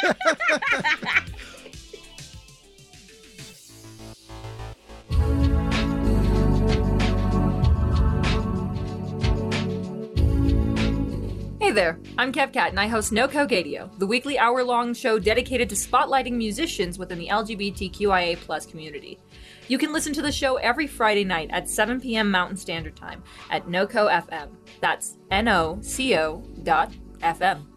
Hey 11.70 11.76
there, 11.76 11.99
I'm 12.17 12.34
Kev 12.34 12.51
KevCat 12.51 12.70
and 12.70 12.80
I 12.80 12.88
host 12.88 13.11
No 13.11 13.28
Cogadio, 13.28 13.95
the 13.99 14.07
weekly 14.07 14.39
hour 14.39 14.63
long 14.63 14.91
show 14.95 15.20
dedicated 15.20 15.70
to 15.70 15.76
spotlighting 15.76 16.32
musicians 16.32 16.97
within 16.97 17.20
the 17.20 17.28
LGBTQIA 17.28 18.38
plus 18.38 18.65
community. 18.65 19.20
You 19.67 19.78
can 19.78 19.93
listen 19.93 20.11
to 20.13 20.24
the 20.24 20.32
show 20.32 20.55
every 20.55 20.88
Friday 20.88 21.24
night 21.24 21.51
at 21.51 21.70
7 21.70 22.01
p.m. 22.01 22.32
Mountain 22.32 22.57
Standard 22.57 22.95
Time 22.95 23.22
at 23.51 23.67
NoCo 23.67 24.09
FM. 24.09 24.49
That's 24.82 25.20
N 25.30 25.47
O 25.47 25.78
C 25.84 26.17
O 26.17 26.41
dot 26.63 26.91
FM. 27.20 27.67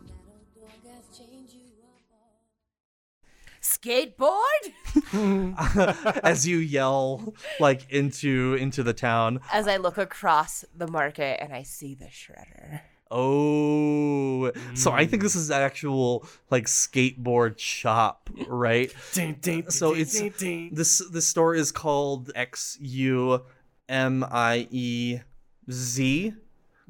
Skateboard? 3.60 4.40
As 6.24 6.48
you 6.48 6.56
yell 6.56 7.34
like 7.60 7.92
into 7.92 8.56
into 8.58 8.82
the 8.82 8.94
town. 8.94 9.40
As 9.52 9.68
I 9.68 9.76
look 9.76 9.98
across 9.98 10.64
the 10.74 10.88
market 10.88 11.42
and 11.42 11.52
I 11.52 11.62
see 11.62 11.94
the 11.94 12.06
shredder. 12.06 12.80
Oh, 13.14 14.50
so 14.74 14.90
I 14.90 15.04
think 15.04 15.22
this 15.22 15.36
is 15.36 15.50
actual 15.50 16.26
like 16.50 16.64
skateboard 16.64 17.58
shop, 17.58 18.30
right? 18.48 18.90
Ding, 19.12 19.36
ding, 19.40 19.70
so 19.70 19.92
ding, 19.92 20.00
it's 20.00 20.18
ding, 20.18 20.32
ding. 20.38 20.70
this 20.72 21.02
the 21.10 21.20
store 21.20 21.54
is 21.54 21.70
called 21.72 22.32
X 22.34 22.78
U 22.80 23.42
M 23.86 24.24
I 24.30 24.66
E 24.70 25.18
Z 25.70 26.32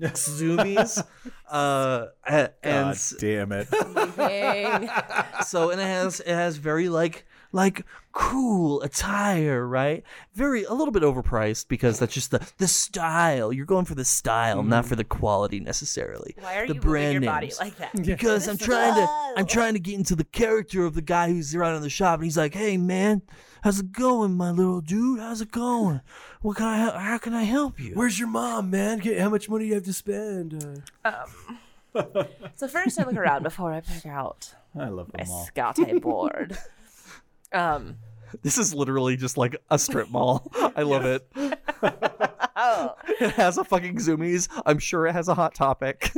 Zoomies. 0.00 1.04
uh, 1.50 2.06
and 2.24 2.52
God 2.62 2.98
damn 3.18 3.52
it. 3.52 3.68
So 5.46 5.70
and 5.70 5.80
it 5.80 5.84
has 5.84 6.20
it 6.20 6.28
has 6.28 6.56
very 6.56 6.88
like 6.88 7.26
like 7.52 7.84
cool 8.12 8.82
attire, 8.82 9.66
right? 9.66 10.02
Very 10.34 10.64
a 10.64 10.72
little 10.72 10.92
bit 10.92 11.02
overpriced 11.02 11.68
because 11.68 11.98
that's 11.98 12.12
just 12.14 12.30
the 12.30 12.46
the 12.58 12.66
style. 12.68 13.52
You're 13.52 13.66
going 13.66 13.84
for 13.84 13.94
the 13.94 14.04
style, 14.04 14.62
not 14.62 14.86
for 14.86 14.96
the 14.96 15.04
quality 15.04 15.60
necessarily. 15.60 16.34
Why 16.40 16.56
are 16.56 16.66
the 16.66 16.74
you 16.74 16.80
moving 16.80 16.90
brand 16.90 17.12
your 17.22 17.32
body 17.32 17.46
names. 17.46 17.60
like 17.60 17.76
that? 17.76 17.90
Because 18.02 18.48
I'm 18.48 18.58
trying 18.58 18.94
to 18.94 19.08
I'm 19.36 19.46
trying 19.46 19.74
to 19.74 19.80
get 19.80 19.94
into 19.94 20.14
the 20.16 20.24
character 20.24 20.84
of 20.84 20.94
the 20.94 21.02
guy 21.02 21.28
who's 21.28 21.54
around 21.54 21.76
in 21.76 21.82
the 21.82 21.90
shop 21.90 22.16
and 22.16 22.24
he's 22.24 22.36
like, 22.38 22.54
"Hey 22.54 22.76
man, 22.76 23.22
how's 23.62 23.80
it 23.80 23.92
going, 23.92 24.34
my 24.34 24.50
little 24.50 24.80
dude? 24.80 25.20
How's 25.20 25.40
it 25.40 25.52
going? 25.52 26.00
What 26.40 26.56
can 26.56 26.66
I 26.66 26.78
hel- 26.78 26.98
how 26.98 27.18
can 27.18 27.34
I 27.34 27.44
help 27.44 27.78
you?" 27.80 27.92
Where's 27.94 28.18
your 28.18 28.28
mom, 28.28 28.70
man? 28.70 28.98
Get- 28.98 29.20
How 29.20 29.28
much 29.30 29.48
money 29.48 29.64
do 29.64 29.68
you 29.68 29.74
have 29.74 29.84
to 29.84 29.92
spend? 29.92 30.82
Uh, 31.04 31.10
Um, 31.94 32.26
so 32.54 32.68
first 32.68 32.98
I 32.98 33.04
look 33.04 33.16
around 33.16 33.42
before 33.42 33.70
I 33.72 33.80
pick 33.80 34.06
out 34.06 34.54
I 34.78 34.88
love 34.88 35.10
my 35.12 35.24
them 35.24 35.32
all. 35.32 35.46
skateboard. 35.54 36.56
um, 37.52 37.96
This 38.42 38.58
is 38.58 38.74
literally 38.74 39.16
just 39.16 39.36
like 39.36 39.56
a 39.70 39.78
strip 39.78 40.10
mall. 40.10 40.50
I 40.76 40.82
love 40.82 41.04
it. 41.04 41.26
oh, 42.56 42.94
It 43.20 43.32
has 43.32 43.58
a 43.58 43.64
fucking 43.64 43.96
zoomies. 43.96 44.48
I'm 44.66 44.78
sure 44.78 45.06
it 45.06 45.12
has 45.12 45.28
a 45.28 45.34
hot 45.34 45.54
topic. 45.54 46.12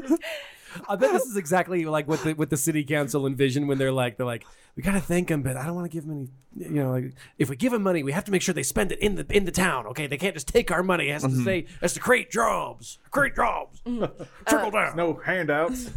I 0.89 0.97
bet 0.97 1.13
this 1.13 1.25
is 1.25 1.37
exactly 1.37 1.85
like 1.85 2.09
what 2.09 2.23
the 2.25 2.33
what 2.33 2.51
the 2.51 2.57
city 2.57 2.83
council 2.83 3.27
envisioned 3.27 3.69
when 3.69 3.79
they're 3.79 3.93
like 3.93 4.17
they're 4.17 4.27
like 4.27 4.45
we 4.77 4.83
gotta 4.83 5.01
thank 5.01 5.29
them, 5.29 5.43
but 5.43 5.57
I 5.57 5.67
don't 5.67 5.75
want 5.75 5.85
to 5.85 5.95
give 5.95 6.07
them 6.07 6.31
any. 6.57 6.69
You 6.71 6.83
know, 6.83 6.91
like 6.91 7.15
if 7.39 7.49
we 7.49 7.57
give 7.57 7.73
them 7.73 7.83
money, 7.83 8.03
we 8.03 8.13
have 8.13 8.25
to 8.25 8.33
make 8.33 8.43
sure 8.43 8.55
they 8.55 8.65
spend 8.65 8.91
it 8.91 8.99
in 8.99 9.15
the 9.15 9.27
in 9.31 9.45
the 9.45 9.53
town. 9.53 9.87
Okay, 9.89 10.07
they 10.07 10.17
can't 10.17 10.35
just 10.35 10.49
take 10.49 10.71
our 10.71 10.83
money. 10.83 11.09
It 11.09 11.13
has 11.13 11.23
to 11.23 11.29
mm-hmm. 11.29 11.45
say 11.45 11.67
has 11.81 11.95
to 11.95 12.01
create 12.01 12.31
jobs, 12.31 12.99
create 13.11 13.37
jobs, 13.37 13.81
mm-hmm. 13.87 14.25
trickle 14.47 14.69
uh, 14.69 14.71
down. 14.71 14.97
No 14.97 15.15
handouts. 15.15 15.91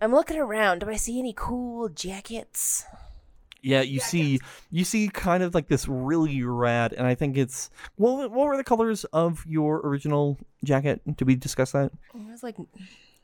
I'm 0.00 0.12
looking 0.12 0.38
around. 0.38 0.80
Do 0.80 0.88
I 0.88 0.96
see 0.96 1.18
any 1.18 1.34
cool 1.36 1.88
jackets? 1.88 2.86
Yeah, 3.60 3.80
you 3.82 3.98
see, 4.00 4.38
you 4.70 4.84
see, 4.84 5.08
kind 5.08 5.42
of 5.42 5.52
like 5.54 5.66
this 5.68 5.88
really 5.88 6.42
rad, 6.44 6.92
and 6.92 7.06
I 7.06 7.14
think 7.16 7.36
it's 7.36 7.70
what, 7.96 8.30
what 8.30 8.46
were 8.46 8.56
the 8.56 8.62
colors 8.64 9.04
of 9.12 9.44
your 9.46 9.78
original 9.84 10.38
jacket? 10.64 11.00
Did 11.16 11.26
we 11.26 11.34
discuss 11.34 11.72
that? 11.72 11.90
Oh, 12.14 12.20
it 12.20 12.30
was 12.30 12.42
like, 12.44 12.56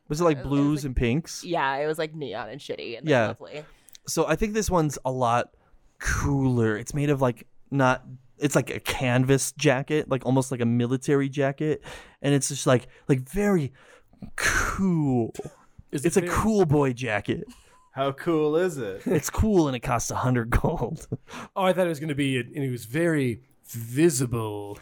Was 0.09 0.21
it 0.21 0.25
like 0.25 0.39
It 0.39 0.45
was 0.45 0.49
blues 0.49 0.85
and 0.85 0.97
pinks? 0.97 1.45
yeah, 1.45 1.77
it 1.77 1.87
was 1.87 1.99
like 1.99 2.15
neon 2.15 2.49
and 2.51 2.61
shitty 2.61 2.99
and 2.99 3.07
like, 3.07 3.11
Yeah. 3.11 3.27
lovely. 3.29 3.65
So 4.07 4.27
I 4.27 4.35
think 4.37 4.55
this 4.55 4.69
one's 4.71 4.99
a 5.05 5.11
lot 5.13 5.51
cooler. 6.01 6.77
It's 6.77 6.93
made 6.95 7.11
of 7.11 7.23
like 7.23 7.47
not. 7.71 8.05
It's 8.37 8.57
like 8.57 8.69
a 8.71 8.81
canvas 8.81 9.53
jacket, 9.53 10.11
like 10.11 10.27
almost 10.27 10.51
like 10.51 10.61
a 10.61 10.67
military 10.67 11.29
jacket, 11.29 11.83
and 12.21 12.35
it's 12.35 12.49
just 12.49 12.67
like 12.67 12.89
like 13.09 13.21
very 13.21 13.73
cool. 14.37 15.33
Is 15.93 16.05
It's 16.05 16.17
it 16.17 16.25
a 16.25 16.27
very- 16.27 16.39
cool 16.43 16.65
boy 16.67 16.93
jacket. 16.93 17.45
How 17.95 18.13
cool 18.13 18.57
is 18.57 18.77
it? 18.79 19.03
It's 19.07 19.31
cool 19.31 19.69
and 19.69 19.77
it 19.77 19.81
costs 19.81 20.11
a 20.11 20.17
hundred 20.17 20.51
gold. 20.51 21.07
Oh, 21.57 21.63
I 21.65 21.73
thought 21.73 21.87
it 21.87 21.91
was 21.91 22.01
gonna 22.01 22.15
be, 22.15 22.39
and 22.39 22.57
it 22.57 22.71
was 22.71 22.85
very 22.85 23.41
visible. 23.67 24.79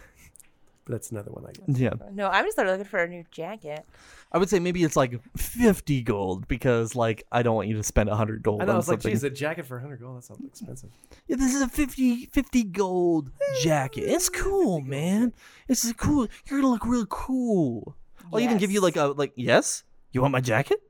But 0.84 0.92
that's 0.94 1.12
another 1.12 1.30
one 1.30 1.44
I 1.46 1.52
guess. 1.52 1.78
yeah. 1.78 1.90
No, 2.12 2.28
I'm 2.28 2.44
just 2.44 2.58
looking 2.58 2.84
for 2.84 2.98
a 3.00 3.06
new 3.08 3.24
jacket. 3.30 3.84
I 4.32 4.38
would 4.38 4.48
say 4.48 4.58
maybe 4.58 4.82
it's 4.82 4.96
like 4.96 5.20
50 5.36 6.02
gold 6.02 6.48
because 6.48 6.96
like 6.96 7.24
I 7.30 7.42
don't 7.42 7.54
want 7.54 7.68
you 7.68 7.76
to 7.76 7.82
spend 7.82 8.08
100 8.08 8.42
gold 8.42 8.62
I 8.62 8.64
know. 8.64 8.72
on 8.72 8.78
It's 8.78 8.88
like, 8.88 8.96
something. 9.02 9.12
geez, 9.12 9.22
a 9.22 9.30
jacket 9.30 9.66
for 9.66 9.76
100 9.76 10.00
gold. 10.00 10.16
That 10.16 10.24
sounds 10.24 10.40
expensive. 10.44 10.90
yeah, 11.28 11.36
this 11.36 11.54
is 11.54 11.60
a 11.62 11.68
50 11.68 12.26
50 12.26 12.64
gold 12.64 13.30
jacket. 13.62 14.04
It's 14.08 14.28
cool, 14.28 14.80
man. 14.80 15.32
It's 15.68 15.88
a 15.88 15.94
cool. 15.94 16.26
You're 16.46 16.60
going 16.60 16.62
to 16.62 16.68
look 16.68 16.86
real 16.86 17.06
cool. 17.06 17.94
I'll 18.32 18.40
even 18.40 18.56
give 18.58 18.70
you 18.72 18.80
like 18.80 18.96
a 18.96 19.04
like 19.08 19.32
yes? 19.36 19.84
You 20.12 20.22
want 20.22 20.32
my 20.32 20.40
jacket? 20.40 20.80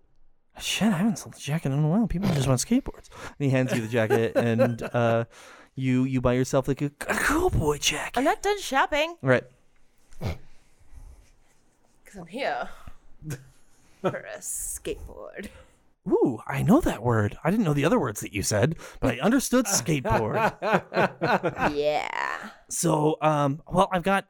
Shit, 0.58 0.88
I 0.92 0.98
haven't 0.98 1.18
sold 1.18 1.34
a 1.34 1.38
jacket 1.38 1.72
in 1.72 1.82
a 1.82 1.88
while. 1.88 2.06
People 2.06 2.28
just 2.34 2.46
want 2.46 2.60
skateboards. 2.60 3.08
And 3.38 3.46
he 3.46 3.50
hands 3.50 3.72
you 3.72 3.80
the 3.80 3.88
jacket 3.88 4.36
and 4.36 4.82
uh 4.94 5.24
you 5.74 6.04
you 6.04 6.20
buy 6.20 6.34
yourself 6.34 6.68
like 6.68 6.82
a, 6.82 6.86
a 7.08 7.14
cool 7.14 7.50
boy 7.50 7.78
jacket. 7.78 8.18
I'm 8.18 8.24
not 8.24 8.42
done 8.42 8.60
shopping 8.60 9.16
Right. 9.22 9.44
because 10.20 10.36
I'm 12.18 12.26
here 12.26 12.68
for 14.02 14.08
a 14.34 14.38
skateboard. 14.38 15.48
Ooh, 16.08 16.40
I 16.48 16.62
know 16.62 16.80
that 16.80 17.02
word. 17.02 17.38
I 17.44 17.50
didn't 17.50 17.64
know 17.64 17.74
the 17.74 17.84
other 17.84 17.98
words 18.00 18.20
that 18.20 18.32
you 18.34 18.42
said, 18.42 18.74
but 19.00 19.14
I 19.14 19.20
understood 19.20 19.66
skateboard. 19.68 20.52
yeah. 21.74 22.50
So, 22.72 23.18
um, 23.20 23.60
well, 23.70 23.90
I've 23.92 24.02
got, 24.02 24.28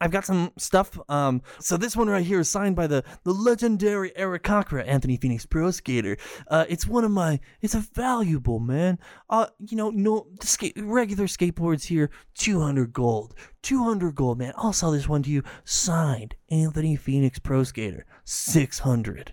I've 0.00 0.10
got 0.10 0.24
some 0.24 0.50
stuff. 0.58 0.98
Um, 1.08 1.42
so 1.60 1.76
this 1.76 1.96
one 1.96 2.08
right 2.08 2.26
here 2.26 2.40
is 2.40 2.50
signed 2.50 2.74
by 2.74 2.88
the 2.88 3.04
the 3.22 3.32
legendary 3.32 4.10
Eric 4.16 4.42
Cochran, 4.42 4.88
Anthony 4.88 5.16
Phoenix 5.16 5.46
Pro 5.46 5.70
Skater. 5.70 6.16
Uh, 6.48 6.64
it's 6.68 6.88
one 6.88 7.04
of 7.04 7.12
my, 7.12 7.38
it's 7.62 7.76
a 7.76 7.86
valuable 7.94 8.58
man. 8.58 8.98
Uh, 9.30 9.46
you 9.60 9.76
know, 9.76 9.90
no 9.90 10.26
the 10.40 10.46
skate, 10.48 10.74
regular 10.76 11.26
skateboards 11.26 11.84
here, 11.84 12.10
two 12.34 12.60
hundred 12.60 12.92
gold, 12.92 13.32
two 13.62 13.84
hundred 13.84 14.16
gold, 14.16 14.38
man. 14.38 14.54
I'll 14.56 14.72
sell 14.72 14.90
this 14.90 15.08
one 15.08 15.22
to 15.22 15.30
you, 15.30 15.44
signed 15.64 16.34
Anthony 16.50 16.96
Phoenix 16.96 17.38
Pro 17.38 17.62
Skater, 17.62 18.06
six 18.24 18.80
hundred. 18.80 19.32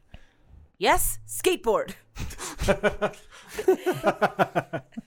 Yes, 0.77 1.17
skateboard. 1.27 1.95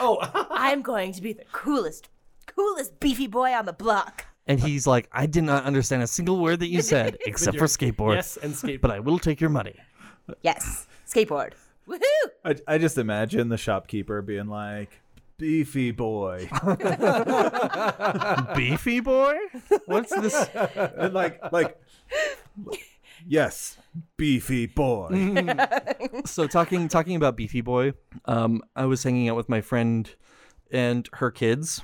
Oh, 0.00 0.18
I'm 0.50 0.80
going 0.80 1.12
to 1.12 1.22
be 1.22 1.34
the 1.34 1.44
coolest, 1.52 2.08
coolest 2.46 3.00
beefy 3.00 3.26
boy 3.26 3.52
on 3.52 3.66
the 3.66 3.72
block. 3.72 4.26
And 4.46 4.58
he's 4.58 4.86
like, 4.86 5.08
I 5.12 5.26
did 5.26 5.44
not 5.44 5.64
understand 5.64 6.02
a 6.02 6.06
single 6.06 6.38
word 6.40 6.60
that 6.60 6.68
you 6.68 6.82
said 6.82 7.18
except 7.26 7.58
for 7.58 7.66
skateboard. 7.66 8.16
yes 8.16 8.36
and 8.36 8.54
skateboard. 8.54 8.80
But 8.80 8.90
I 8.90 9.00
will 9.00 9.18
take 9.18 9.40
your 9.40 9.50
money. 9.50 9.76
Yes, 10.42 10.86
skateboard. 11.08 11.52
Woohoo! 11.88 12.00
I, 12.44 12.56
I 12.66 12.78
just 12.78 12.98
imagine 12.98 13.48
the 13.48 13.56
shopkeeper 13.56 14.22
being 14.22 14.46
like, 14.46 15.00
beefy 15.38 15.90
boy. 15.90 16.48
Beefy 18.54 19.00
boy? 19.00 19.36
What's 19.86 20.14
this? 20.14 20.34
and 20.76 21.14
like, 21.14 21.40
like, 21.50 21.80
yes, 23.26 23.78
beefy 24.16 24.66
boy. 24.66 25.56
so 26.26 26.46
talking 26.46 26.88
talking 26.88 27.16
about 27.16 27.36
Beefy 27.36 27.60
Boy, 27.62 27.94
um, 28.26 28.62
I 28.76 28.84
was 28.84 29.02
hanging 29.02 29.28
out 29.28 29.36
with 29.36 29.48
my 29.48 29.60
friend 29.60 30.08
and 30.70 31.08
her 31.14 31.30
kids, 31.30 31.82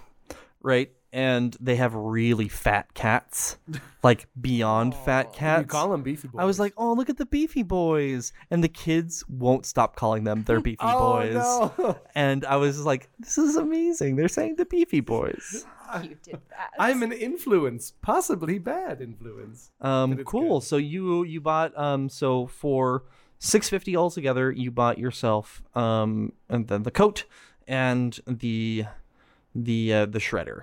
right? 0.66 0.90
And 1.12 1.56
they 1.60 1.76
have 1.76 1.94
really 1.94 2.48
fat 2.48 2.92
cats, 2.92 3.56
like 4.02 4.26
beyond 4.38 4.94
fat 4.94 5.32
cats. 5.32 5.62
you 5.62 5.66
call 5.66 5.88
them 5.90 6.02
beefy 6.02 6.28
boys. 6.28 6.38
I 6.42 6.44
was 6.44 6.60
like, 6.60 6.74
"Oh, 6.76 6.92
look 6.92 7.08
at 7.08 7.16
the 7.16 7.24
Beefy 7.24 7.62
Boys," 7.62 8.32
and 8.50 8.62
the 8.62 8.68
kids 8.68 9.24
won't 9.28 9.64
stop 9.64 9.96
calling 9.96 10.24
them 10.24 10.42
their 10.42 10.60
Beefy 10.60 10.76
Oh, 10.82 11.16
Boys. 11.20 11.34
no. 11.34 11.98
And 12.14 12.44
I 12.44 12.56
was 12.56 12.84
like, 12.84 13.08
"This 13.18 13.38
is 13.38 13.56
amazing! 13.56 14.16
They're 14.16 14.28
saying 14.28 14.56
the 14.56 14.66
Beefy 14.66 15.00
Boys." 15.00 15.64
You 16.02 16.16
did 16.20 16.40
that. 16.50 16.72
I'm 16.80 17.04
an 17.04 17.12
influence, 17.12 17.92
possibly 18.02 18.58
bad 18.58 19.00
influence. 19.00 19.70
Um, 19.80 20.10
But 20.10 20.20
it's 20.22 20.28
cool. 20.30 20.60
So 20.60 20.76
you 20.78 21.22
you 21.22 21.40
bought 21.40 21.70
um 21.78 22.08
so 22.08 22.48
for 22.48 23.04
six 23.38 23.68
fifty 23.68 23.96
altogether, 23.96 24.50
you 24.50 24.72
bought 24.72 24.98
yourself 24.98 25.62
um 25.76 26.32
and 26.50 26.66
then 26.66 26.82
the 26.82 26.90
coat 26.90 27.24
and 27.68 28.18
the 28.26 28.86
the 29.64 29.92
uh, 29.92 30.06
the 30.06 30.18
shredder, 30.18 30.62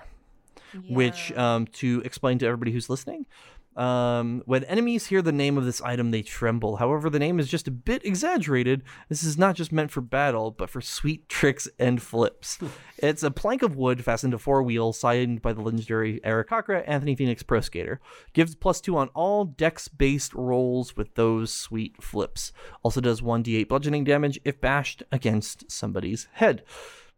which 0.89 1.31
um 1.33 1.67
to 1.67 2.01
explain 2.05 2.37
to 2.39 2.45
everybody 2.45 2.71
who's 2.71 2.89
listening, 2.89 3.25
Um, 3.75 4.43
when 4.45 4.63
enemies 4.65 5.07
hear 5.07 5.23
the 5.23 5.31
name 5.31 5.57
of 5.57 5.65
this 5.65 5.81
item, 5.81 6.11
they 6.11 6.21
tremble. 6.21 6.75
However, 6.75 7.09
the 7.09 7.17
name 7.17 7.39
is 7.39 7.47
just 7.49 7.67
a 7.67 7.71
bit 7.71 8.05
exaggerated. 8.05 8.83
This 9.09 9.23
is 9.23 9.35
not 9.35 9.55
just 9.55 9.71
meant 9.71 9.89
for 9.89 10.01
battle, 10.01 10.51
but 10.51 10.69
for 10.69 10.79
sweet 10.79 11.27
tricks 11.37 11.67
and 11.79 11.99
flips. 11.99 12.59
it's 12.99 13.23
a 13.23 13.31
plank 13.31 13.63
of 13.63 13.75
wood 13.75 14.03
fastened 14.05 14.31
to 14.33 14.37
four 14.37 14.61
wheels, 14.61 14.99
signed 14.99 15.41
by 15.41 15.53
the 15.53 15.61
legendary 15.61 16.19
Eric 16.23 16.49
Cochran, 16.49 16.83
Anthony 16.85 17.15
Phoenix 17.15 17.41
Pro 17.41 17.61
Skater. 17.61 17.99
Gives 18.33 18.53
plus 18.53 18.79
two 18.79 18.95
on 18.95 19.09
all 19.15 19.43
dex 19.45 19.87
based 19.87 20.35
rolls 20.35 20.95
with 20.95 21.15
those 21.15 21.51
sweet 21.51 21.99
flips. 21.99 22.51
Also 22.83 23.01
does 23.01 23.21
1d8 23.21 23.67
bludgeoning 23.67 24.03
damage 24.03 24.39
if 24.45 24.61
bashed 24.61 25.01
against 25.11 25.71
somebody's 25.71 26.27
head. 26.33 26.63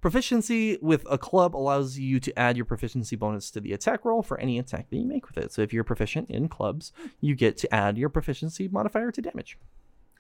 Proficiency 0.02 0.78
with 0.82 1.06
a 1.10 1.18
club 1.18 1.56
allows 1.56 1.98
you 1.98 2.20
to 2.20 2.38
add 2.38 2.58
your 2.58 2.66
proficiency 2.66 3.16
bonus 3.16 3.50
to 3.52 3.60
the 3.60 3.74
attack 3.74 4.06
roll 4.06 4.22
for 4.22 4.40
any 4.40 4.60
attack 4.60 4.90
that 4.90 4.98
you 4.98 5.06
make 5.06 5.28
with 5.28 5.38
it. 5.38 5.52
So 5.52 5.62
if 5.64 5.74
you're 5.74 5.84
proficient 5.84 6.30
in 6.30 6.48
clubs, 6.48 6.92
you 7.22 7.34
get 7.34 7.58
to 7.58 7.74
add 7.74 7.98
your 7.98 8.10
proficiency 8.10 8.68
modifier 8.68 9.12
to 9.12 9.22
damage. 9.22 9.58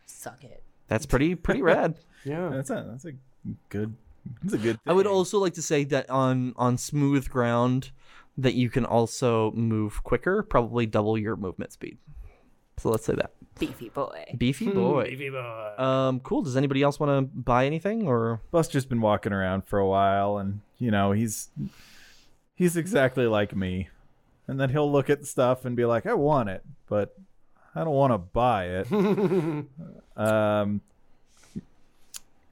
Suck 0.07 0.43
it. 0.43 0.63
That's 0.87 1.05
pretty 1.05 1.35
pretty 1.35 1.61
rad. 1.63 1.99
Yeah. 2.23 2.49
That's 2.49 2.71
a 2.71 2.85
that's 2.89 3.05
a 3.05 3.11
good 3.69 3.95
that's 4.41 4.55
a 4.55 4.57
good 4.57 4.79
I 4.87 4.93
would 4.93 5.05
also 5.05 5.37
like 5.37 5.53
to 5.53 5.61
say 5.61 5.83
that 5.85 6.09
on 6.09 6.53
on 6.57 6.77
smooth 6.77 7.29
ground 7.29 7.91
that 8.37 8.55
you 8.55 8.69
can 8.69 8.85
also 8.85 9.51
move 9.51 10.03
quicker, 10.03 10.43
probably 10.43 10.85
double 10.85 11.17
your 11.17 11.35
movement 11.35 11.71
speed. 11.71 11.97
So 12.77 12.89
let's 12.89 13.05
say 13.05 13.13
that. 13.15 13.31
Beefy 13.59 13.89
boy. 13.89 14.25
Beefy 14.37 14.69
boy. 14.69 15.05
Beefy 15.05 15.29
boy. 15.29 15.73
Um 15.77 16.19
cool. 16.19 16.41
Does 16.41 16.57
anybody 16.57 16.81
else 16.81 16.99
want 16.99 17.31
to 17.31 17.37
buy 17.37 17.65
anything 17.65 18.07
or 18.07 18.41
Buster's 18.51 18.85
been 18.85 19.01
walking 19.01 19.31
around 19.33 19.65
for 19.65 19.79
a 19.79 19.87
while 19.87 20.37
and 20.37 20.61
you 20.77 20.91
know, 20.91 21.11
he's 21.13 21.49
he's 22.55 22.75
exactly 22.77 23.27
like 23.27 23.55
me. 23.55 23.89
And 24.47 24.59
then 24.59 24.69
he'll 24.69 24.91
look 24.91 25.09
at 25.09 25.25
stuff 25.25 25.65
and 25.65 25.75
be 25.75 25.85
like, 25.85 26.05
I 26.05 26.13
want 26.13 26.49
it, 26.49 26.63
but 26.87 27.17
I 27.73 27.83
don't 27.83 27.93
want 27.93 28.13
to 28.13 28.17
buy 28.17 28.65
it. 28.65 28.87
um 30.17 30.81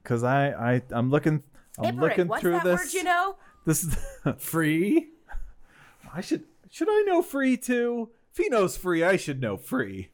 cuz 0.03 0.23
I 0.23 0.51
I 0.75 0.81
I'm 0.91 1.09
looking 1.09 1.43
I'm 1.79 1.95
Iperic, 1.97 2.01
looking 2.01 2.27
what's 2.27 2.41
through 2.41 2.51
that 2.53 2.63
this 2.63 2.79
word 2.79 2.93
you 2.93 3.03
know? 3.03 3.35
This 3.65 3.83
is 3.83 3.95
free. 4.37 5.09
I 6.13 6.21
should 6.21 6.43
should 6.69 6.89
I 6.89 7.03
know 7.07 7.21
free 7.21 7.57
too? 7.57 8.09
If 8.31 8.37
he 8.37 8.49
knows 8.49 8.75
free, 8.77 9.03
I 9.03 9.15
should 9.17 9.39
know 9.41 9.57
free. 9.57 10.09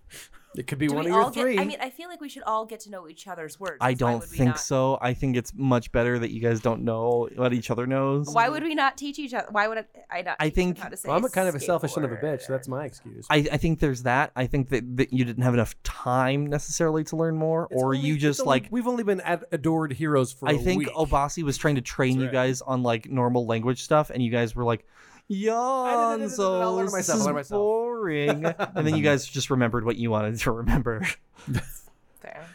It 0.59 0.67
could 0.67 0.77
be 0.77 0.87
Do 0.87 0.95
one 0.95 1.05
we 1.05 1.11
of 1.11 1.15
your 1.15 1.23
all 1.23 1.29
three. 1.31 1.57
I 1.57 1.63
mean, 1.63 1.77
I 1.79 1.89
feel 1.89 2.09
like 2.09 2.19
we 2.19 2.27
should 2.27 2.43
all 2.43 2.65
get 2.65 2.81
to 2.81 2.89
know 2.91 3.07
each 3.07 3.27
other's 3.29 3.57
words. 3.61 3.77
I 3.79 3.93
don't 3.93 4.21
think 4.21 4.49
not- 4.49 4.59
so. 4.59 4.97
I 5.01 5.13
think 5.13 5.37
it's 5.37 5.53
much 5.55 5.89
better 5.93 6.19
that 6.19 6.31
you 6.31 6.41
guys 6.41 6.59
don't 6.59 6.83
know 6.83 7.29
what 7.37 7.53
each 7.53 7.71
other 7.71 7.87
knows. 7.87 8.29
Why 8.29 8.49
would 8.49 8.63
we 8.63 8.75
not 8.75 8.97
teach 8.97 9.19
each 9.19 9.33
other? 9.33 9.47
Why 9.51 9.69
would 9.69 9.77
I, 9.77 9.85
I 10.11 10.21
not? 10.21 10.35
I 10.37 10.45
teach 10.49 10.55
think- 10.55 10.77
how 10.79 10.89
to 10.89 10.97
say 10.97 11.07
well, 11.07 11.17
I'm 11.17 11.23
a 11.23 11.29
kind 11.29 11.47
of 11.47 11.55
a 11.55 11.61
selfish 11.61 11.93
son 11.93 12.03
of 12.03 12.11
a 12.11 12.17
bitch. 12.17 12.41
So 12.41 12.51
that's 12.51 12.67
my 12.67 12.83
excuse. 12.83 13.25
I, 13.29 13.37
I 13.51 13.55
think 13.57 13.79
there's 13.79 14.03
that. 14.03 14.31
I 14.35 14.47
think 14.47 14.67
that, 14.69 14.97
that 14.97 15.13
you 15.13 15.23
didn't 15.23 15.43
have 15.43 15.53
enough 15.53 15.81
time 15.83 16.45
necessarily 16.47 17.05
to 17.05 17.15
learn 17.15 17.37
more, 17.37 17.67
or 17.71 17.95
Only- 17.95 17.99
you 18.05 18.17
just 18.17 18.41
only- 18.41 18.49
like. 18.49 18.67
we've 18.69 18.87
only 18.87 19.05
been 19.05 19.21
ad- 19.21 19.45
adored 19.53 19.93
heroes 19.93 20.33
for. 20.33 20.49
I 20.49 20.53
a 20.53 20.57
think 20.57 20.79
week. 20.79 20.89
Obasi 20.89 21.41
was 21.41 21.57
trying 21.57 21.75
to 21.75 21.81
train 21.81 22.19
you 22.19 22.27
guys 22.29 22.61
on 22.61 22.83
like 22.83 23.09
normal 23.09 23.45
language 23.45 23.81
stuff, 23.81 24.09
and 24.09 24.21
you 24.21 24.29
guys 24.29 24.55
were 24.55 24.65
like, 24.65 24.85
I'll 25.29 26.17
learn 26.17 26.21
Yonzo, 26.21 26.83
this 26.83 26.93
myself, 26.93 27.19
is 27.19 27.25
learn 27.25 27.35
myself." 27.35 27.59
boring. 27.59 28.45
and 28.75 28.87
then 28.87 28.95
you 28.95 29.03
guys 29.03 29.25
just 29.25 29.49
remembered 29.49 29.85
what 29.85 29.95
you 29.95 30.09
wanted 30.09 30.37
to 30.39 30.51
remember. 30.51 31.05
Fair. 32.21 32.45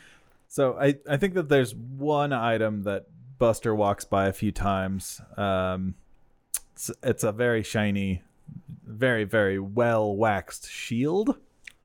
So 0.48 0.76
I, 0.80 0.96
I 1.08 1.16
think 1.16 1.34
that 1.34 1.48
there's 1.48 1.74
one 1.74 2.32
item 2.32 2.82
that 2.84 3.06
Buster 3.38 3.74
walks 3.74 4.04
by 4.04 4.26
a 4.26 4.32
few 4.32 4.52
times. 4.52 5.20
Um, 5.36 5.94
it's, 6.72 6.90
it's 7.02 7.24
a 7.24 7.32
very 7.32 7.62
shiny, 7.62 8.22
very 8.84 9.24
very 9.24 9.58
well 9.58 10.14
waxed 10.14 10.70
shield. 10.70 11.36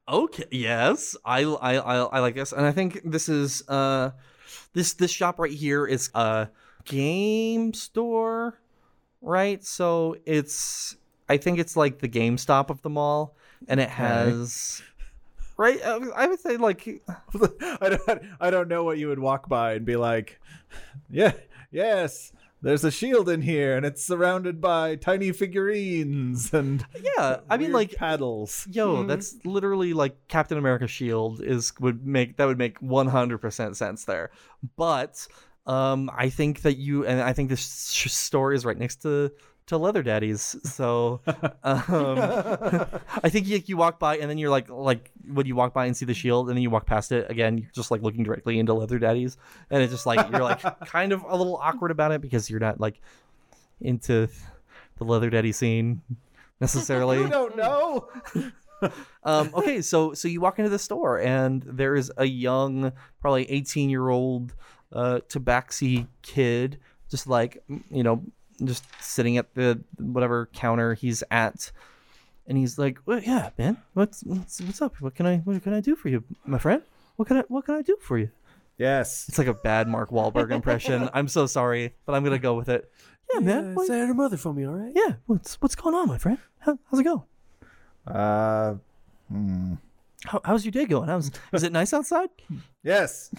Okay. 0.07 0.45
Yes, 0.51 1.15
I, 1.23 1.43
I 1.43 1.75
I 1.77 1.95
I 1.97 2.19
like 2.19 2.35
this, 2.35 2.51
and 2.51 2.65
I 2.65 2.71
think 2.71 3.01
this 3.03 3.29
is 3.29 3.67
uh 3.67 4.11
this 4.73 4.93
this 4.93 5.11
shop 5.11 5.39
right 5.39 5.51
here 5.51 5.85
is 5.85 6.09
a 6.15 6.49
game 6.85 7.73
store, 7.73 8.59
right? 9.21 9.63
So 9.63 10.15
it's 10.25 10.97
I 11.27 11.37
think 11.37 11.59
it's 11.59 11.77
like 11.77 11.99
the 11.99 12.09
GameStop 12.09 12.69
of 12.69 12.81
the 12.81 12.89
mall, 12.89 13.35
and 13.67 13.79
it 13.79 13.89
has 13.89 14.81
right. 15.57 15.81
I 15.83 16.27
would 16.27 16.39
say 16.39 16.57
like 16.57 16.87
I 17.81 17.89
don't 17.89 18.21
I 18.39 18.49
don't 18.49 18.67
know 18.67 18.83
what 18.83 18.97
you 18.97 19.07
would 19.09 19.19
walk 19.19 19.47
by 19.49 19.73
and 19.73 19.85
be 19.85 19.95
like, 19.95 20.39
yeah 21.09 21.33
yes. 21.71 22.31
There's 22.61 22.83
a 22.83 22.91
shield 22.91 23.29
in 23.29 23.41
here, 23.41 23.77
and 23.77 23.85
it's 23.85 24.03
surrounded 24.03 24.59
by 24.59 24.97
tiny 24.97 25.31
figurines 25.31 26.53
and 26.53 26.85
yeah. 27.17 27.39
I 27.49 27.55
mean 27.55 27.71
like 27.71 27.95
paddles. 27.95 28.67
yo, 28.69 29.01
hmm. 29.01 29.07
that's 29.07 29.37
literally 29.45 29.93
like 29.93 30.27
Captain 30.27 30.57
America 30.57 30.85
shield 30.85 31.41
is 31.41 31.71
would 31.79 32.05
make 32.05 32.35
that 32.35 32.45
would 32.45 32.57
make 32.57 32.77
100% 32.81 33.75
sense 33.77 34.03
there. 34.03 34.31
But 34.75 35.25
um 35.65 36.09
I 36.15 36.29
think 36.29 36.61
that 36.61 36.77
you 36.77 37.05
and 37.05 37.21
I 37.21 37.33
think 37.33 37.49
this 37.49 37.91
sh- 37.91 38.11
store 38.11 38.53
is 38.53 38.65
right 38.65 38.77
next 38.77 38.97
to 39.03 39.31
to 39.67 39.77
Leather 39.77 40.01
Daddies. 40.01 40.55
So 40.63 41.21
um 41.63 42.85
I 43.23 43.29
think 43.29 43.47
you, 43.47 43.61
you 43.65 43.77
walk 43.77 43.99
by 43.99 44.17
and 44.17 44.29
then 44.29 44.37
you're 44.37 44.49
like 44.49 44.69
like 44.69 45.11
when 45.31 45.45
you 45.45 45.55
walk 45.55 45.73
by 45.73 45.85
and 45.85 45.95
see 45.95 46.05
the 46.05 46.13
shield 46.13 46.49
and 46.49 46.57
then 46.57 46.63
you 46.63 46.69
walk 46.69 46.85
past 46.85 47.11
it 47.11 47.29
again, 47.29 47.57
you're 47.57 47.71
just 47.73 47.91
like 47.91 48.01
looking 48.01 48.23
directly 48.23 48.57
into 48.59 48.73
Leather 48.73 48.99
Daddies 48.99 49.37
and 49.69 49.83
it's 49.83 49.93
just 49.93 50.05
like 50.05 50.29
you're 50.31 50.41
like 50.41 50.61
kind 50.85 51.11
of 51.11 51.23
a 51.27 51.35
little 51.35 51.57
awkward 51.57 51.91
about 51.91 52.11
it 52.11 52.21
because 52.21 52.49
you're 52.49 52.59
not 52.59 52.79
like 52.79 52.99
into 53.81 54.27
the 54.97 55.03
Leather 55.03 55.29
Daddy 55.29 55.51
scene 55.51 56.01
necessarily. 56.59 57.19
You 57.19 57.29
don't 57.29 57.55
know. 57.55 58.09
um, 59.23 59.49
okay, 59.53 59.81
so 59.81 60.13
so 60.13 60.27
you 60.27 60.41
walk 60.41 60.59
into 60.59 60.69
the 60.69 60.79
store 60.79 61.19
and 61.19 61.63
there 61.63 61.95
is 61.95 62.11
a 62.17 62.25
young, 62.25 62.91
probably 63.19 63.49
eighteen 63.49 63.89
year 63.89 64.09
old 64.09 64.53
uh, 64.93 65.19
tabaxi 65.29 66.07
kid, 66.21 66.79
just 67.09 67.27
like 67.27 67.63
you 67.89 68.03
know, 68.03 68.23
just 68.63 68.83
sitting 69.01 69.37
at 69.37 69.53
the 69.55 69.81
whatever 69.97 70.49
counter 70.53 70.93
he's 70.93 71.23
at, 71.31 71.71
and 72.47 72.57
he's 72.57 72.77
like, 72.77 72.99
well, 73.05 73.19
"Yeah, 73.19 73.49
man, 73.57 73.77
what's, 73.93 74.23
what's 74.23 74.61
what's 74.61 74.81
up? 74.81 74.95
What 74.99 75.15
can 75.15 75.25
I 75.25 75.37
what 75.37 75.61
can 75.63 75.73
I 75.73 75.81
do 75.81 75.95
for 75.95 76.09
you, 76.09 76.23
my 76.45 76.57
friend? 76.57 76.81
What 77.15 77.27
can 77.27 77.37
I 77.37 77.43
what 77.47 77.65
can 77.65 77.75
I 77.75 77.81
do 77.81 77.97
for 78.01 78.17
you?" 78.17 78.29
Yes. 78.79 79.27
It's 79.27 79.37
like 79.37 79.47
a 79.47 79.53
bad 79.53 79.89
Mark 79.89 80.09
Wahlberg 80.09 80.51
impression. 80.51 81.09
I'm 81.13 81.27
so 81.27 81.45
sorry, 81.45 81.93
but 82.05 82.15
I'm 82.15 82.23
gonna 82.23 82.39
go 82.39 82.55
with 82.55 82.69
it. 82.69 82.89
Yeah, 83.33 83.41
man. 83.41 83.77
Uh, 83.77 83.83
say 83.83 84.07
to 84.07 84.13
mother 84.13 84.37
for 84.37 84.53
me, 84.53 84.65
all 84.65 84.73
right? 84.73 84.93
yeah, 84.95 85.15
what's 85.27 85.61
what's 85.61 85.75
going 85.75 85.93
on, 85.93 86.07
my 86.07 86.17
friend? 86.17 86.39
How, 86.59 86.79
how's 86.89 86.99
it 86.99 87.03
going? 87.03 87.23
Uh, 88.07 88.75
hmm. 89.29 89.73
How, 90.25 90.41
how's 90.43 90.65
your 90.65 90.71
day 90.71 90.85
going? 90.85 91.09
How's 91.09 91.29
is 91.53 91.63
it 91.63 91.71
nice 91.71 91.93
outside? 91.93 92.29
Yes. 92.81 93.29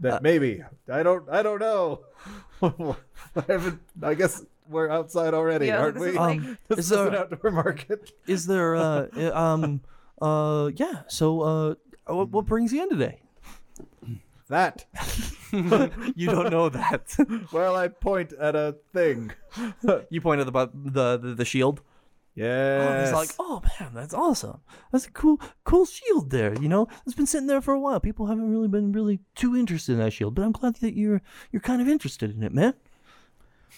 That 0.00 0.14
Uh, 0.14 0.20
maybe. 0.22 0.62
I 0.92 1.02
don't 1.02 1.28
I 1.30 1.42
don't 1.42 1.60
know. 1.60 2.00
I 2.62 3.42
haven't 3.48 3.80
I 4.02 4.14
guess 4.14 4.44
we're 4.68 4.90
outside 4.90 5.32
already, 5.34 5.66
Yeah, 5.66 5.78
aren't 5.78 5.94
this 5.94 6.02
we? 6.02 6.08
is 6.10 6.16
like- 6.16 6.40
Um, 6.40 6.58
this 6.68 6.78
is 6.78 6.92
is 6.92 6.98
an 6.98 7.12
there- 7.12 7.20
outdoor 7.20 7.50
market. 7.50 8.12
Is 8.26 8.46
there 8.46 8.76
uh 8.76 9.06
uh, 9.16 9.30
um 9.34 9.80
uh 10.20 10.70
yeah, 10.74 11.02
so 11.08 11.40
uh 11.42 11.74
what, 12.12 12.28
what 12.30 12.44
brings 12.46 12.72
you 12.72 12.82
in 12.82 12.90
today? 12.90 13.20
That. 14.48 14.84
you 16.14 16.26
don't 16.30 16.50
know 16.50 16.68
that. 16.68 17.16
well, 17.52 17.74
I 17.74 17.88
point 17.88 18.32
at 18.34 18.54
a 18.54 18.76
thing. 18.92 19.32
you 20.10 20.20
point 20.20 20.40
at 20.40 20.46
the 20.46 20.52
the 20.74 21.16
the, 21.18 21.34
the 21.34 21.44
shield. 21.44 21.80
Oh, 22.38 22.42
Yes. 22.42 23.08
he's 23.08 23.14
like, 23.14 23.30
"Oh 23.38 23.62
man, 23.80 23.92
that's 23.94 24.12
awesome. 24.14 24.60
That's 24.92 25.06
a 25.06 25.10
cool 25.10 25.40
cool 25.64 25.86
shield 25.86 26.30
there, 26.30 26.54
you 26.60 26.68
know? 26.68 26.86
It's 27.06 27.14
been 27.14 27.26
sitting 27.26 27.46
there 27.46 27.62
for 27.62 27.72
a 27.74 27.80
while. 27.80 27.98
People 28.00 28.26
haven't 28.26 28.50
really 28.50 28.68
been 28.68 28.92
really 28.92 29.20
too 29.34 29.56
interested 29.56 29.92
in 29.92 29.98
that 30.00 30.12
shield, 30.12 30.34
but 30.34 30.42
I'm 30.44 30.52
glad 30.52 30.76
that 30.76 30.94
you're 30.94 31.22
you're 31.50 31.62
kind 31.62 31.80
of 31.80 31.88
interested 31.88 32.30
in 32.36 32.42
it, 32.42 32.52
man." 32.52 32.74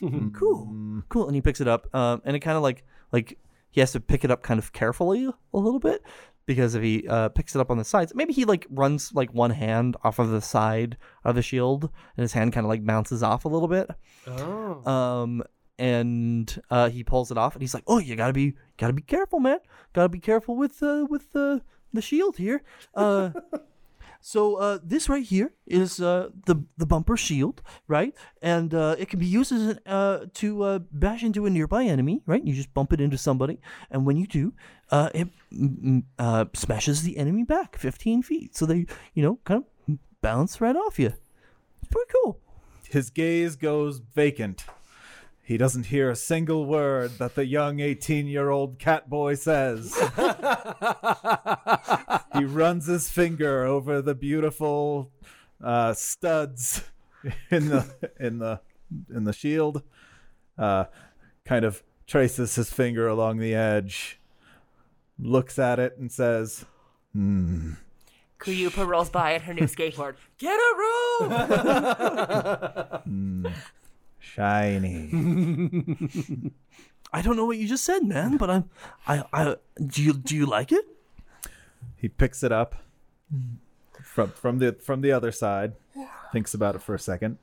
cool. 0.32 1.02
Cool. 1.08 1.26
And 1.26 1.34
he 1.34 1.40
picks 1.40 1.60
it 1.60 1.68
up 1.68 1.92
um 1.94 2.20
and 2.24 2.36
it 2.36 2.40
kind 2.40 2.56
of 2.56 2.62
like 2.62 2.84
like 3.12 3.38
he 3.70 3.80
has 3.80 3.92
to 3.92 4.00
pick 4.00 4.24
it 4.24 4.30
up 4.30 4.42
kind 4.42 4.58
of 4.58 4.72
carefully 4.72 5.28
a 5.52 5.58
little 5.58 5.80
bit 5.80 6.02
because 6.46 6.74
if 6.74 6.82
he 6.82 7.06
uh, 7.06 7.28
picks 7.28 7.54
it 7.54 7.60
up 7.60 7.70
on 7.70 7.76
the 7.76 7.84
sides, 7.84 8.14
maybe 8.14 8.32
he 8.32 8.44
like 8.46 8.66
runs 8.70 9.12
like 9.12 9.32
one 9.34 9.50
hand 9.50 9.96
off 10.02 10.18
of 10.18 10.30
the 10.30 10.40
side 10.40 10.96
of 11.22 11.34
the 11.34 11.42
shield, 11.42 11.84
and 12.16 12.22
his 12.22 12.32
hand 12.32 12.54
kind 12.54 12.64
of 12.64 12.68
like 12.70 12.86
bounces 12.86 13.22
off 13.22 13.44
a 13.44 13.48
little 13.48 13.68
bit. 13.68 13.90
Oh. 14.26 14.82
Um, 14.90 15.42
and 15.78 16.60
uh, 16.70 16.90
he 16.90 17.04
pulls 17.04 17.30
it 17.30 17.38
off, 17.38 17.54
and 17.54 17.62
he's 17.62 17.74
like, 17.74 17.84
"Oh, 17.86 17.98
you 17.98 18.16
gotta 18.16 18.32
be, 18.32 18.54
gotta 18.76 18.92
be 18.92 19.02
careful, 19.02 19.40
man. 19.40 19.58
Gotta 19.92 20.08
be 20.08 20.20
careful 20.20 20.56
with 20.56 20.82
uh, 20.82 21.06
with 21.08 21.32
the 21.32 21.62
the 21.92 22.02
shield 22.02 22.36
here." 22.36 22.62
Uh, 22.94 23.30
so 24.20 24.56
uh, 24.56 24.78
this 24.82 25.08
right 25.08 25.22
here 25.22 25.52
is 25.66 26.00
uh, 26.00 26.30
the 26.46 26.56
the 26.76 26.86
bumper 26.86 27.16
shield, 27.16 27.62
right? 27.86 28.14
And 28.42 28.74
uh, 28.74 28.96
it 28.98 29.08
can 29.08 29.20
be 29.20 29.26
used 29.26 29.52
as 29.52 29.62
an, 29.62 29.80
uh, 29.86 30.26
to 30.34 30.62
uh, 30.62 30.78
bash 30.90 31.22
into 31.22 31.46
a 31.46 31.50
nearby 31.50 31.84
enemy, 31.84 32.22
right? 32.26 32.44
You 32.44 32.54
just 32.54 32.74
bump 32.74 32.92
it 32.92 33.00
into 33.00 33.18
somebody, 33.18 33.60
and 33.90 34.04
when 34.04 34.16
you 34.16 34.26
do, 34.26 34.52
uh, 34.90 35.10
it 35.14 35.28
uh, 36.18 36.46
smashes 36.54 37.02
the 37.02 37.16
enemy 37.16 37.44
back 37.44 37.76
15 37.76 38.22
feet, 38.22 38.56
so 38.56 38.66
they 38.66 38.86
you 39.14 39.22
know 39.22 39.38
kind 39.44 39.64
of 39.88 39.98
bounce 40.20 40.60
right 40.60 40.76
off 40.76 40.98
you. 40.98 41.12
It's 41.82 41.90
pretty 41.90 42.10
cool. 42.22 42.40
His 42.90 43.10
gaze 43.10 43.54
goes 43.54 43.98
vacant. 43.98 44.64
He 45.48 45.56
doesn't 45.56 45.86
hear 45.86 46.10
a 46.10 46.14
single 46.14 46.66
word 46.66 47.12
that 47.12 47.34
the 47.34 47.46
young 47.46 47.80
18 47.80 48.26
year 48.26 48.50
old 48.50 48.78
cat 48.78 49.08
boy 49.08 49.34
says. 49.34 49.94
he 52.34 52.44
runs 52.44 52.84
his 52.84 53.08
finger 53.08 53.64
over 53.64 54.02
the 54.02 54.14
beautiful 54.14 55.10
uh, 55.64 55.94
studs 55.94 56.84
in 57.50 57.70
the 57.70 57.86
in 58.20 58.40
the 58.40 58.60
in 59.08 59.24
the 59.24 59.32
shield. 59.32 59.82
Uh, 60.58 60.84
kind 61.46 61.64
of 61.64 61.82
traces 62.06 62.56
his 62.56 62.70
finger 62.70 63.08
along 63.08 63.38
the 63.38 63.54
edge, 63.54 64.20
looks 65.18 65.58
at 65.58 65.78
it, 65.78 65.96
and 65.96 66.12
says, 66.12 66.66
"Hmm." 67.14 67.72
Kuyupa 68.38 68.86
rolls 68.86 69.08
by 69.08 69.32
at 69.32 69.40
her 69.42 69.54
new 69.54 69.62
skateboard. 69.62 70.16
Get 70.36 70.60
a 70.60 70.74
room! 70.76 71.32
Hmm. 73.04 73.46
Shiny. 74.18 75.08
I 77.12 77.22
don't 77.22 77.36
know 77.36 77.46
what 77.46 77.56
you 77.58 77.66
just 77.66 77.84
said, 77.84 78.04
man, 78.04 78.36
but 78.36 78.50
I'm 78.50 78.70
I 79.06 79.24
I 79.32 79.56
do 79.84 80.02
you 80.02 80.12
do 80.12 80.36
you 80.36 80.46
like 80.46 80.72
it? 80.72 80.84
He 81.96 82.08
picks 82.08 82.42
it 82.42 82.52
up 82.52 82.76
from 84.02 84.30
from 84.30 84.58
the 84.58 84.72
from 84.74 85.00
the 85.00 85.12
other 85.12 85.32
side, 85.32 85.74
Yeah. 85.96 86.08
thinks 86.32 86.52
about 86.54 86.74
it 86.74 86.82
for 86.82 86.94
a 86.94 86.98
second, 86.98 87.38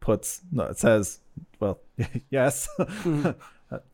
puts 0.00 0.40
no, 0.50 0.64
it 0.64 0.78
says, 0.78 1.20
well, 1.60 1.78
yes, 2.30 2.68
uh, 2.78 3.32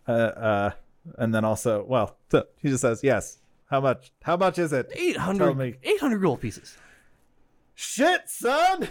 uh, 0.08 0.70
and 1.18 1.34
then 1.34 1.44
also, 1.44 1.84
well, 1.84 2.16
so 2.30 2.46
he 2.62 2.68
just 2.68 2.80
says 2.82 3.00
yes. 3.02 3.38
How 3.68 3.80
much? 3.80 4.12
How 4.22 4.36
much 4.36 4.60
is 4.60 4.72
it? 4.72 4.90
800 4.94 5.44
Tell 5.44 5.54
me. 5.54 5.74
800 5.82 6.18
gold 6.22 6.40
pieces. 6.40 6.76
Shit, 7.74 8.28
son. 8.28 8.88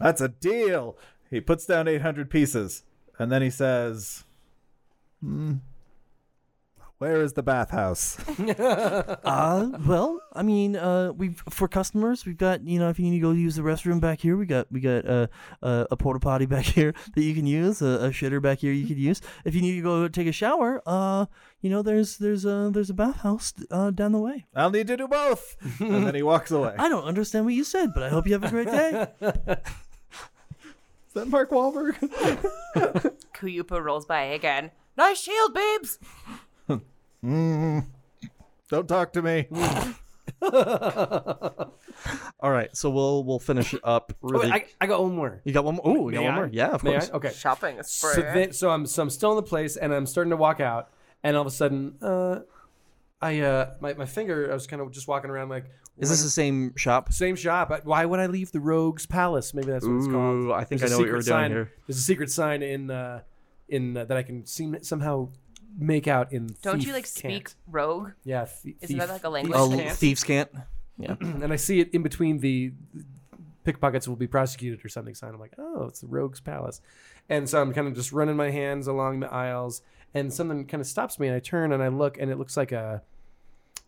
That's 0.00 0.20
a 0.20 0.28
deal. 0.28 0.98
He 1.30 1.40
puts 1.40 1.66
down 1.66 1.88
800 1.88 2.30
pieces 2.30 2.82
and 3.18 3.30
then 3.30 3.42
he 3.42 3.50
says, 3.50 4.24
"Hmm, 5.20 5.54
Where 6.98 7.20
is 7.22 7.32
the 7.34 7.42
bathhouse? 7.42 8.16
uh, 8.38 9.70
well, 9.86 10.20
I 10.32 10.42
mean, 10.42 10.76
uh, 10.76 11.12
we've 11.12 11.42
for 11.50 11.66
customers, 11.68 12.24
we've 12.24 12.36
got 12.38 12.66
you 12.66 12.78
know, 12.78 12.88
if 12.88 12.98
you 12.98 13.06
need 13.06 13.18
to 13.18 13.22
go 13.22 13.32
use 13.32 13.56
the 13.56 13.62
restroom 13.62 14.00
back 14.00 14.20
here, 14.20 14.36
we 14.36 14.46
got 14.46 14.70
we 14.70 14.80
got 14.80 15.06
uh, 15.06 15.26
uh, 15.62 15.86
a 15.90 15.96
porta 15.96 16.20
potty 16.20 16.46
back 16.54 16.64
here 16.64 16.94
that 17.14 17.22
you 17.22 17.34
can 17.34 17.46
use, 17.46 17.82
a, 17.82 17.86
a 17.86 18.10
shitter 18.10 18.40
back 18.40 18.60
here 18.60 18.72
you 18.72 18.86
could 18.86 18.98
use. 18.98 19.20
If 19.44 19.54
you 19.54 19.60
need 19.60 19.74
to 19.76 19.82
go 19.82 20.08
take 20.08 20.28
a 20.28 20.32
shower, 20.32 20.82
uh, 20.86 21.26
you 21.60 21.68
know, 21.70 21.82
there's 21.82 22.18
there's 22.18 22.44
a 22.44 22.70
there's 22.72 22.90
a 22.90 22.94
bathhouse 22.94 23.52
uh, 23.70 23.90
down 23.90 24.12
the 24.12 24.20
way. 24.20 24.46
I'll 24.54 24.70
need 24.70 24.86
to 24.86 24.96
do 24.96 25.08
both. 25.08 25.56
and 25.80 26.06
then 26.06 26.14
he 26.14 26.22
walks 26.22 26.50
away. 26.52 26.74
I 26.78 26.88
don't 26.88 27.04
understand 27.04 27.44
what 27.44 27.54
you 27.54 27.64
said, 27.64 27.92
but 27.92 28.02
I 28.02 28.08
hope 28.08 28.26
you 28.26 28.32
have 28.34 28.44
a 28.44 28.50
great 28.50 28.68
day. 28.68 29.08
Is 31.14 31.22
that 31.22 31.28
Mark 31.28 31.50
Wahlberg? 31.50 31.94
Kuyupa 33.36 33.82
rolls 33.82 34.04
by 34.06 34.22
again. 34.22 34.70
Nice 34.96 35.20
shield, 35.20 35.54
babes! 35.54 35.98
Mm, 37.24 37.86
don't 38.68 38.86
talk 38.88 39.12
to 39.14 39.22
me. 39.22 39.46
All 42.40 42.50
right, 42.50 42.74
so 42.76 42.90
we'll 42.90 43.24
we'll 43.24 43.38
finish 43.38 43.72
it 43.74 43.80
up 43.84 44.12
really. 44.20 44.50
wait, 44.50 44.66
I, 44.80 44.84
I 44.84 44.86
got 44.86 45.02
one 45.02 45.14
more. 45.14 45.40
you 45.44 45.52
got 45.52 45.64
one 45.64 45.76
more? 45.76 45.82
Oh, 45.86 46.08
you 46.10 46.14
got 46.16 46.20
May 46.20 46.26
one 46.26 46.34
I? 46.34 46.36
more? 46.36 46.50
Yeah, 46.52 46.68
of 46.68 46.82
May 46.84 46.90
course. 46.92 47.10
I? 47.10 47.16
Okay. 47.16 47.32
Shopping 47.32 47.78
is 47.78 47.90
So, 47.90 48.12
free. 48.12 48.22
then, 48.24 48.52
so 48.52 48.70
I'm 48.70 48.84
so 48.86 49.02
I'm 49.02 49.10
still 49.10 49.30
in 49.30 49.36
the 49.36 49.42
place 49.42 49.76
and 49.76 49.92
I'm 49.94 50.06
starting 50.06 50.30
to 50.32 50.36
walk 50.36 50.60
out, 50.60 50.90
and 51.22 51.36
all 51.36 51.40
of 51.42 51.46
a 51.46 51.50
sudden, 51.50 51.94
uh, 52.02 52.40
I 53.20 53.40
uh, 53.40 53.74
my 53.80 53.94
my 53.94 54.06
finger. 54.06 54.50
I 54.50 54.54
was 54.54 54.66
kind 54.66 54.82
of 54.82 54.90
just 54.92 55.08
walking 55.08 55.30
around 55.30 55.48
like. 55.48 55.66
Is 55.96 56.10
this 56.10 56.24
the 56.24 56.30
same 56.30 56.74
shop? 56.76 57.12
Same 57.12 57.36
shop. 57.36 57.70
I- 57.70 57.80
Why 57.84 58.04
would 58.04 58.18
I 58.18 58.26
leave 58.26 58.50
the 58.50 58.58
Rogue's 58.58 59.06
Palace? 59.06 59.54
Maybe 59.54 59.68
that's 59.70 59.86
what 59.86 59.94
it's 59.98 60.06
called. 60.08 60.34
Ooh, 60.46 60.52
I 60.52 60.64
think 60.64 60.80
There's 60.80 60.90
I 60.90 60.96
a 60.96 60.98
know 60.98 60.98
what 60.98 61.06
you 61.06 61.06
secret 61.06 61.16
were 61.18 61.22
doing 61.22 61.42
sign- 61.44 61.50
here. 61.52 61.72
There's 61.86 61.98
a 61.98 62.02
secret 62.02 62.30
sign 62.32 62.62
in 62.64 62.90
uh, 62.90 63.20
in 63.68 63.96
uh, 63.96 64.04
that 64.06 64.16
I 64.16 64.22
can 64.24 64.44
seem 64.44 64.76
somehow 64.82 65.28
make 65.78 66.08
out 66.08 66.32
in. 66.32 66.48
Don't 66.62 66.78
Thief 66.78 66.86
you 66.88 66.92
like 66.92 67.06
speak 67.06 67.44
Cant. 67.44 67.54
rogue? 67.70 68.10
Yeah. 68.24 68.46
Th- 68.62 68.76
Isn't 68.80 68.98
that 68.98 69.08
like 69.08 69.22
a 69.24 69.28
language? 69.28 69.54
Oh, 69.56 69.70
Cant? 69.70 69.96
thieves 69.96 70.24
can't. 70.24 70.50
Yeah. 70.96 71.16
and 71.20 71.52
I 71.52 71.56
see 71.56 71.80
it 71.80 71.90
in 71.92 72.04
between 72.04 72.38
the 72.38 72.72
pickpockets 73.64 74.06
will 74.06 74.16
be 74.16 74.26
prosecuted 74.26 74.84
or 74.84 74.88
something 74.88 75.14
sign. 75.14 75.32
I'm 75.34 75.40
like, 75.40 75.54
oh, 75.58 75.84
it's 75.88 76.00
the 76.00 76.06
Rogue's 76.06 76.40
Palace. 76.40 76.80
And 77.28 77.48
so 77.48 77.60
I'm 77.62 77.72
kind 77.72 77.88
of 77.88 77.94
just 77.94 78.12
running 78.12 78.36
my 78.36 78.50
hands 78.50 78.86
along 78.86 79.20
the 79.20 79.32
aisles, 79.32 79.82
and 80.12 80.32
something 80.32 80.66
kind 80.66 80.80
of 80.80 80.86
stops 80.86 81.18
me, 81.18 81.26
and 81.28 81.34
I 81.36 81.40
turn 81.40 81.72
and 81.72 81.82
I 81.82 81.88
look, 81.88 82.18
and 82.18 82.30
it 82.30 82.38
looks 82.38 82.56
like 82.56 82.70
a 82.72 83.02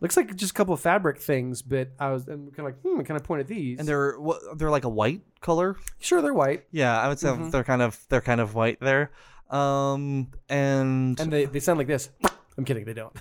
looks 0.00 0.16
like 0.16 0.34
just 0.36 0.50
a 0.52 0.54
couple 0.54 0.74
of 0.74 0.80
fabric 0.80 1.20
things. 1.20 1.62
But 1.62 1.88
I 2.00 2.10
was 2.10 2.26
I'm 2.28 2.46
kind 2.50 2.60
of 2.60 2.64
like, 2.66 2.80
hmm, 2.82 3.00
I 3.00 3.02
kind 3.04 3.20
of 3.20 3.24
point 3.24 3.40
at 3.40 3.46
these, 3.48 3.78
And 3.78 3.86
they're 3.86 4.18
what? 4.18 4.40
They're 4.58 4.70
like 4.70 4.84
a 4.84 4.88
white 4.88 5.20
color. 5.40 5.76
sure 6.00 6.20
they're 6.22 6.34
white, 6.34 6.64
Yeah, 6.72 6.98
I 6.98 7.08
would 7.08 7.18
say 7.18 7.28
Mhm. 7.28 7.50
they're 7.50 7.64
kind 7.64 7.82
of 7.82 7.98
they're 8.08 8.20
kind 8.20 8.40
of 8.40 8.54
white 8.54 8.80
there. 8.80 9.10
Um, 9.50 10.28
and 10.48 11.18
and 11.20 11.32
they 11.32 11.44
they 11.44 11.60
sound 11.60 11.78
like 11.78 11.86
this. 11.86 12.10
I'm 12.58 12.64
kidding, 12.64 12.84
they 12.86 12.94
don't. 12.94 13.14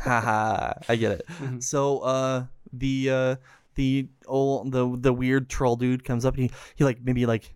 haha, 0.00 0.72
I 0.88 0.96
get 0.96 1.12
it. 1.12 1.26
Mhm. 1.38 1.62
So 1.62 2.00
uh, 2.00 2.44
the 2.72 3.10
uh, 3.10 3.36
the 3.74 4.08
old 4.26 4.72
the 4.72 4.96
the 4.98 5.12
weird 5.12 5.48
troll 5.48 5.76
dude 5.76 6.04
comes 6.04 6.24
up. 6.24 6.34
And 6.34 6.44
he 6.44 6.50
he 6.76 6.84
like 6.84 7.00
maybe 7.02 7.26
like 7.26 7.54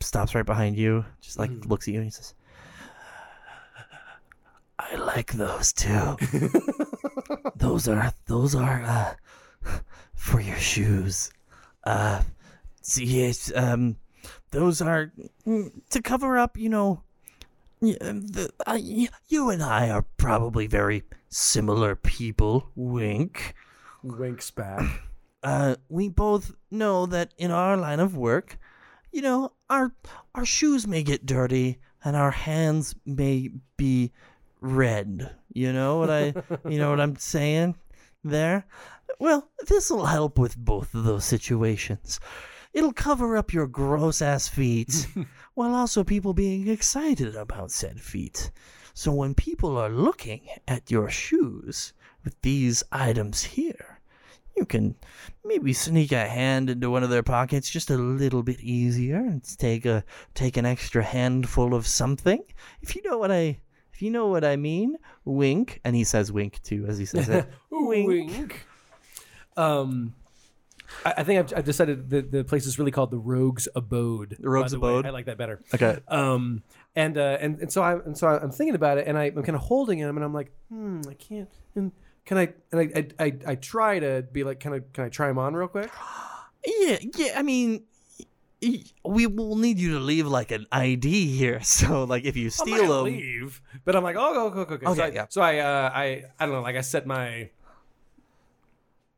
stops 0.00 0.34
right 0.34 0.46
behind 0.46 0.76
you, 0.76 1.04
just 1.20 1.38
like 1.38 1.50
Mm-hmm. 1.50 1.68
looks 1.68 1.88
at 1.88 1.94
you 1.94 2.00
and 2.00 2.06
he 2.06 2.10
says, 2.10 2.34
I 4.78 4.94
like 4.96 5.32
those 5.32 5.72
too. 5.72 6.16
those 7.56 7.88
are 7.88 8.12
those 8.26 8.54
are 8.54 8.82
uh, 8.82 9.14
for 10.14 10.40
your 10.40 10.56
shoes. 10.56 11.30
Uh, 11.84 12.22
see, 12.80 13.22
it's, 13.24 13.52
um, 13.56 13.96
those 14.50 14.80
are 14.80 15.12
mm, 15.46 15.70
to 15.90 16.02
cover 16.02 16.38
up. 16.38 16.56
You 16.56 16.68
know, 16.68 17.02
um, 18.00 18.26
the, 18.28 18.50
uh, 18.66 18.78
you 19.28 19.50
and 19.50 19.62
I 19.62 19.90
are 19.90 20.02
probably 20.16 20.66
very 20.66 21.02
similar 21.28 21.96
people. 21.96 22.68
Wink. 22.76 23.54
Winks 24.02 24.50
back. 24.52 25.02
Uh, 25.42 25.76
we 25.88 26.08
both 26.08 26.52
know 26.70 27.06
that 27.06 27.32
in 27.38 27.50
our 27.50 27.76
line 27.76 28.00
of 28.00 28.16
work, 28.16 28.58
you 29.12 29.22
know, 29.22 29.52
our 29.70 29.92
our 30.34 30.44
shoes 30.44 30.86
may 30.86 31.02
get 31.02 31.26
dirty 31.26 31.78
and 32.04 32.16
our 32.16 32.30
hands 32.30 32.94
may 33.06 33.50
be 33.76 34.12
red. 34.60 35.34
You 35.52 35.72
know 35.72 35.98
what 35.98 36.10
I 36.10 36.34
you 36.68 36.78
know 36.78 36.90
what 36.90 37.00
I'm 37.00 37.16
saying 37.34 37.76
there? 38.24 38.66
Well, 39.18 39.48
this 39.66 39.90
will 39.90 40.06
help 40.06 40.38
with 40.38 40.56
both 40.56 40.94
of 40.94 41.04
those 41.04 41.24
situations. 41.24 42.20
It'll 42.72 42.92
cover 42.92 43.36
up 43.36 43.52
your 43.52 43.66
gross 43.66 44.20
ass 44.20 44.46
feet 44.48 45.08
while 45.54 45.74
also 45.74 46.04
people 46.04 46.34
being 46.34 46.68
excited 46.68 47.34
about 47.34 47.70
said 47.70 48.00
feet. 48.00 48.50
So 48.94 49.12
when 49.12 49.34
people 49.34 49.76
are 49.76 49.88
looking 49.88 50.48
at 50.66 50.90
your 50.90 51.08
shoes 51.08 51.92
with 52.24 52.40
these 52.42 52.82
items 52.92 53.42
here, 53.42 53.87
you 54.58 54.66
can 54.66 54.94
maybe 55.44 55.72
sneak 55.72 56.12
a 56.12 56.26
hand 56.26 56.68
into 56.68 56.90
one 56.90 57.04
of 57.04 57.10
their 57.10 57.22
pockets 57.22 57.70
just 57.70 57.90
a 57.90 57.96
little 57.96 58.42
bit 58.42 58.60
easier 58.60 59.16
and 59.16 59.42
take 59.58 59.86
a 59.86 60.04
take 60.34 60.56
an 60.56 60.66
extra 60.66 61.02
handful 61.02 61.74
of 61.74 61.86
something. 61.86 62.42
If 62.82 62.96
you 62.96 63.02
know 63.02 63.18
what 63.18 63.30
I 63.30 63.60
if 63.92 64.02
you 64.02 64.10
know 64.10 64.26
what 64.26 64.44
I 64.44 64.56
mean, 64.56 64.96
wink. 65.24 65.80
And 65.84 65.94
he 65.96 66.04
says 66.04 66.32
wink 66.32 66.62
too 66.62 66.86
as 66.88 66.98
he 66.98 67.06
says 67.06 67.28
it. 67.28 67.48
Wink. 67.70 68.66
Um, 69.56 70.14
I, 71.04 71.14
I 71.18 71.24
think 71.24 71.40
I've, 71.40 71.58
I've 71.58 71.64
decided 71.64 72.10
that 72.10 72.30
the 72.30 72.44
place 72.44 72.66
is 72.66 72.78
really 72.78 72.90
called 72.90 73.10
the 73.10 73.18
Rogue's 73.18 73.68
Abode. 73.74 74.36
The 74.38 74.48
Rogue's 74.48 74.76
way. 74.76 74.90
Abode? 74.90 75.06
I 75.06 75.10
like 75.10 75.26
that 75.26 75.38
better. 75.38 75.60
Okay. 75.74 75.98
Um, 76.08 76.62
and 76.94 77.18
uh, 77.18 77.38
and 77.40 77.58
and 77.60 77.72
so 77.72 77.82
I 77.82 77.94
and 77.94 78.16
so 78.16 78.28
I'm 78.28 78.50
thinking 78.50 78.74
about 78.74 78.98
it, 78.98 79.06
and 79.06 79.18
I, 79.18 79.24
I'm 79.24 79.42
kind 79.42 79.56
of 79.56 79.62
holding 79.62 79.98
him, 79.98 80.16
and 80.16 80.24
I'm 80.24 80.34
like, 80.34 80.52
hmm, 80.68 81.00
I 81.08 81.14
can't. 81.14 81.50
And 81.74 81.92
can 82.28 82.36
I? 82.36 82.52
And 82.72 82.80
I 82.80 82.84
I, 82.94 83.24
I, 83.24 83.38
I 83.46 83.54
try 83.54 83.98
to 83.98 84.22
be 84.30 84.44
like, 84.44 84.60
can 84.60 84.74
I 84.74 84.80
can 84.92 85.04
I 85.04 85.08
try 85.08 85.30
him 85.30 85.38
on 85.38 85.54
real 85.54 85.66
quick? 85.66 85.90
Yeah, 86.62 86.98
yeah. 87.16 87.32
I 87.38 87.42
mean, 87.42 87.84
we 88.60 89.26
will 89.26 89.56
need 89.56 89.78
you 89.78 89.94
to 89.94 89.98
leave 89.98 90.26
like 90.26 90.50
an 90.50 90.66
ID 90.70 91.34
here. 91.34 91.60
So 91.64 92.04
like 92.04 92.24
if 92.26 92.36
you 92.36 92.50
steal 92.50 93.04
them, 93.04 93.04
leave, 93.04 93.62
but 93.86 93.96
I'm 93.96 94.02
like, 94.02 94.16
oh, 94.18 94.34
go, 94.34 94.50
go, 94.50 94.64
go, 94.66 94.76
go. 94.76 94.86
so 94.86 94.92
Okay, 94.92 95.10
I, 95.10 95.14
yeah. 95.14 95.26
So 95.30 95.40
I, 95.40 95.58
uh, 95.58 95.90
I, 95.94 96.24
I 96.38 96.44
don't 96.44 96.54
know, 96.54 96.60
like 96.60 96.76
I 96.76 96.82
set 96.82 97.06
my, 97.06 97.48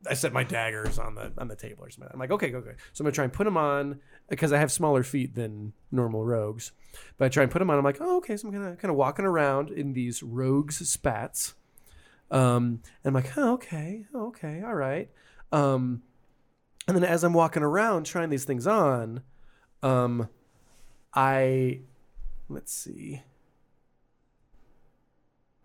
I 0.07 0.13
set 0.13 0.31
my 0.31 0.45
daggers 0.45 0.97
on 0.97 1.15
the 1.15 1.33
on 1.37 1.49
the 1.49 1.55
table 1.57 1.83
or 1.83 1.89
something. 1.89 2.09
I'm 2.13 2.19
like, 2.19 2.31
okay, 2.31 2.49
go, 2.49 2.61
go. 2.61 2.71
So 2.93 3.01
I'm 3.01 3.05
gonna 3.05 3.11
try 3.11 3.25
and 3.25 3.33
put 3.33 3.43
them 3.43 3.57
on 3.57 3.99
because 4.29 4.53
I 4.53 4.57
have 4.57 4.71
smaller 4.71 5.03
feet 5.03 5.35
than 5.35 5.73
normal 5.91 6.23
rogues. 6.23 6.71
But 7.17 7.25
I 7.25 7.29
try 7.29 7.43
and 7.43 7.51
put 7.51 7.59
them 7.59 7.69
on. 7.69 7.77
I'm 7.77 7.83
like, 7.83 7.97
oh, 7.99 8.17
okay. 8.17 8.37
So 8.37 8.47
I'm 8.47 8.53
kind 8.53 8.67
of 8.67 8.77
kind 8.77 8.89
of 8.89 8.95
walking 8.95 9.25
around 9.25 9.69
in 9.69 9.93
these 9.93 10.23
rogues 10.23 10.87
spats. 10.87 11.55
Um, 12.31 12.81
and 13.03 13.09
I'm 13.09 13.13
like, 13.13 13.37
oh, 13.37 13.53
okay, 13.53 14.05
okay, 14.15 14.63
all 14.65 14.73
right. 14.73 15.09
Um, 15.51 16.01
and 16.87 16.95
then 16.95 17.03
as 17.03 17.23
I'm 17.23 17.33
walking 17.33 17.61
around 17.61 18.05
trying 18.05 18.29
these 18.29 18.45
things 18.45 18.65
on, 18.65 19.21
um, 19.83 20.29
I 21.13 21.81
let's 22.49 22.73
see. 22.73 23.21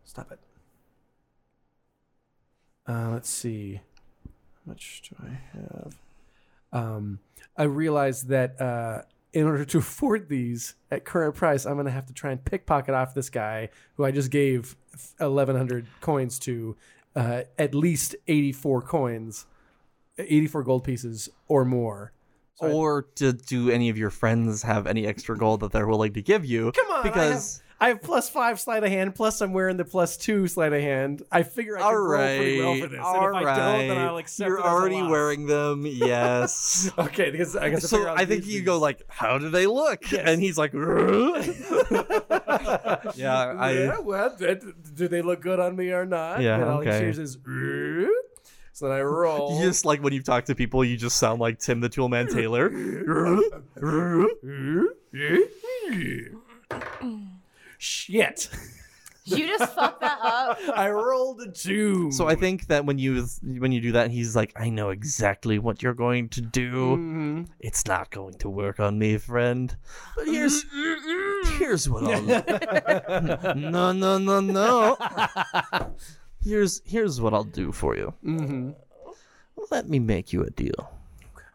Stop 0.05 0.33
it. 0.33 0.41
Uh, 2.89 3.11
let's 3.13 3.29
see. 3.29 3.81
How 4.25 4.73
much 4.73 5.03
do 5.09 5.17
I 5.25 5.57
have? 5.57 5.97
Um, 6.73 7.21
I 7.57 7.65
realized 7.65 8.29
that 8.29 8.61
uh, 8.61 9.03
in 9.37 9.45
order 9.47 9.67
to 9.67 9.79
afford 9.79 10.29
these 10.31 10.75
at 10.91 11.05
current 11.05 11.35
price, 11.35 11.67
I'm 11.67 11.75
going 11.75 11.85
to 11.85 11.93
have 11.93 12.07
to 12.07 12.15
try 12.15 12.31
and 12.33 12.43
pickpocket 12.43 12.95
off 12.95 13.13
this 13.13 13.29
guy 13.29 13.69
who 13.97 14.05
I 14.05 14.11
just 14.11 14.31
gave 14.31 14.75
1,100 15.19 15.87
coins 16.01 16.39
to 16.41 16.75
uh, 17.15 17.43
at 17.59 17.75
least 17.75 18.17
84 18.29 18.81
coins, 18.83 19.45
84 20.19 20.63
gold 20.63 20.85
pieces 20.85 21.29
or 21.49 21.65
more. 21.67 22.13
So 22.55 22.67
I- 22.67 22.73
or 22.73 23.07
do, 23.15 23.33
do 23.33 23.71
any 23.71 23.91
of 23.91 23.99
your 23.99 24.09
friends 24.11 24.63
have 24.63 24.87
any 24.87 25.07
extra 25.07 25.37
gold 25.37 25.61
that 25.61 25.73
they're 25.73 25.87
willing 25.87 26.15
to 26.15 26.23
give 26.23 26.47
you? 26.47 26.73
Come 26.73 26.91
on, 26.91 27.03
because 27.03 27.63
I 27.79 27.89
have, 27.89 28.01
plus 28.01 28.31
five 28.31 28.59
sleight 28.59 28.83
of 28.85 28.89
hand. 28.91 29.15
Plus, 29.15 29.43
I'm 29.43 29.53
wearing 29.53 29.77
the 29.77 29.85
plus 29.85 30.17
two 30.17 30.49
sleight 30.49 30.73
of 30.73 30.81
hand. 30.81 31.23
I 31.31 31.43
figure 31.43 31.77
I 31.77 31.81
can 31.81 31.87
all 31.89 31.95
roll 31.97 32.09
right, 32.21 32.37
pretty 32.39 32.61
well 32.63 32.75
for 32.77 32.87
this. 32.87 33.01
all 33.03 33.27
and 33.27 33.37
if 33.37 33.47
I 33.47 33.57
don't, 33.57 33.89
then. 33.89 33.99
I'll 33.99 34.17
accept 34.17 34.49
You're 34.49 34.57
it 34.59 34.61
as 34.61 34.67
a 34.67 34.69
already 34.69 35.01
loss. 35.03 35.11
wearing 35.11 35.47
them. 35.47 35.85
Yes. 35.87 36.91
Okay, 36.99 37.31
because 37.31 37.55
I 37.55 37.69
guess 37.71 37.89
so 37.89 38.09
I 38.09 38.25
think 38.25 38.47
you 38.47 38.63
go 38.63 38.79
like, 38.79 39.03
"How 39.09 39.37
do 39.39 39.51
they 39.51 39.67
look?" 39.67 40.11
And 40.13 40.41
he's 40.41 40.57
like, 40.57 40.73
"Yeah, 40.73 40.81
I." 43.59 43.71
yeah, 43.73 43.99
well, 43.99 44.35
d- 44.37 44.55
do 44.95 45.09
they 45.09 45.21
look 45.23 45.41
good 45.43 45.61
on 45.61 45.77
me 45.77 45.93
or 45.93 46.07
not? 46.07 46.41
Yeah, 46.41 46.55
And 46.55 46.65
all 46.65 46.81
he 46.81 46.89
okay. 46.89 47.01
hears 47.01 47.19
is, 47.19 47.37
so 48.73 48.89
then 48.89 48.97
I 48.97 49.01
roll. 49.03 49.59
You 49.59 49.67
just 49.67 49.85
like 49.85 50.03
when 50.03 50.13
you 50.15 50.23
talk 50.23 50.47
to 50.47 50.55
people, 50.55 50.83
you 50.85 50.97
just 50.97 51.19
sound 51.19 51.41
like 51.41 51.59
Tim 51.59 51.81
the 51.81 51.91
Toolman 51.91 52.33
Taylor. 52.33 52.71
Shit. 57.87 58.49
You 59.25 59.47
just 59.47 59.75
fucked 59.75 60.01
that 60.01 60.19
up. 60.23 60.59
I 60.77 60.91
rolled 60.91 61.41
a 61.41 61.51
two. 61.51 62.11
So 62.11 62.27
I 62.27 62.35
think 62.35 62.67
that 62.67 62.85
when 62.85 62.99
you 62.99 63.27
when 63.43 63.71
you 63.73 63.81
do 63.81 63.93
that, 63.93 64.11
he's 64.11 64.35
like, 64.35 64.53
"I 64.57 64.71
know 64.71 64.91
exactly 64.91 65.59
what 65.59 65.83
you're 65.83 65.95
going 65.95 66.29
to 66.31 66.41
do. 66.41 66.97
Mm-hmm. 66.97 67.43
It's 67.61 67.87
not 67.87 68.11
going 68.11 68.35
to 68.35 68.49
work 68.49 68.81
on 68.81 68.99
me, 68.99 69.19
friend. 69.19 69.77
But 70.17 70.27
here's 70.27 70.65
here's 71.59 71.89
what 71.89 72.05
I'll 72.05 73.55
no 73.57 73.93
no 73.93 74.19
no 74.19 74.41
no. 74.41 74.97
Here's 76.43 76.83
here's 76.85 77.21
what 77.21 77.35
I'll 77.35 77.45
do 77.45 77.73
for 77.73 77.97
you. 77.97 78.15
Mm-hmm. 78.25 78.71
Let 79.71 79.89
me 79.89 79.99
make 79.99 80.33
you 80.33 80.43
a 80.43 80.51
deal. 80.51 80.93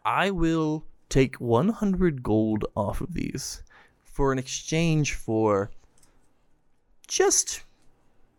I 0.04 0.30
will 0.30 0.84
take 1.08 1.36
100 1.36 2.22
gold 2.22 2.64
off 2.74 3.00
of 3.00 3.14
these 3.14 3.62
for 4.02 4.32
an 4.32 4.38
exchange 4.38 5.14
for 5.14 5.70
just 7.12 7.64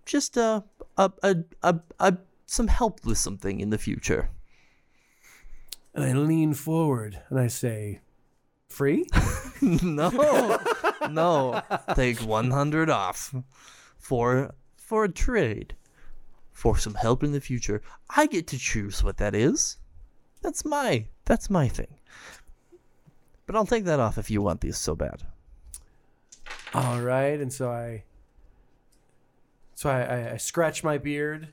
just 0.06 0.38
uh, 0.38 0.62
a 0.98 1.12
a 1.22 1.36
a, 1.62 1.80
a 2.00 2.18
some 2.48 2.68
help 2.68 3.06
with 3.06 3.18
something 3.18 3.60
in 3.60 3.70
the 3.70 3.78
future. 3.78 4.30
And 5.94 6.04
I 6.04 6.14
lean 6.14 6.56
forward 6.56 7.22
and 7.30 7.40
I 7.40 7.48
say, 7.48 8.02
free? 8.68 9.06
no, 9.62 10.58
no. 11.10 11.62
Take 11.94 12.20
100 12.20 12.90
off 12.90 13.36
for 14.00 14.56
for 14.76 15.04
a 15.04 15.10
trade 15.10 15.76
for 16.52 16.76
some 16.78 16.96
help 16.96 17.24
in 17.24 17.32
the 17.32 17.40
future. 17.40 17.82
I 18.16 18.26
get 18.26 18.48
to 18.48 18.58
choose 18.58 19.04
what 19.04 19.18
that 19.18 19.36
is. 19.36 19.78
That's 20.42 20.66
my 20.66 21.06
that's 21.26 21.50
my 21.50 21.68
thing. 21.68 22.00
But 23.46 23.56
I'll 23.56 23.68
take 23.68 23.86
that 23.86 24.00
off 24.00 24.18
if 24.18 24.32
you 24.32 24.42
want 24.42 24.62
these 24.62 24.78
so 24.78 24.96
bad. 24.96 25.22
All 26.74 27.02
right, 27.02 27.40
and 27.40 27.54
so 27.54 27.70
I, 27.70 28.04
so 29.76 29.90
I, 29.90 30.02
I, 30.02 30.32
I 30.34 30.38
scratch 30.38 30.84
my 30.84 30.98
beard, 30.98 31.50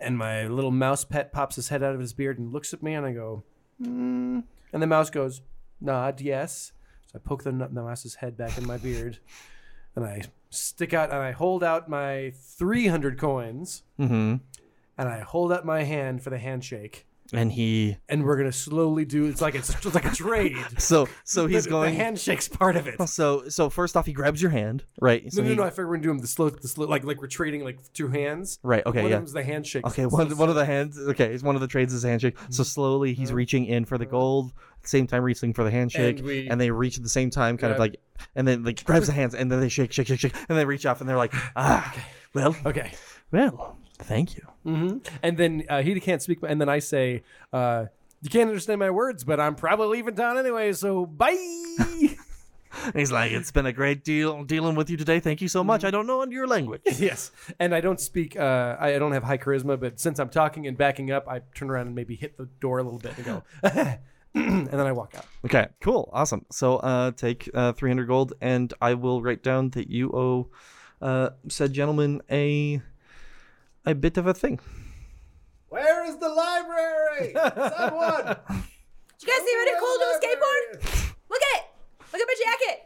and 0.00 0.16
my 0.18 0.46
little 0.46 0.70
mouse 0.70 1.04
pet 1.04 1.32
pops 1.32 1.56
his 1.56 1.68
head 1.68 1.82
out 1.82 1.94
of 1.94 2.00
his 2.00 2.12
beard 2.12 2.38
and 2.38 2.52
looks 2.52 2.72
at 2.72 2.82
me, 2.82 2.94
and 2.94 3.06
I 3.06 3.12
go, 3.12 3.42
mm. 3.82 4.42
and 4.72 4.82
the 4.82 4.86
mouse 4.86 5.10
goes, 5.10 5.40
nod 5.80 6.20
yes. 6.20 6.72
So 7.06 7.18
I 7.18 7.26
poke 7.26 7.44
the, 7.44 7.52
the 7.52 7.82
mouse's 7.82 8.16
head 8.16 8.36
back 8.36 8.56
in 8.58 8.66
my 8.66 8.76
beard, 8.78 9.18
and 9.96 10.04
I 10.04 10.22
stick 10.50 10.94
out 10.94 11.10
and 11.10 11.18
I 11.18 11.32
hold 11.32 11.64
out 11.64 11.88
my 11.88 12.32
three 12.36 12.86
hundred 12.86 13.18
coins, 13.18 13.82
Mm-hmm. 13.98 14.36
and 14.98 15.08
I 15.08 15.20
hold 15.20 15.52
out 15.52 15.64
my 15.64 15.82
hand 15.82 16.22
for 16.22 16.30
the 16.30 16.38
handshake. 16.38 17.06
And 17.32 17.50
he 17.50 17.96
And 18.08 18.22
we're 18.24 18.36
gonna 18.36 18.52
slowly 18.52 19.04
do. 19.04 19.24
It's 19.26 19.40
like 19.40 19.54
it's, 19.54 19.70
it's 19.70 19.94
like 19.94 20.04
a 20.04 20.14
trade. 20.14 20.56
so 20.78 21.08
so 21.24 21.46
he's 21.46 21.64
The- 21.64 21.70
going 21.70 21.94
The 21.94 22.02
handshake's 22.04 22.48
part 22.48 22.76
of 22.76 22.86
it. 22.86 23.00
So 23.08 23.48
so 23.48 23.70
first 23.70 23.96
off 23.96 24.06
he 24.06 24.12
grabs 24.12 24.42
your 24.42 24.50
hand, 24.50 24.84
right? 25.00 25.32
So 25.32 25.40
no, 25.40 25.44
no, 25.48 25.50
he- 25.50 25.56
no. 25.56 25.62
I 25.64 25.70
figure 25.70 25.86
we're 25.88 25.94
gonna 25.94 26.02
do 26.02 26.08
them 26.10 26.18
the 26.18 26.26
slow, 26.26 26.50
the 26.50 26.68
slow, 26.68 26.86
like 26.86 27.02
like 27.04 27.20
we're 27.20 27.26
trading 27.26 27.64
like 27.64 27.78
two 27.94 28.08
hands. 28.08 28.58
Right. 28.62 28.84
Okay. 28.86 29.02
One 29.02 29.10
yeah. 29.10 29.16
of 29.18 29.32
the 29.32 29.42
handshake. 29.42 29.86
Okay. 29.86 30.02
So- 30.02 30.08
One 30.08 30.36
one 30.36 30.48
of 30.50 30.54
the 30.54 30.64
hands. 30.66 30.98
Okay. 30.98 31.32
It's 31.32 31.42
one 31.42 31.54
of 31.54 31.60
the 31.60 31.66
trades 31.68 31.94
is 31.94 32.04
a 32.04 32.08
handshake. 32.08 32.36
So 32.50 32.62
slowly 32.62 33.14
he's 33.14 33.32
reaching 33.32 33.64
in 33.66 33.84
for 33.86 33.96
the 33.98 34.06
gold, 34.06 34.52
at 34.76 34.82
the 34.82 34.88
same 34.88 35.06
time 35.06 35.22
reaching 35.22 35.54
for 35.54 35.64
the 35.64 35.70
handshake, 35.70 36.18
And 36.18 36.26
we- 36.26 36.48
and 36.48 36.60
they 36.60 36.70
reach 36.70 36.98
at 36.98 37.02
the 37.02 37.08
same 37.08 37.30
time, 37.30 37.56
kind 37.56 37.72
of 37.72 37.78
like, 37.78 37.96
and 38.36 38.46
then 38.46 38.62
like 38.64 38.84
grabs 38.84 39.06
the 39.06 39.12
hands, 39.12 39.34
and 39.34 39.50
then 39.50 39.60
they 39.60 39.68
shake, 39.70 39.92
shake, 39.92 40.06
shake, 40.08 40.20
shake, 40.20 40.34
and 40.48 40.58
they 40.58 40.64
reach 40.66 40.84
off, 40.86 41.00
and 41.00 41.08
they're 41.08 41.16
like, 41.16 41.32
ah, 41.56 41.90
okay. 41.90 42.02
well, 42.34 42.54
Okay. 42.66 42.92
well, 43.32 43.78
thank 44.04 44.36
you. 44.36 44.46
hmm 44.64 44.98
And 45.22 45.36
then 45.36 45.64
uh, 45.68 45.82
he 45.82 45.98
can't 46.00 46.22
speak, 46.22 46.38
and 46.46 46.60
then 46.60 46.68
I 46.68 46.78
say, 46.78 47.22
uh, 47.52 47.86
"You 48.22 48.30
can't 48.30 48.48
understand 48.48 48.78
my 48.78 48.90
words, 48.90 49.24
but 49.24 49.40
I'm 49.40 49.54
probably 49.54 49.98
leaving 49.98 50.14
town 50.14 50.38
anyway, 50.38 50.72
so 50.72 51.06
bye." 51.06 51.36
He's 52.94 53.12
like, 53.12 53.32
it's 53.32 53.50
been 53.50 53.66
a 53.66 53.72
great 53.72 54.04
deal 54.04 54.42
dealing 54.44 54.74
with 54.74 54.90
you 54.90 54.96
today. 54.96 55.20
Thank 55.20 55.40
you 55.40 55.48
so 55.48 55.62
much. 55.62 55.84
I 55.84 55.90
don't 55.90 56.06
know 56.06 56.24
your 56.26 56.46
language. 56.46 56.82
yes, 56.98 57.30
and 57.60 57.74
I 57.74 57.80
don't 57.80 58.00
speak. 58.00 58.36
Uh, 58.36 58.76
I 58.78 58.94
I 58.94 58.98
don't 58.98 59.12
have 59.12 59.22
high 59.22 59.38
charisma, 59.38 59.78
but 59.78 60.00
since 60.00 60.18
I'm 60.18 60.28
talking 60.28 60.66
and 60.66 60.76
backing 60.76 61.10
up, 61.10 61.28
I 61.28 61.40
turn 61.54 61.70
around 61.70 61.86
and 61.86 61.94
maybe 61.94 62.16
hit 62.16 62.36
the 62.36 62.46
door 62.60 62.78
a 62.78 62.82
little 62.82 62.98
bit 62.98 63.16
and 63.16 63.24
go, 63.24 63.42
and 64.34 64.66
then 64.66 64.80
I 64.80 64.92
walk 64.92 65.14
out. 65.16 65.26
Okay, 65.44 65.68
cool, 65.80 66.10
awesome. 66.12 66.44
So 66.50 66.76
uh, 66.76 67.12
take 67.12 67.48
uh, 67.54 67.72
300 67.72 68.06
gold, 68.06 68.32
and 68.40 68.72
I 68.80 68.94
will 68.94 69.22
write 69.22 69.42
down 69.42 69.70
that 69.70 69.88
you 69.88 70.10
owe 70.12 70.48
uh, 71.00 71.30
said 71.48 71.72
gentleman 71.72 72.22
a 72.30 72.80
a 73.86 73.94
bit 73.94 74.16
of 74.16 74.26
a 74.26 74.34
thing. 74.34 74.60
Where 75.68 76.04
is 76.06 76.16
the 76.18 76.28
library? 76.28 77.32
Someone! 77.34 78.24
Did 79.18 79.22
you 79.22 79.28
guys 79.28 79.42
see 79.44 79.54
really 79.54 79.78
cool 79.80 79.96
new 79.98 80.12
skateboard? 80.20 81.14
Look 81.28 81.42
at 81.42 81.58
it. 81.58 81.64
Look 82.12 82.22
at 82.22 82.28
my 82.28 82.36
jacket. 82.44 82.78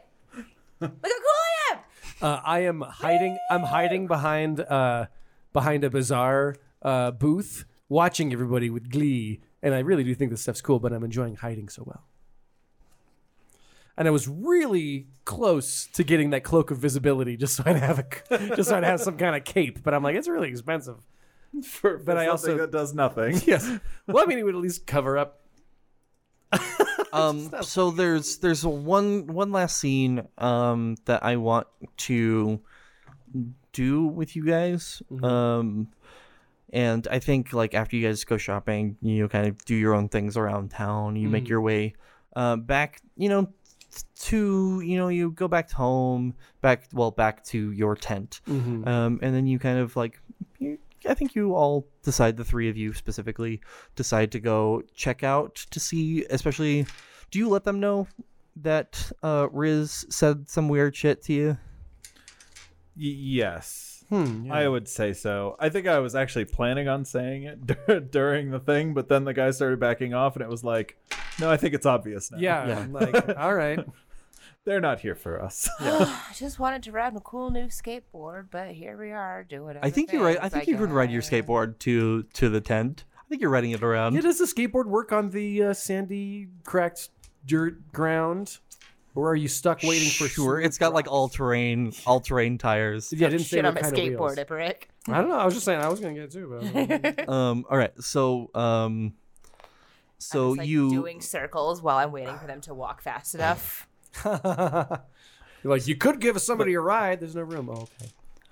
Look 0.81 0.91
how 1.03 1.09
cool 1.09 1.39
I 1.47 1.73
am. 1.73 1.79
Uh, 2.21 2.41
I 2.43 2.59
am 2.59 2.81
hiding. 2.81 3.37
I'm 3.49 3.63
hiding 3.63 4.07
behind 4.07 4.59
uh, 4.61 5.07
behind 5.53 5.83
a 5.83 5.89
bazaar 5.89 6.55
uh, 6.81 7.11
booth, 7.11 7.65
watching 7.87 8.33
everybody 8.33 8.69
with 8.69 8.89
glee. 8.89 9.41
And 9.61 9.73
I 9.73 9.79
really 9.79 10.03
do 10.03 10.15
think 10.15 10.31
this 10.31 10.41
stuff's 10.41 10.61
cool, 10.61 10.79
but 10.79 10.93
I'm 10.93 11.03
enjoying 11.03 11.35
hiding 11.35 11.69
so 11.69 11.83
well. 11.85 12.08
And 13.99 14.07
I 14.07 14.11
was 14.11 14.27
really 14.27 15.07
close 15.25 15.85
to 15.93 16.03
getting 16.03 16.29
that 16.31 16.43
cloak 16.43 16.71
of 16.71 16.77
visibility, 16.79 17.35
just 17.37 17.55
so 17.57 17.63
I'd 17.67 17.75
have 17.75 17.99
a, 17.99 18.55
just 18.55 18.69
so 18.69 18.77
I'd 18.77 18.83
have 18.85 19.01
some 19.01 19.17
kind 19.17 19.35
of 19.35 19.43
cape. 19.43 19.83
But 19.83 19.93
I'm 19.93 20.01
like, 20.01 20.15
it's 20.15 20.27
really 20.29 20.49
expensive. 20.49 20.95
For, 21.63 21.97
for 21.99 22.03
But 22.05 22.17
I 22.17 22.27
also- 22.27 22.57
that 22.57 22.71
does 22.71 22.93
nothing. 22.95 23.39
Yes. 23.45 23.69
Well, 24.07 24.23
I 24.23 24.25
mean, 24.25 24.39
it 24.39 24.43
would 24.43 24.55
at 24.55 24.61
least 24.61 24.87
cover 24.87 25.17
up. 25.17 25.41
Um, 27.11 27.49
so 27.61 27.89
there's 27.89 28.37
there's 28.37 28.63
one 28.63 29.25
one 29.27 29.51
last 29.51 29.79
scene 29.79 30.27
um 30.37 30.95
that 31.05 31.23
I 31.23 31.37
want 31.37 31.65
to 31.97 32.59
do 33.73 34.05
with 34.05 34.35
you 34.35 34.45
guys. 34.45 35.01
Um, 35.23 35.87
and 36.71 37.07
I 37.09 37.17
think 37.17 37.51
like 37.51 37.73
after 37.73 37.95
you 37.95 38.05
guys 38.07 38.23
go 38.25 38.37
shopping, 38.37 38.95
you 39.01 39.23
know, 39.23 39.27
kind 39.27 39.47
of 39.47 39.63
do 39.65 39.73
your 39.75 39.95
own 39.95 40.07
things 40.09 40.37
around 40.37 40.69
town. 40.69 41.15
You 41.15 41.29
make 41.29 41.45
Mhm. 41.45 41.49
your 41.49 41.61
way 41.61 41.95
uh, 42.35 42.57
back, 42.57 43.01
you 43.17 43.27
know, 43.27 43.49
to 44.19 44.81
you 44.81 44.97
know 44.97 45.07
you 45.09 45.31
go 45.31 45.47
back 45.47 45.71
home, 45.71 46.33
back 46.61 46.83
well 46.93 47.11
back 47.11 47.43
to 47.45 47.71
your 47.71 47.95
tent, 47.95 48.41
Mhm. 48.47 48.87
um, 48.87 49.19
and 49.21 49.33
then 49.35 49.47
you 49.47 49.59
kind 49.59 49.79
of 49.79 49.95
like. 49.95 50.19
You, 50.59 50.77
I 51.07 51.13
think 51.13 51.33
you 51.33 51.55
all 51.55 51.87
decide, 52.03 52.35
the 52.35 52.43
three 52.43 52.67
of 52.69 52.75
you 52.75 52.93
specifically, 52.93 53.61
decide 53.95 54.31
to 54.33 54.39
go 54.39 54.83
check 54.93 55.23
out 55.23 55.55
to 55.71 55.79
see, 55.79 56.25
especially. 56.29 56.85
Do 57.31 57.39
you 57.39 57.47
let 57.47 57.63
them 57.63 57.79
know 57.79 58.07
that 58.57 59.09
uh, 59.23 59.47
Riz 59.51 60.05
said 60.09 60.49
some 60.49 60.67
weird 60.67 60.95
shit 60.95 61.21
to 61.23 61.33
you? 61.33 61.57
Y- 62.97 63.15
yes. 63.45 63.88
Hmm, 64.09 64.51
I 64.51 64.67
would 64.67 64.87
say 64.87 65.13
so. 65.13 65.55
I 65.59 65.69
think 65.69 65.87
I 65.87 65.99
was 65.99 66.15
actually 66.15 66.45
planning 66.45 66.87
on 66.87 67.05
saying 67.05 67.43
it 67.43 67.65
dur- 67.87 67.99
during 67.99 68.49
the 68.49 68.59
thing, 68.59 68.93
but 68.93 69.07
then 69.07 69.23
the 69.23 69.33
guy 69.33 69.51
started 69.51 69.79
backing 69.79 70.13
off, 70.13 70.35
and 70.35 70.43
it 70.43 70.49
was 70.49 70.63
like, 70.63 70.97
no, 71.39 71.49
I 71.49 71.57
think 71.57 71.73
it's 71.75 71.85
obvious 71.85 72.31
now. 72.31 72.39
Yeah. 72.39 72.79
I'm 72.79 72.91
like, 72.93 73.37
all 73.37 73.53
right. 73.53 73.79
They're 74.65 74.81
not 74.81 74.99
here 74.99 75.15
for 75.15 75.41
us. 75.41 75.69
I 75.79 76.31
just 76.35 76.59
wanted 76.59 76.83
to 76.83 76.91
ride 76.91 77.15
a 77.15 77.19
cool 77.21 77.49
new 77.49 77.67
skateboard, 77.67 78.47
but 78.51 78.69
here 78.71 78.97
we 78.97 79.11
are 79.11 79.43
doing 79.43 79.75
it. 79.77 79.79
I 79.81 79.89
think 79.89 80.11
you're 80.11 80.23
right. 80.23 80.37
I 80.41 80.49
think 80.49 80.67
you 80.67 80.77
could 80.77 80.91
ride 80.91 81.11
your 81.11 81.21
skateboard 81.21 81.79
to 81.79 82.23
to 82.23 82.49
the 82.49 82.61
tent. 82.61 83.05
I 83.15 83.29
think 83.29 83.41
you're 83.41 83.51
riding 83.51 83.71
it 83.71 83.81
around. 83.83 84.15
Yeah, 84.15 84.21
does 84.21 84.37
the 84.37 84.45
skateboard 84.45 84.85
work 84.87 85.11
on 85.11 85.29
the 85.29 85.63
uh, 85.63 85.73
sandy, 85.73 86.49
cracked 86.65 87.09
dirt 87.45 87.91
ground, 87.93 88.57
or 89.19 89.31
are 89.31 89.35
you 89.35 89.47
stuck 89.47 89.83
waiting 89.83 90.09
for? 90.09 90.27
Sure, 90.27 90.59
it's 90.59 90.77
got 90.77 90.93
like 90.93 91.07
all 91.11 91.29
terrain, 91.29 91.93
all 92.05 92.19
terrain 92.19 92.57
tires. 92.57 93.11
Yeah, 93.11 93.27
I 93.27 93.29
didn't 93.31 93.45
say 93.45 93.57
Shit 93.57 93.65
what 93.65 93.69
on 93.69 93.73
my 93.75 93.81
kind 93.81 93.93
of 93.93 93.99
skateboard, 93.99 94.35
wheels. 94.35 94.47
Iperic. 94.47 94.75
I 95.07 95.21
don't 95.21 95.29
know. 95.29 95.37
I 95.37 95.45
was 95.45 95.53
just 95.53 95.65
saying 95.65 95.81
I 95.81 95.89
was 95.89 95.99
gonna 95.99 96.13
get 96.13 96.23
it 96.23 96.31
too, 96.31 96.61
but 96.61 97.29
um. 97.29 97.65
All 97.69 97.77
right. 97.77 97.91
So 98.01 98.49
um. 98.55 99.13
So 100.21 100.49
Just, 100.49 100.59
like, 100.59 100.67
you 100.67 100.89
doing 100.89 101.21
circles 101.21 101.81
while 101.81 101.97
I'm 101.97 102.11
waiting 102.11 102.37
for 102.37 102.45
them 102.45 102.61
to 102.61 102.73
walk 102.73 103.01
fast 103.01 103.35
enough. 103.35 103.87
You're 104.25 105.01
like, 105.63 105.87
you 105.87 105.95
could 105.95 106.19
give 106.19 106.39
somebody 106.41 106.73
a 106.73 106.81
ride. 106.81 107.21
There's 107.21 107.35
no 107.35 107.41
room. 107.41 107.69
Oh, 107.69 107.83
okay. 107.83 108.11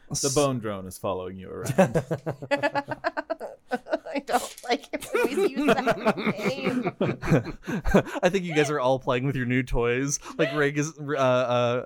The 0.10 0.32
bone 0.34 0.60
drone 0.60 0.88
is 0.88 0.98
following 0.98 1.38
you 1.38 1.50
around. 1.50 2.04
I 4.14 4.20
don't 4.26 4.56
like 4.68 4.88
it 4.94 5.06
when 5.12 5.38
we 5.38 5.48
use 5.50 5.66
that 5.68 6.18
name. 6.18 6.92
I 8.24 8.30
think 8.30 8.46
you 8.46 8.56
guys 8.56 8.70
are 8.70 8.80
all 8.80 9.00
playing 9.00 9.26
with 9.26 9.36
your 9.36 9.46
new 9.46 9.64
toys. 9.64 10.20
Like 10.38 10.54
Rig 10.56 10.78
is, 10.78 10.94
uh, 10.98 11.14
uh, 11.14 11.86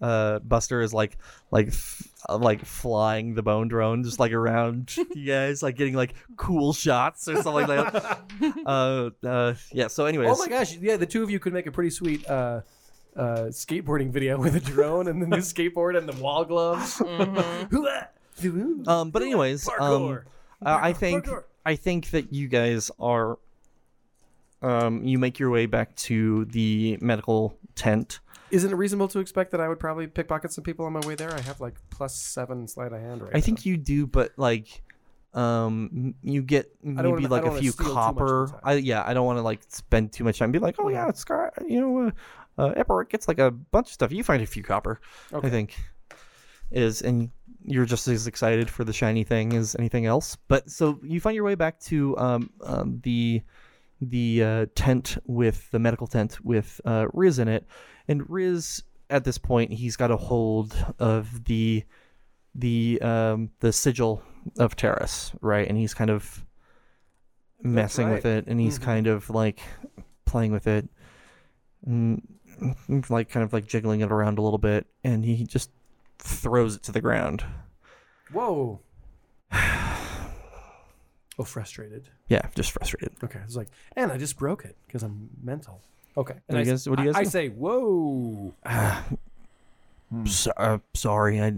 uh, 0.00 0.04
uh, 0.04 0.38
Buster 0.40 0.80
is 0.80 0.92
like, 0.94 1.16
like, 1.50 1.68
f- 1.68 2.02
uh, 2.28 2.38
like 2.38 2.64
flying 2.64 3.34
the 3.34 3.42
bone 3.42 3.68
drone 3.68 4.02
just 4.02 4.18
like 4.18 4.32
around 4.32 4.96
you 4.96 5.26
guys, 5.26 5.62
like 5.62 5.76
getting 5.76 5.94
like 5.94 6.14
cool 6.36 6.72
shots 6.72 7.28
or 7.28 7.36
something 7.42 7.66
like 7.68 7.92
that. 7.92 8.20
uh, 8.66 9.10
uh, 9.26 9.54
yeah. 9.72 9.88
So, 9.88 10.06
anyways, 10.06 10.28
Oh 10.30 10.36
my 10.38 10.48
gosh, 10.48 10.76
yeah, 10.76 10.96
the 10.96 11.06
two 11.06 11.22
of 11.22 11.30
you 11.30 11.38
could 11.38 11.52
make 11.52 11.66
a 11.66 11.72
pretty 11.72 11.90
sweet 11.90 12.26
uh, 12.28 12.62
uh, 13.16 13.44
skateboarding 13.50 14.10
video 14.10 14.38
with 14.38 14.56
a 14.56 14.60
drone 14.60 15.06
and 15.06 15.22
the 15.22 15.26
new 15.26 15.36
skateboard 15.36 15.96
and 15.96 16.08
the 16.08 16.20
wall 16.20 16.44
gloves. 16.44 17.00
Um, 18.86 19.10
but 19.10 19.22
anyways, 19.22 19.68
um, 19.68 19.74
Parkour. 19.78 20.24
Uh, 20.64 20.78
I 20.80 20.92
think. 20.92 21.28
I 21.66 21.76
think 21.76 22.10
that 22.10 22.32
you 22.32 22.48
guys 22.48 22.90
are. 23.00 23.38
Um, 24.62 25.04
you 25.04 25.18
make 25.18 25.38
your 25.38 25.50
way 25.50 25.66
back 25.66 25.94
to 25.96 26.46
the 26.46 26.96
medical 27.00 27.58
tent. 27.74 28.20
Isn't 28.50 28.70
it 28.72 28.76
reasonable 28.76 29.08
to 29.08 29.18
expect 29.18 29.50
that 29.50 29.60
I 29.60 29.68
would 29.68 29.78
probably 29.80 30.06
pickpocket 30.06 30.52
some 30.52 30.64
people 30.64 30.86
on 30.86 30.92
my 30.92 31.00
way 31.00 31.14
there? 31.16 31.32
I 31.34 31.40
have 31.40 31.60
like 31.60 31.74
plus 31.90 32.14
seven 32.14 32.66
sleight 32.68 32.92
of 32.92 33.00
hand 33.00 33.22
right 33.22 33.32
I 33.34 33.40
think 33.40 33.66
you 33.66 33.76
do, 33.76 34.06
but 34.06 34.32
like, 34.36 34.82
um, 35.34 36.14
you 36.22 36.42
get 36.42 36.70
don't 36.82 36.94
maybe 36.94 37.08
wanna- 37.10 37.26
I 37.26 37.28
like 37.28 37.40
don't 37.42 37.46
a 37.46 37.50
wanna 37.50 37.60
few 37.60 37.72
steal 37.72 37.86
too 37.88 37.94
much 37.94 38.08
of 38.08 38.16
the 38.16 38.22
copper. 38.22 38.60
I 38.62 38.74
yeah, 38.74 39.02
I 39.04 39.12
don't 39.12 39.26
want 39.26 39.38
to 39.38 39.42
like 39.42 39.60
spend 39.68 40.12
too 40.12 40.24
much 40.24 40.38
time. 40.38 40.52
Be 40.52 40.58
like, 40.60 40.76
oh 40.78 40.88
yeah, 40.88 41.08
it's 41.08 41.24
got 41.24 41.52
you 41.66 41.80
know, 41.80 42.12
uh, 42.56 42.62
uh, 42.78 43.02
gets 43.02 43.28
like 43.28 43.38
a 43.38 43.50
bunch 43.50 43.88
of 43.88 43.92
stuff. 43.92 44.12
You 44.12 44.22
find 44.22 44.42
a 44.42 44.46
few 44.46 44.62
copper. 44.62 45.00
Okay. 45.32 45.46
I 45.46 45.50
think 45.50 45.76
is 46.70 47.02
and 47.02 47.30
you're 47.64 47.86
just 47.86 48.06
as 48.08 48.26
excited 48.26 48.68
for 48.70 48.84
the 48.84 48.92
shiny 48.92 49.24
thing 49.24 49.54
as 49.54 49.74
anything 49.76 50.06
else. 50.06 50.36
But 50.48 50.70
so 50.70 50.98
you 51.02 51.20
find 51.20 51.34
your 51.34 51.44
way 51.44 51.54
back 51.54 51.80
to 51.80 52.16
um, 52.18 52.50
um 52.62 53.00
the 53.02 53.42
the 54.00 54.42
uh, 54.42 54.66
tent 54.74 55.16
with 55.26 55.70
the 55.70 55.78
medical 55.78 56.06
tent 56.06 56.44
with 56.44 56.80
uh, 56.84 57.06
Riz 57.12 57.38
in 57.38 57.48
it, 57.48 57.66
and 58.08 58.28
Riz 58.28 58.82
at 59.10 59.24
this 59.24 59.38
point 59.38 59.72
he's 59.72 59.96
got 59.96 60.10
a 60.10 60.16
hold 60.16 60.74
of 60.98 61.44
the 61.44 61.84
the 62.54 63.00
um 63.02 63.50
the 63.60 63.72
sigil 63.72 64.22
of 64.58 64.76
Terrace, 64.76 65.32
right? 65.40 65.66
And 65.66 65.78
he's 65.78 65.94
kind 65.94 66.10
of 66.10 66.44
messing 67.62 68.10
with 68.10 68.26
it, 68.26 68.46
and 68.46 68.60
he's 68.60 68.78
Mhm. 68.78 68.82
kind 68.82 69.06
of 69.06 69.30
like 69.30 69.60
playing 70.26 70.52
with 70.52 70.66
it, 70.66 70.88
and 71.86 72.20
like 73.08 73.30
kind 73.30 73.42
of 73.44 73.52
like 73.52 73.66
jiggling 73.66 74.00
it 74.00 74.12
around 74.12 74.38
a 74.38 74.42
little 74.42 74.58
bit, 74.58 74.86
and 75.02 75.24
he 75.24 75.44
just 75.44 75.70
throws 76.18 76.76
it 76.76 76.82
to 76.84 76.92
the 76.92 77.00
ground. 77.00 77.44
Whoa. 78.32 78.80
oh, 79.52 81.44
frustrated. 81.44 82.08
Yeah, 82.28 82.42
just 82.54 82.72
frustrated. 82.72 83.12
Okay, 83.22 83.40
it's 83.44 83.56
like, 83.56 83.68
and 83.96 84.10
I 84.12 84.18
just 84.18 84.36
broke 84.38 84.64
it 84.64 84.76
because 84.86 85.02
I'm 85.02 85.30
mental. 85.42 85.80
Okay. 86.16 86.34
and 86.48 86.58
I, 86.58 86.60
you 86.62 86.66
guys- 86.70 86.88
what 86.88 86.96
do 86.98 87.04
you 87.04 87.10
I- 87.10 87.12
guys 87.12 87.20
I 87.20 87.24
do? 87.24 87.30
say, 87.30 87.48
whoa. 87.48 88.54
So, 90.26 90.52
uh, 90.56 90.78
sorry, 90.94 91.40
I 91.40 91.54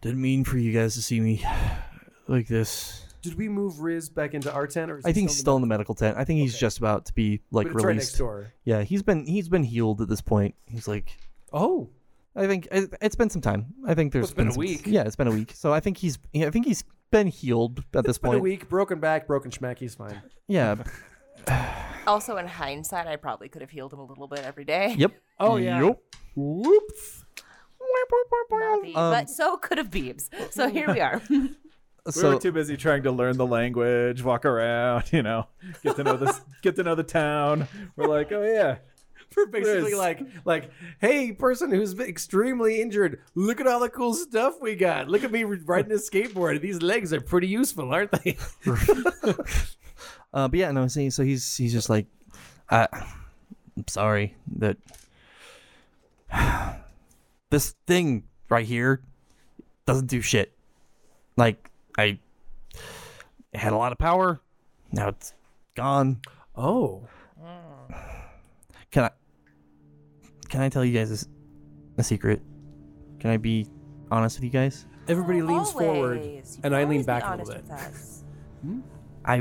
didn't 0.00 0.20
mean 0.22 0.44
for 0.44 0.58
you 0.58 0.72
guys 0.72 0.94
to 0.94 1.02
see 1.02 1.18
me 1.18 1.44
like 2.28 2.46
this. 2.46 3.04
Did 3.20 3.34
we 3.36 3.48
move 3.48 3.80
Riz 3.80 4.08
back 4.08 4.34
into 4.34 4.52
our 4.52 4.68
tent, 4.68 4.92
or 4.92 4.98
is 4.98 5.04
I 5.04 5.12
think 5.12 5.30
he's 5.30 5.38
still 5.40 5.56
in 5.56 5.60
the 5.62 5.66
medical 5.66 5.96
tent. 5.96 6.16
I 6.18 6.24
think 6.24 6.38
he's 6.38 6.56
just 6.56 6.78
about 6.78 7.06
to 7.06 7.14
be 7.14 7.40
like 7.50 7.66
right 7.74 7.84
released. 7.84 8.16
door. 8.16 8.52
Yeah, 8.64 8.82
he's 8.82 9.02
been 9.02 9.26
he's 9.26 9.48
been 9.48 9.64
healed 9.64 10.00
at 10.00 10.08
this 10.08 10.20
point. 10.20 10.54
He's 10.66 10.86
like, 10.86 11.16
oh, 11.52 11.88
I 12.34 12.46
think 12.46 12.66
it, 12.70 12.94
it's 13.00 13.14
been 13.16 13.30
some 13.30 13.42
time. 13.42 13.66
I 13.86 13.94
think 13.94 14.12
there's 14.12 14.26
it's 14.26 14.34
been 14.34 14.48
a 14.48 14.52
some- 14.52 14.58
week. 14.58 14.82
Yeah, 14.86 15.02
it's 15.02 15.16
been 15.16 15.28
a 15.28 15.32
week. 15.32 15.52
So 15.54 15.72
I 15.72 15.80
think 15.80 15.98
he's 15.98 16.18
I 16.34 16.50
think 16.50 16.66
he's 16.66 16.84
been 17.10 17.26
healed 17.26 17.84
at 17.94 18.04
this 18.04 18.18
Been 18.18 18.30
point. 18.30 18.38
a 18.40 18.42
week, 18.42 18.68
broken 18.68 18.98
back, 18.98 19.26
broken 19.26 19.50
schmack. 19.50 19.78
He's 19.78 19.94
fine. 19.94 20.20
Yeah. 20.48 20.76
Also, 22.04 22.36
in 22.36 22.48
hindsight, 22.48 23.06
I 23.06 23.14
probably 23.14 23.48
could 23.48 23.62
have 23.62 23.70
healed 23.70 23.92
him 23.92 24.00
a 24.00 24.04
little 24.04 24.26
bit 24.26 24.40
every 24.40 24.64
day. 24.64 24.94
Yep. 24.98 25.12
Oh 25.38 25.56
yeah. 25.56 25.80
Yep. 25.80 25.98
Whoops. 26.34 27.24
Um, 28.54 28.92
but 28.94 29.30
so 29.30 29.56
could 29.56 29.78
have 29.78 29.90
Beebs. 29.90 30.28
So 30.52 30.68
here 30.68 30.92
we 30.92 31.00
are. 31.00 31.20
we 31.30 32.22
were 32.22 32.38
too 32.38 32.52
busy 32.52 32.76
trying 32.76 33.02
to 33.04 33.12
learn 33.12 33.36
the 33.36 33.46
language, 33.46 34.22
walk 34.22 34.44
around, 34.44 35.04
you 35.12 35.22
know, 35.22 35.46
get 35.82 35.96
to 35.96 36.04
know 36.04 36.16
this, 36.16 36.40
get 36.62 36.76
to 36.76 36.82
know 36.82 36.94
the 36.94 37.02
town. 37.04 37.68
We're 37.96 38.08
like, 38.08 38.32
oh 38.32 38.42
yeah, 38.42 38.78
We're 39.36 39.46
basically 39.46 39.94
like, 39.94 40.20
like, 40.44 40.70
hey, 41.00 41.32
person 41.32 41.70
who's 41.70 41.98
extremely 41.98 42.80
injured, 42.80 43.20
look 43.34 43.60
at 43.60 43.66
all 43.66 43.80
the 43.80 43.88
cool 43.88 44.14
stuff 44.14 44.60
we 44.60 44.74
got. 44.74 45.08
Look 45.08 45.24
at 45.24 45.32
me 45.32 45.44
riding 45.44 45.92
a 45.92 45.96
skateboard. 45.96 46.60
These 46.60 46.82
legs 46.82 47.12
are 47.12 47.20
pretty 47.20 47.48
useful, 47.48 47.92
aren't 47.92 48.12
they? 48.12 48.36
Uh, 50.34 50.48
but 50.48 50.58
yeah, 50.58 50.70
no. 50.70 50.86
See, 50.88 51.10
so 51.10 51.22
he's 51.22 51.56
he's 51.56 51.72
just 51.72 51.90
like, 51.90 52.06
uh, 52.70 52.86
I'm 52.90 53.88
sorry 53.88 54.34
that 54.56 54.78
this 57.50 57.74
thing 57.86 58.24
right 58.48 58.64
here 58.64 59.02
doesn't 59.86 60.06
do 60.06 60.20
shit. 60.20 60.52
Like 61.36 61.70
I 61.98 62.18
had 63.52 63.72
a 63.72 63.76
lot 63.76 63.92
of 63.92 63.98
power. 63.98 64.40
Now 64.90 65.08
it's 65.08 65.34
gone. 65.74 66.20
Oh. 66.56 67.02
Can 68.90 69.04
I 69.04 69.10
can 70.52 70.60
I 70.60 70.68
tell 70.68 70.84
you 70.84 70.92
guys 70.92 71.26
a 71.96 72.02
secret? 72.02 72.42
Can 73.20 73.30
I 73.30 73.38
be 73.38 73.66
honest 74.10 74.36
with 74.36 74.44
you 74.44 74.50
guys? 74.50 74.86
Everybody 75.08 75.40
oh, 75.40 75.46
leans 75.46 75.72
forward, 75.72 76.22
You 76.22 76.42
and 76.62 76.76
I 76.76 76.84
lean 76.84 77.04
back 77.04 77.24
a 77.24 77.30
little 77.30 77.46
bit. 77.46 77.62
with 77.62 77.70
us. 77.70 78.24
I 79.24 79.40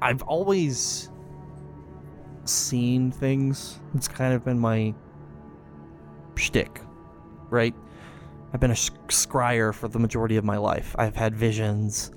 I've 0.00 0.22
always 0.22 1.10
seen 2.44 3.10
things. 3.10 3.80
It's 3.94 4.08
kind 4.08 4.32
of 4.32 4.46
been 4.46 4.58
my 4.58 4.94
shtick, 6.36 6.80
right? 7.50 7.74
I've 8.54 8.60
been 8.60 8.70
a 8.70 8.74
sh- 8.74 8.90
scryer 9.08 9.74
for 9.74 9.88
the 9.88 9.98
majority 9.98 10.38
of 10.38 10.44
my 10.44 10.56
life. 10.56 10.96
I've 10.98 11.16
had 11.16 11.36
visions, 11.36 12.12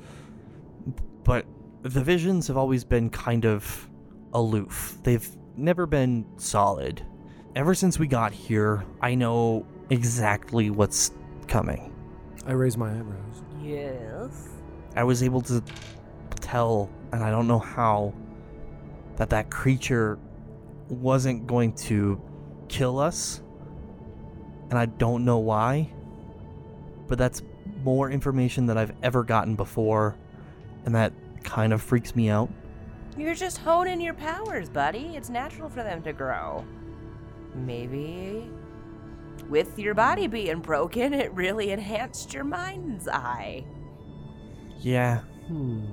but 1.25 1.45
the 1.81 2.01
visions 2.01 2.47
have 2.47 2.55
always 2.55 2.85
been 2.85 3.09
kind 3.09 3.45
of 3.45 3.89
aloof. 4.31 4.97
They've 5.03 5.29
never 5.57 5.85
been 5.85 6.25
solid. 6.37 7.05
Ever 7.57 7.73
since 7.73 7.97
we 7.97 8.05
got 8.05 8.33
here, 8.33 8.85
I 9.01 9.15
know 9.15 9.65
exactly 9.89 10.69
what's 10.69 11.09
coming. 11.47 11.91
I 12.45 12.51
raise 12.51 12.77
my 12.77 12.91
eyebrows. 12.91 13.41
Yes. 13.59 14.49
I 14.95 15.03
was 15.03 15.23
able 15.23 15.41
to 15.41 15.63
tell, 16.39 16.87
and 17.11 17.23
I 17.23 17.31
don't 17.31 17.47
know 17.47 17.57
how, 17.57 18.13
that 19.15 19.31
that 19.31 19.49
creature 19.49 20.19
wasn't 20.87 21.47
going 21.47 21.73
to 21.87 22.21
kill 22.67 22.99
us. 22.99 23.41
And 24.69 24.77
I 24.77 24.85
don't 24.85 25.25
know 25.25 25.39
why. 25.39 25.91
But 27.07 27.17
that's 27.17 27.41
more 27.83 28.11
information 28.11 28.67
than 28.67 28.77
I've 28.77 28.93
ever 29.01 29.23
gotten 29.23 29.55
before. 29.55 30.15
And 30.85 30.93
that 30.93 31.11
kind 31.43 31.73
of 31.73 31.81
freaks 31.81 32.15
me 32.15 32.29
out. 32.29 32.51
You're 33.17 33.33
just 33.33 33.57
honing 33.57 33.99
your 33.99 34.13
powers, 34.13 34.69
buddy. 34.69 35.15
It's 35.15 35.31
natural 35.31 35.69
for 35.69 35.81
them 35.81 36.03
to 36.03 36.13
grow. 36.13 36.63
Maybe 37.65 38.49
with 39.49 39.79
your 39.79 39.93
body 39.93 40.27
being 40.27 40.59
broken, 40.59 41.13
it 41.13 41.33
really 41.33 41.71
enhanced 41.71 42.33
your 42.33 42.43
mind's 42.43 43.07
eye. 43.07 43.63
Yeah. 44.79 45.19
Hmm. 45.47 45.85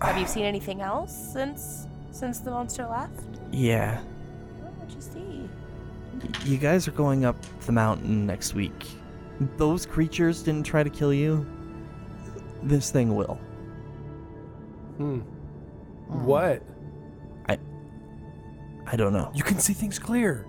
Have 0.00 0.18
you 0.18 0.26
seen 0.26 0.44
anything 0.44 0.82
else 0.82 1.32
since 1.32 1.86
since 2.10 2.40
the 2.40 2.50
monster 2.50 2.86
left? 2.86 3.24
Yeah. 3.50 4.00
What'd 4.60 4.94
you 4.94 5.00
see? 5.00 5.48
You 6.44 6.58
guys 6.58 6.88
are 6.88 6.92
going 6.92 7.24
up 7.24 7.36
the 7.60 7.72
mountain 7.72 8.26
next 8.26 8.54
week. 8.54 8.86
Those 9.56 9.86
creatures 9.86 10.42
didn't 10.42 10.64
try 10.64 10.82
to 10.82 10.90
kill 10.90 11.12
you. 11.12 11.46
This 12.62 12.90
thing 12.90 13.14
will. 13.14 13.38
Hmm. 14.96 15.20
What? 16.08 16.62
I 18.86 18.96
don't 18.96 19.12
know. 19.12 19.30
You 19.34 19.42
can 19.42 19.58
see 19.58 19.72
things 19.72 19.98
clear. 19.98 20.46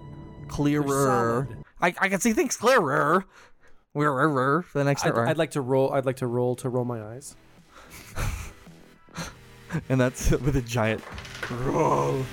clearer. 0.47 1.47
I, 1.81 1.93
I 1.99 2.09
can 2.09 2.19
see 2.19 2.33
things 2.33 2.55
clearer. 2.55 3.25
Clearer 3.93 4.61
for 4.61 4.77
the 4.77 4.83
next 4.83 5.05
I'd, 5.05 5.15
round. 5.15 5.29
I'd 5.29 5.37
like 5.37 5.51
to 5.51 5.61
roll. 5.61 5.91
I'd 5.91 6.05
like 6.05 6.17
to 6.17 6.27
roll 6.27 6.55
to 6.57 6.69
roll 6.69 6.85
my 6.85 7.01
eyes. 7.01 7.35
and 9.89 9.99
that's 9.99 10.31
with 10.31 10.55
a 10.55 10.61
giant 10.61 11.03
roll. 11.49 12.23